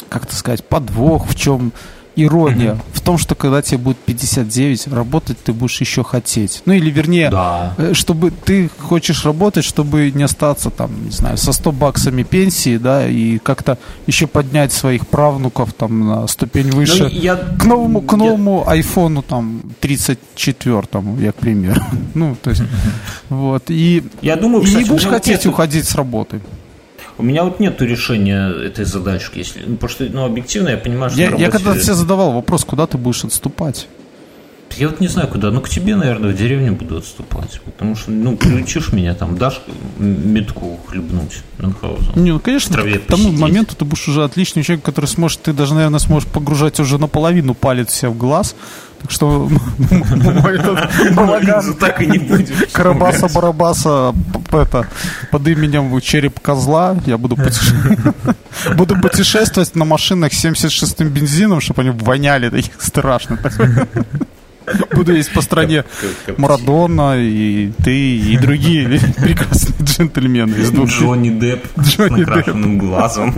как 0.10 0.26
это 0.26 0.36
сказать, 0.36 0.64
подвох, 0.64 1.28
в 1.28 1.36
чем 1.36 1.74
ирония 2.18 2.72
mm-hmm. 2.72 2.94
в 2.94 3.02
том, 3.02 3.18
что 3.18 3.36
когда 3.36 3.62
тебе 3.62 3.78
будет 3.78 3.98
59, 3.98 4.88
работать 4.88 5.38
ты 5.44 5.54
будешь 5.54 5.80
еще 5.80 6.04
хотеть. 6.04 6.64
Ну 6.66 6.74
или 6.74 6.90
вернее, 6.90 7.30
да. 7.30 7.74
Э, 7.78 7.94
чтобы 7.94 8.32
ты 8.32 8.70
хочешь 8.80 9.24
работать, 9.24 9.64
чтобы 9.64 10.12
не 10.12 10.24
остаться 10.24 10.70
там, 10.70 11.06
не 11.06 11.12
знаю, 11.12 11.38
со 11.38 11.54
100 11.54 11.72
баксами 11.72 12.24
пенсии, 12.24 12.78
да, 12.78 13.08
и 13.08 13.38
как-то 13.38 13.78
еще 14.08 14.28
поднять 14.28 14.74
своих 14.74 15.08
правнуков 15.08 15.74
там 15.74 16.08
на 16.08 16.28
ступень 16.28 16.68
ну, 16.68 16.78
выше. 16.78 17.10
я, 17.12 17.36
к 17.36 17.66
новому, 17.66 18.02
к 18.02 18.14
новому 18.18 18.64
я... 18.66 18.74
айфону 18.74 19.22
там 19.22 19.62
34-му, 19.82 21.20
я 21.20 21.32
к 21.32 21.36
примеру. 21.36 21.82
ну, 22.16 22.36
то 22.42 22.50
есть, 22.50 22.64
вот. 23.30 23.64
И, 23.70 24.04
я 24.22 24.36
думаю, 24.36 24.64
кстати, 24.64 24.82
и 24.82 24.84
не 24.84 24.90
будешь 24.90 25.06
хотеть 25.06 25.46
уходить 25.46 25.88
с 25.88 25.96
работы. 25.96 26.42
У 27.18 27.24
меня 27.24 27.44
вот 27.44 27.60
нету 27.60 27.86
решения 27.86 28.50
этой 28.50 28.86
задачки, 28.86 29.40
если, 29.40 29.64
ну, 29.66 29.76
потому 29.76 29.90
что, 29.90 30.04
ну, 30.06 30.26
объективно 30.26 30.70
я 30.70 30.78
понимаю, 30.78 31.10
что 31.10 31.20
Я, 31.20 31.28
работе... 31.28 31.44
я 31.44 31.52
когда 31.52 31.74
тебе 31.74 31.94
задавал 31.94 32.32
вопрос, 32.32 32.64
куда 32.64 32.86
ты 32.86 32.98
будешь 32.98 33.24
отступать? 33.24 33.88
Я 34.76 34.90
вот 34.90 35.00
не 35.00 35.08
знаю 35.08 35.28
куда, 35.28 35.50
ну 35.50 35.62
к 35.62 35.70
тебе, 35.70 35.96
наверное, 35.96 36.32
в 36.32 36.38
деревню 36.38 36.74
буду 36.74 36.98
отступать, 36.98 37.60
потому 37.66 37.96
что, 37.96 38.12
ну, 38.12 38.38
приучишь 38.38 38.92
меня 38.92 39.16
там, 39.16 39.38
дашь 39.38 39.62
метку 39.98 40.80
хлебнуть 40.86 41.42
Мюнхгаузен. 41.58 42.12
Не, 42.16 42.34
ну, 42.34 42.40
конечно, 42.40 42.78
к 42.78 43.00
тому 43.08 43.32
моменту 43.32 43.76
ты 43.76 43.86
будешь 43.86 44.08
уже 44.08 44.24
отличный 44.24 44.64
человек, 44.64 44.86
который 44.86 45.08
сможет, 45.08 45.42
ты 45.42 45.54
даже, 45.54 45.74
наверное, 45.74 46.00
сможешь 46.00 46.30
погружать 46.30 46.80
уже 46.80 47.00
наполовину 47.00 47.56
палец 47.56 47.92
себе 47.92 48.10
в 48.10 48.18
глаз, 48.18 48.56
так 49.02 49.12
что 49.12 49.50
так 51.80 52.02
и 52.02 52.06
не 52.08 52.18
будет. 52.18 52.72
Карабаса-барабаса 52.72 54.14
это, 54.52 54.88
под 55.32 55.48
именем 55.48 56.00
Череп 56.02 56.40
Козла 56.40 56.98
я 57.06 57.18
буду 57.18 57.38
буду 58.76 58.96
путешествовать 59.00 59.76
на 59.76 59.86
машинах 59.86 60.34
с 60.34 60.46
76-м 60.46 61.10
бензином, 61.10 61.62
чтобы 61.62 61.82
они 61.82 61.92
воняли 61.92 62.50
таких 62.50 62.82
страшно. 62.82 63.40
Буду 64.92 65.14
есть 65.14 65.32
по 65.32 65.42
стране 65.42 65.86
Марадона, 66.38 67.16
и 67.18 67.72
ты, 67.84 68.18
и 68.18 68.38
другие 68.38 69.00
прекрасные 69.18 69.76
джентльмены 69.82 70.56
из. 70.56 70.72
Джонни 70.72 71.30
Депп 71.30 71.66
с 71.78 71.98
накрашенным 71.98 72.78
глазом. 72.78 73.36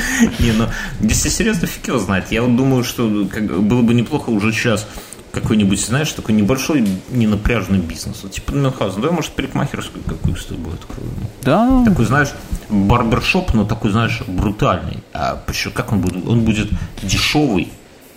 Не, 0.38 0.52
ну, 0.52 0.66
если 1.00 1.28
серьезно, 1.28 1.66
фиг 1.66 1.88
его 1.88 1.98
знает. 1.98 2.30
Я 2.30 2.42
вот 2.42 2.56
думаю, 2.56 2.84
что 2.84 3.08
было 3.08 3.82
бы 3.82 3.94
неплохо 3.94 4.30
уже 4.30 4.52
сейчас 4.52 4.86
какой-нибудь, 5.32 5.80
знаешь, 5.80 6.12
такой 6.12 6.34
небольшой, 6.34 6.86
ненапряжный 7.10 7.78
бизнес. 7.78 8.20
Вот, 8.22 8.32
типа 8.32 8.52
Мюнхгаузен, 8.52 9.00
да, 9.00 9.10
может, 9.10 9.32
парикмахерскую 9.32 10.02
какую 10.04 10.36
с 10.36 10.46
тобой 10.46 10.74
откроем. 10.74 11.10
Да. 11.42 11.84
Такой, 11.84 12.04
знаешь, 12.06 12.30
барбершоп, 12.68 13.54
но 13.54 13.64
такой, 13.64 13.90
знаешь, 13.90 14.22
брутальный. 14.26 14.98
А 15.12 15.36
почему, 15.46 15.74
как 15.74 15.92
он 15.92 16.00
будет? 16.00 16.26
Он 16.26 16.40
будет 16.40 16.68
дешевый, 17.02 17.68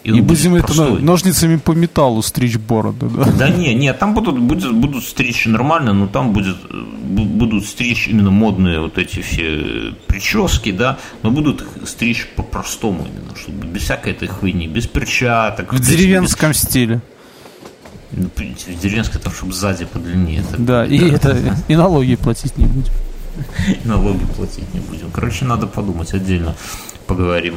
И, 0.04 0.10
и 0.10 0.22
будем 0.22 0.56
это 0.56 0.74
ножницами 1.00 1.58
по 1.58 1.74
металлу 1.74 2.24
стричь 2.24 2.58
бороду, 2.58 3.08
да? 3.10 3.26
Да 3.38 3.50
не, 3.50 3.76
не, 3.76 3.94
там 3.94 4.16
будут, 4.16 4.40
будут, 4.40 4.74
будут 4.74 5.04
стричь 5.04 5.46
нормально, 5.46 5.94
но 5.94 6.08
там 6.08 6.34
будет, 6.34 6.58
будут 6.72 7.66
стричь 7.66 8.08
именно 8.08 8.32
модные 8.32 8.80
вот 8.80 8.98
эти 8.98 9.22
все 9.22 9.94
прически, 10.08 10.72
да, 10.72 10.98
но 11.22 11.30
будут 11.30 11.62
их 11.62 11.88
стричь 11.88 12.28
по-простому 12.36 13.06
именно, 13.06 13.36
чтобы 13.36 13.68
без 13.68 13.84
всякой 13.84 14.14
этой 14.14 14.28
хуйни, 14.28 14.68
без 14.68 14.88
перчаток. 14.88 15.72
В 15.72 15.80
деревенском 15.80 16.50
без... 16.50 16.62
стиле. 16.62 17.02
Ну, 18.12 18.28
в 18.36 18.82
деревенском, 18.82 19.22
там, 19.22 19.32
чтобы 19.32 19.54
сзади 19.54 19.86
подлиннее. 19.86 20.44
Да, 20.58 20.86
и, 20.86 20.98
это, 20.98 21.56
и 21.68 21.76
налоги 21.76 22.16
платить 22.16 22.58
не 22.58 22.66
будем. 22.66 22.92
И 23.68 23.88
налоги 23.88 24.26
платить 24.36 24.74
не 24.74 24.82
будем. 24.82 25.10
Короче, 25.12 25.46
надо 25.46 25.66
подумать 25.66 26.14
отдельно, 26.14 26.56
поговорим. 27.12 27.56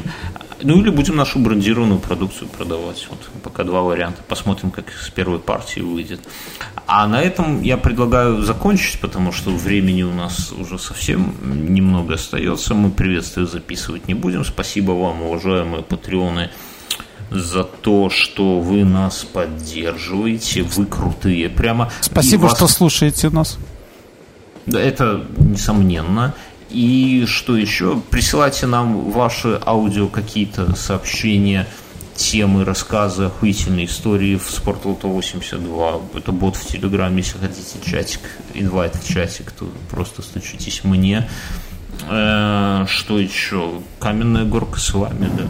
Ну 0.62 0.80
или 0.80 0.90
будем 0.90 1.16
нашу 1.16 1.38
брендированную 1.38 2.00
продукцию 2.00 2.48
продавать. 2.48 3.07
Вот 3.09 3.20
пока 3.42 3.62
два 3.62 3.82
варианта. 3.82 4.22
Посмотрим, 4.26 4.70
как 4.70 4.86
с 4.90 5.11
первой 5.11 5.38
партии 5.38 5.80
выйдет. 5.80 6.20
А 6.86 7.07
на 7.07 7.20
этом 7.20 7.62
я 7.62 7.76
предлагаю 7.76 8.42
закончить, 8.42 9.00
потому 9.00 9.30
что 9.30 9.50
времени 9.50 10.02
у 10.02 10.12
нас 10.12 10.52
уже 10.52 10.78
совсем 10.78 11.34
немного 11.72 12.14
остается. 12.14 12.74
Мы 12.74 12.90
приветствие 12.90 13.46
записывать 13.46 14.09
не 14.09 14.14
будем. 14.14 14.44
Спасибо 14.44 14.92
вам, 14.92 15.22
уважаемые 15.22 15.82
патреоны, 15.82 16.50
за 17.30 17.62
то, 17.62 18.11
что 18.11 18.59
вы 18.59 18.84
нас 18.84 19.24
поддерживаете. 19.24 20.62
Вы 20.62 20.86
крутые. 20.86 21.48
Прямо. 21.48 21.92
Спасибо, 22.00 22.42
вас... 22.42 22.57
что 22.57 22.66
слушаете 22.66 23.30
нас. 23.30 23.59
Да, 24.66 24.80
это 24.80 25.24
несомненно. 25.38 26.34
И 26.74 27.24
что 27.26 27.56
еще? 27.56 28.02
Присылайте 28.10 28.66
нам 28.66 29.12
ваши 29.12 29.60
аудио 29.64 30.08
какие-то 30.08 30.74
сообщения, 30.74 31.68
темы, 32.16 32.64
рассказы, 32.64 33.26
охуительные 33.26 33.86
истории 33.86 34.34
в 34.34 34.50
Спортлото 34.50 35.06
82. 35.06 36.00
Это 36.14 36.32
бот 36.32 36.56
в 36.56 36.66
Телеграме, 36.66 37.18
если 37.18 37.38
хотите 37.38 37.78
чатик, 37.88 38.20
инвайт 38.54 38.96
в 38.96 39.08
чатик, 39.08 39.52
то 39.52 39.70
просто 39.88 40.22
стучитесь 40.22 40.82
мне. 40.82 41.28
Э, 42.10 42.86
что 42.88 43.20
еще? 43.20 43.80
Каменная 44.00 44.44
горка 44.44 44.80
с 44.80 44.92
вами, 44.92 45.30
да. 45.38 45.46